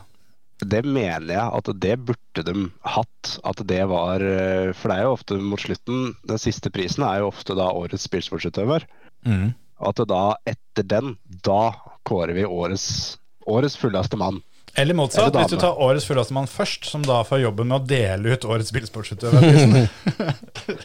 Det 0.58 0.80
mener 0.86 1.30
jeg 1.30 1.50
at 1.58 1.68
det 1.82 1.96
burde 2.06 2.42
de 2.46 2.68
hatt. 2.94 3.34
At 3.46 3.60
det 3.66 3.82
var 3.90 4.22
eh, 4.22 4.70
For 4.74 4.90
det 4.90 4.96
er 4.96 5.06
jo 5.06 5.12
ofte 5.14 5.36
mot 5.38 5.60
slutten 5.62 6.16
Den 6.26 6.40
siste 6.42 6.70
prisen 6.74 7.04
er 7.06 7.20
jo 7.22 7.28
ofte 7.30 7.54
da 7.58 7.68
årets 7.70 8.06
spillsportsutøver. 8.08 8.86
Mm. 9.26 9.54
At 9.88 10.02
da 10.10 10.22
etter 10.48 10.86
den, 10.86 11.16
da 11.46 11.72
kårer 12.08 12.34
vi 12.34 12.44
årets, 12.44 13.18
årets 13.46 13.76
fulleste 13.78 14.18
mann. 14.18 14.42
Eller 14.78 14.94
motsatt, 14.94 15.32
Eller 15.34 15.42
hvis 15.46 15.56
du 15.56 15.62
tar 15.62 15.78
årets 15.82 16.06
fulleste 16.06 16.34
mann 16.36 16.46
først, 16.50 16.84
som 16.86 17.02
da 17.02 17.22
får 17.26 17.40
jobben 17.42 17.70
med 17.70 17.80
å 17.80 17.86
dele 17.88 18.34
ut 18.34 18.44
årets 18.46 18.72
bilsportsutøver. 18.74 19.88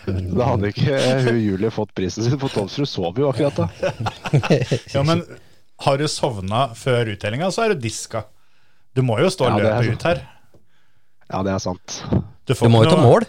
Da 0.37 0.47
hadde 0.53 0.71
ikke 0.71 1.01
hun 1.27 1.39
Julie 1.41 1.73
fått 1.73 1.93
prisen 1.97 2.25
sin, 2.25 2.39
for 2.41 2.53
Tomsrud 2.53 2.89
sov 2.89 3.19
jo 3.19 3.29
akkurat 3.29 3.59
da. 3.59 3.67
Ja, 4.93 5.03
men 5.05 5.25
har 5.83 5.99
du 5.99 6.07
sovna 6.07 6.69
før 6.77 7.13
uttellinga, 7.13 7.51
så 7.51 7.65
er 7.65 7.73
du 7.73 7.83
diska. 7.83 8.25
Du 8.93 9.01
må 9.05 9.17
jo 9.21 9.29
stå 9.33 9.49
Ja, 9.49 9.57
løpet 9.59 9.97
ut 9.97 10.07
her. 10.09 10.23
Ja, 11.29 11.41
det 11.45 11.53
er 11.55 11.61
sant. 11.63 12.01
Du 12.45 12.53
får 12.53 12.69
Du 12.69 12.73
må 12.73 12.83
jo 12.85 12.93
ta 12.93 13.01
mål. 13.01 13.25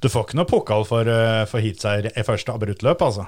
Du 0.00 0.08
får 0.08 0.28
ikke 0.28 0.38
noe 0.38 0.48
pokal 0.48 0.86
for, 0.88 1.08
eh, 1.08 1.44
for 1.50 1.60
heatseier 1.60 2.08
i 2.14 2.24
første 2.24 2.54
abruttløp, 2.54 3.02
altså. 3.04 3.26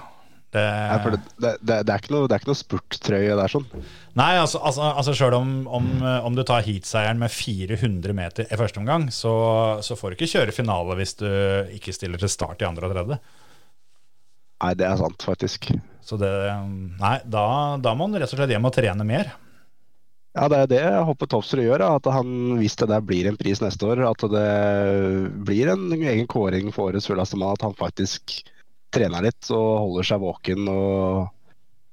Det, 0.52 0.62
Nei, 0.62 1.12
det, 1.14 1.50
det, 1.64 1.76
det, 1.88 1.92
er 1.94 2.02
ikke 2.02 2.12
noe, 2.12 2.26
det 2.28 2.36
er 2.36 2.42
ikke 2.42 2.50
noe 2.50 2.60
spurttrøye 2.60 3.36
der 3.38 3.52
sånn. 3.52 3.64
nei, 4.20 4.34
altså, 4.36 4.58
altså, 4.60 4.90
altså 5.00 5.14
sjøl 5.16 5.36
om, 5.38 5.54
om, 5.64 5.86
eh, 6.02 6.26
om 6.28 6.36
du 6.36 6.42
tar 6.44 6.66
heatseieren 6.66 7.22
med 7.22 7.32
400 7.32 8.12
meter 8.18 8.52
i 8.52 8.58
første 8.60 8.82
omgang, 8.82 9.06
så, 9.16 9.32
så 9.80 9.96
får 9.96 10.12
du 10.12 10.18
ikke 10.18 10.28
kjøre 10.34 10.52
finale 10.52 10.98
hvis 10.98 11.16
du 11.22 11.30
ikke 11.78 11.96
stiller 11.96 12.20
til 12.20 12.32
start 12.32 12.60
i 12.60 12.68
andre 12.68 12.90
og 12.90 12.92
tredje. 12.92 13.18
Nei, 14.62 14.74
det 14.78 14.86
er 14.86 15.00
sant, 15.00 15.24
faktisk. 15.24 15.72
Så 16.04 16.18
det 16.20 16.30
Nei, 17.00 17.16
da, 17.24 17.46
da 17.82 17.96
må 17.96 18.10
han 18.10 18.20
rett 18.20 18.30
og 18.30 18.38
slett 18.38 18.52
hjem 18.52 18.68
og 18.68 18.76
trene 18.76 19.08
mer. 19.08 19.32
Ja, 20.32 20.46
det 20.48 20.58
er 20.58 20.68
det 20.70 20.80
jeg 20.80 21.06
håper 21.08 21.28
Topsrud 21.28 21.64
gjør. 21.64 21.84
At 21.98 22.06
han, 22.12 22.28
hvis 22.60 22.76
det 22.80 22.88
der 22.92 23.02
blir 23.04 23.28
en 23.28 23.40
pris 23.40 23.60
neste 23.64 23.88
år, 23.88 24.04
at 24.08 24.24
det 24.32 24.46
blir 25.48 25.72
en 25.72 25.90
egen 25.96 26.28
kåring 26.30 26.72
for 26.72 26.92
årets 26.92 27.08
fulleste 27.10 27.40
mann. 27.40 27.56
At 27.56 27.66
han 27.66 27.76
faktisk 27.76 28.38
trener 28.92 29.24
litt 29.24 29.50
og 29.54 29.68
holder 29.86 30.08
seg 30.08 30.22
våken 30.22 30.68
og 30.72 31.30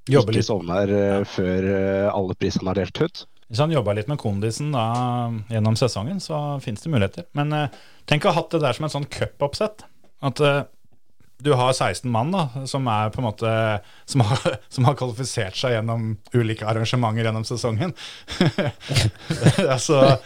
Jobber 0.10 0.34
ikke 0.34 0.39
litt, 0.39 0.47
sovner 0.47 0.93
ja. 0.93 1.20
før 1.28 1.70
eh, 1.70 2.08
alle 2.10 2.36
prisene 2.39 2.72
er 2.74 2.82
delt 2.82 3.02
ut. 3.02 3.22
hvis 3.50 3.62
han 3.62 3.74
jobba 3.74 3.93
litt 3.97 4.10
med 4.10 4.20
kondisen 4.22 4.74
da, 4.74 4.88
gjennom 5.54 5.78
sesongen, 5.78 6.20
så 6.24 6.58
fins 6.64 6.82
det 6.82 6.91
muligheter. 6.93 7.28
Men 7.38 7.54
eh, 7.54 7.80
tenk 8.10 8.26
å 8.26 8.34
ha 8.34 8.41
hatt 8.41 8.52
det 8.56 8.64
der 8.64 8.78
som 8.78 8.88
et 8.88 8.95
sånn 8.95 9.10
cupoppsett. 9.10 9.86
At 10.26 10.41
eh, 10.41 10.64
du 11.45 11.54
har 11.56 11.72
16 11.72 12.10
mann 12.12 12.34
da, 12.34 12.47
som 12.68 12.88
er 12.91 13.14
på 13.14 13.22
en 13.22 13.30
måte 13.30 13.54
som 14.12 14.26
har, 14.28 14.60
som 14.68 14.89
har 14.89 14.97
kvalifisert 15.00 15.58
seg 15.60 15.78
gjennom 15.78 16.12
ulike 16.34 16.68
arrangementer 16.68 17.30
gjennom 17.30 17.47
sesongen. 17.47 17.95
altså, 19.74 20.18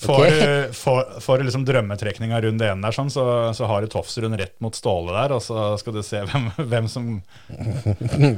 får, 0.00 0.20
okay. 0.20 0.40
du, 0.40 0.72
får, 0.76 1.20
får 1.24 1.44
liksom 1.46 1.64
drømmetrekninga 1.68 2.40
rundt 2.44 2.60
det 2.60 2.68
ene 2.72 2.84
der, 2.84 2.96
sånn, 2.96 3.12
så, 3.12 3.24
så 3.56 3.68
har 3.70 3.82
du 3.84 3.92
Tofsrud 3.92 4.34
rett 4.36 4.56
mot 4.64 4.76
Ståle 4.76 5.14
der, 5.16 5.36
og 5.36 5.44
så 5.44 5.70
skal 5.80 5.96
du 5.96 6.02
se 6.04 6.20
hvem, 6.28 6.50
hvem, 6.72 6.90
som, 6.92 7.14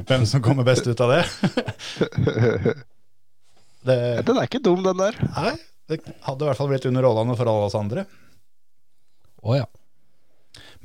hvem 0.09 0.23
som 0.29 0.43
kommer 0.45 0.67
best 0.67 0.87
ut 0.87 1.03
av 1.05 1.17
det. 1.17 1.25
Det, 3.79 3.95
Den 4.27 4.35
er 4.35 4.43
ikke 4.43 4.59
dum, 4.59 4.81
den 4.83 4.97
der. 4.99 5.15
nei, 5.37 5.53
det 5.87 6.01
hadde 6.25 6.43
i 6.43 6.47
hvert 6.49 6.59
fall 6.59 6.67
blitt 6.67 6.87
underholdende 6.89 7.37
for 7.39 7.47
alle 7.47 7.69
oss 7.69 7.77
andre. 7.79 8.03
Å 9.39 9.55
ja. 9.55 9.67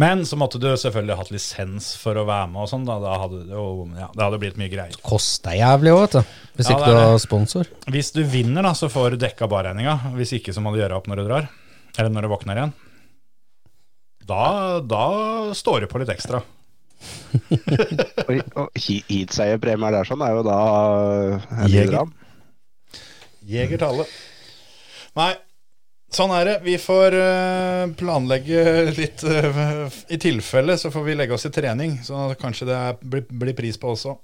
Men 0.03 0.24
så 0.26 0.34
måtte 0.34 0.59
du 0.59 0.66
selvfølgelig 0.74 1.16
hatt 1.20 1.28
lisens 1.30 1.92
for 2.03 2.18
å 2.18 2.24
være 2.26 2.49
med 2.51 2.64
og 2.64 2.70
sånn. 2.72 2.82
Da, 2.88 2.97
da 2.99 3.12
hadde 3.22 3.45
det 3.47 3.55
jo 3.55 3.66
ja, 3.95 4.09
det 4.11 4.24
hadde 4.24 4.40
blitt 4.42 4.57
mye 4.59 4.72
greier. 4.72 4.97
Koster 5.07 5.55
jævlig 5.55 5.92
òg, 5.95 6.01
vet 6.03 6.16
du. 6.16 6.32
Hvis 6.59 6.70
Ja, 6.72 6.74
ikke 6.80 6.88
du 6.90 6.99
har 6.99 7.20
sponsor. 7.22 7.70
Hvis 7.95 8.11
du 8.16 8.24
vinner, 8.26 8.66
da, 8.66 8.72
så 8.74 8.88
får 8.90 9.14
du 9.14 9.20
dekka 9.22 9.47
barregninga. 9.53 9.95
Hvis 10.16 10.32
ikke, 10.40 10.55
så 10.57 10.64
må 10.64 10.72
du 10.74 10.80
gjøre 10.82 10.99
opp 10.99 11.07
når 11.11 11.22
du 11.22 11.24
drar. 11.28 11.47
Eller 11.95 12.11
når 12.11 12.26
du 12.26 12.32
våkner 12.34 12.59
igjen. 12.59 12.74
Da, 14.26 14.42
da 14.82 15.05
står 15.55 15.84
det 15.84 15.90
på 15.92 16.03
litt 16.03 16.11
ekstra. 16.11 16.42
Og, 18.24 18.38
og 18.57 18.78
he- 18.80 19.03
heatseierpremier 19.11 19.92
der 19.92 20.07
sånn 20.09 20.22
er 20.24 20.38
jo 20.38 20.45
da 20.47 20.59
en 21.61 21.68
Jeger. 21.68 22.07
Jegertallet. 23.45 24.09
Nei, 25.18 25.34
sånn 26.17 26.33
er 26.35 26.49
det. 26.49 26.55
Vi 26.65 26.77
får 26.81 27.17
eh, 27.19 27.83
planlegge 27.99 28.62
litt 28.97 29.25
eh, 29.29 29.99
I 30.15 30.19
tilfelle 30.21 30.77
så 30.81 30.91
får 30.95 31.05
vi 31.07 31.17
legge 31.19 31.37
oss 31.37 31.47
i 31.49 31.53
trening, 31.55 31.99
så 32.07 32.31
kanskje 32.41 32.69
det 32.71 32.81
blir, 33.05 33.55
pris 33.57 33.79
på 33.81 33.93
også. 33.95 34.17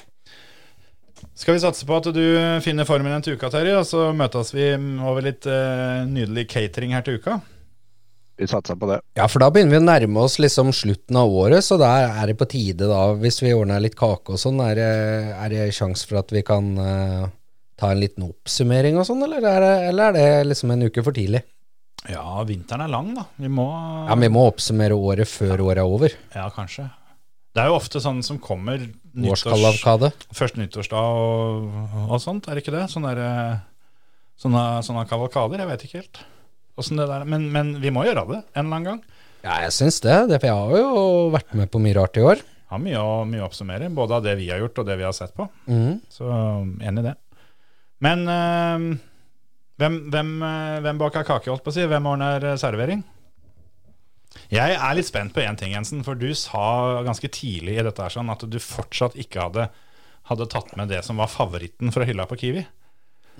Skal 1.37 1.57
vi 1.57 1.63
satse 1.63 1.87
på 1.87 1.97
at 1.99 2.09
du 2.17 2.25
finner 2.65 2.89
formen 2.89 3.13
igjen 3.13 3.27
til 3.27 3.37
uka, 3.37 3.51
Terje, 3.53 3.77
og 3.77 3.87
så 3.89 4.09
møtes 4.17 4.55
vi 4.57 4.73
over 4.75 5.25
litt 5.25 5.49
eh, 5.49 6.03
nydelig 6.09 6.47
catering 6.53 6.97
her 6.97 7.05
til 7.07 7.21
uka? 7.21 7.39
Vi 8.41 8.49
satser 8.49 8.79
på 8.81 8.89
det. 8.89 9.03
Ja, 9.19 9.27
for 9.29 9.45
da 9.45 9.51
begynner 9.53 9.77
vi 9.77 9.83
å 9.83 9.85
nærme 9.85 10.25
oss 10.25 10.39
liksom 10.41 10.73
slutten 10.77 11.19
av 11.21 11.29
året, 11.29 11.61
så 11.67 11.77
der 11.81 12.09
er 12.09 12.31
det 12.31 12.39
på 12.41 12.49
tide, 12.49 12.89
da, 12.89 13.03
hvis 13.21 13.43
vi 13.45 13.53
ordner 13.53 13.83
litt 13.85 13.99
kake 14.01 14.33
og 14.33 14.41
sånn, 14.41 14.63
er 14.65 14.81
det, 14.81 14.91
er 15.37 15.53
det 15.53 15.71
sjanse 15.77 16.09
for 16.09 16.23
at 16.23 16.33
vi 16.33 16.41
kan 16.47 16.73
ta 17.81 17.93
en 17.93 18.01
liten 18.01 18.25
oppsummering 18.25 18.97
og 19.01 19.05
sånn, 19.09 19.25
eller 19.29 19.45
er, 19.45 19.67
eller 19.91 20.09
er 20.09 20.17
det 20.17 20.53
liksom 20.53 20.73
en 20.73 20.89
uke 20.89 21.05
for 21.05 21.17
tidlig? 21.17 21.45
Ja, 22.09 22.41
vinteren 22.49 22.87
er 22.87 22.93
lang, 22.93 23.11
da. 23.17 23.27
Vi 23.37 23.51
må 23.53 23.67
Ja, 24.09 24.17
vi 24.17 24.31
må 24.33 24.47
oppsummere 24.49 24.97
året 24.97 25.29
før 25.29 25.67
året 25.69 25.83
er 25.83 25.89
over. 25.89 26.15
Ja, 26.33 26.47
kanskje. 26.55 26.87
Det 27.53 27.61
er 27.65 27.69
jo 27.69 27.77
ofte 27.77 28.01
sånn 28.01 28.23
som 28.23 28.39
kommer 28.41 28.79
nyttårs, 28.79 29.43
første 30.39 30.61
nyttårsdag 30.61 31.17
og, 31.19 31.81
og 32.07 32.21
sånt, 32.23 32.47
er 32.47 32.57
det 32.57 32.63
ikke 32.63 32.77
det? 32.77 32.85
Sånne, 32.93 33.11
der, 33.19 33.57
sånne, 34.39 34.63
sånne 34.87 35.03
kavalkader, 35.11 35.59
jeg 35.65 35.71
vet 35.73 35.85
ikke 35.87 35.99
helt. 35.99 36.23
åssen 36.79 37.01
det 37.01 37.09
der, 37.11 37.27
men, 37.29 37.49
men 37.53 37.75
vi 37.83 37.91
må 37.93 38.07
gjøre 38.07 38.23
det 38.31 38.39
en 38.55 38.63
eller 38.63 38.77
annen 38.79 38.87
gang. 38.87 39.03
Ja, 39.43 39.59
jeg 39.67 39.75
syns 39.75 39.99
det, 40.05 40.15
jeg 40.31 40.55
har 40.55 40.77
jo 40.79 41.29
vært 41.35 41.53
med 41.59 41.73
på 41.73 41.83
mye 41.83 41.99
rart 41.99 42.17
i 42.21 42.25
år. 42.25 42.41
Har 42.71 42.81
mye 42.81 43.03
å, 43.03 43.25
mye 43.27 43.43
å 43.43 43.49
oppsummere, 43.49 43.91
både 43.91 44.21
av 44.21 44.25
det 44.29 44.37
vi 44.39 44.47
har 44.53 44.63
gjort 44.63 44.79
og 44.79 44.87
det 44.87 44.97
vi 45.01 45.09
har 45.09 45.17
sett 45.17 45.35
på. 45.35 45.49
Mm. 45.67 45.99
Så 46.13 46.31
enig 46.31 47.03
i 47.03 47.07
det. 47.09 47.17
Men 48.07 48.23
eh, 48.31 48.85
hvem, 49.81 49.97
hvem, 50.13 50.35
eh, 50.45 50.79
hvem 50.85 51.01
baker 51.01 51.25
kake, 51.25 51.49
holdt 51.49 51.65
på 51.65 51.73
å 51.73 51.77
si? 51.79 51.87
Hvem 51.89 52.09
ordner 52.11 52.45
eh, 52.53 52.59
servering? 52.61 53.03
Jeg 54.51 54.75
er 54.77 54.97
litt 54.97 55.09
spent 55.09 55.33
på 55.35 55.43
én 55.43 55.57
ting, 55.59 55.73
Jensen. 55.75 56.03
For 56.07 56.19
du 56.19 56.29
sa 56.39 57.01
ganske 57.07 57.31
tidlig 57.33 57.79
i 57.79 57.87
dette 57.87 58.05
her 58.05 58.13
sånn 58.13 58.31
at 58.33 58.45
du 58.47 58.59
fortsatt 58.63 59.17
ikke 59.21 59.47
hadde, 59.47 59.69
hadde 60.31 60.49
tatt 60.53 60.75
med 60.79 60.93
det 60.93 61.01
som 61.07 61.23
var 61.23 61.33
favoritten 61.33 61.95
fra 61.95 62.07
hylla 62.07 62.29
på 62.29 62.39
Kiwi. 62.43 62.67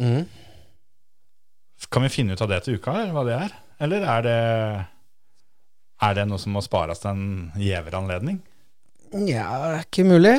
Mm. 0.01 0.25
Kan 1.91 2.07
vi 2.07 2.13
finne 2.13 2.37
ut 2.37 2.45
av 2.45 2.51
det 2.51 2.63
til 2.65 2.81
uka, 2.81 2.97
eller 3.03 3.15
hva 3.17 3.27
det 3.27 3.37
er? 3.37 3.55
Eller 3.85 4.05
er 4.15 4.25
det, 4.25 4.41
er 6.09 6.17
det 6.17 6.27
noe 6.29 6.41
som 6.41 6.57
må 6.57 6.65
spares 6.65 7.03
til 7.03 7.13
en 7.13 7.29
gjevere 7.61 8.01
anledning? 8.01 8.41
er 9.45 9.81
ikke 9.85 10.09
mulig. 10.09 10.37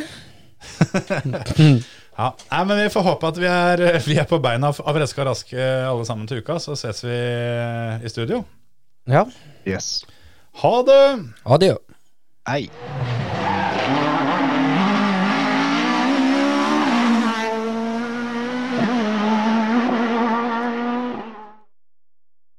Ja, 2.17 2.31
Nei, 2.51 2.63
men 2.67 2.81
Vi 2.83 2.89
får 2.93 3.05
håpe 3.07 3.29
at 3.31 3.39
vi 3.39 3.47
er, 3.49 3.83
vi 4.09 4.17
er 4.19 4.27
på 4.29 4.41
beina 4.43 4.73
av 4.73 4.99
Reske 4.99 5.23
og 5.23 5.31
raske 5.31 5.67
alle 5.87 6.07
sammen 6.07 6.27
til 6.29 6.43
uka. 6.43 6.59
Så 6.59 6.77
ses 6.79 7.03
vi 7.05 7.15
i 8.03 8.11
studio. 8.11 8.43
Ja. 9.09 9.25
Eh. 9.25 9.75
Yes. 9.75 10.01
Ha 10.61 10.73
det! 10.87 11.01
Adjø. 11.45 11.75
Hei. 12.49 12.65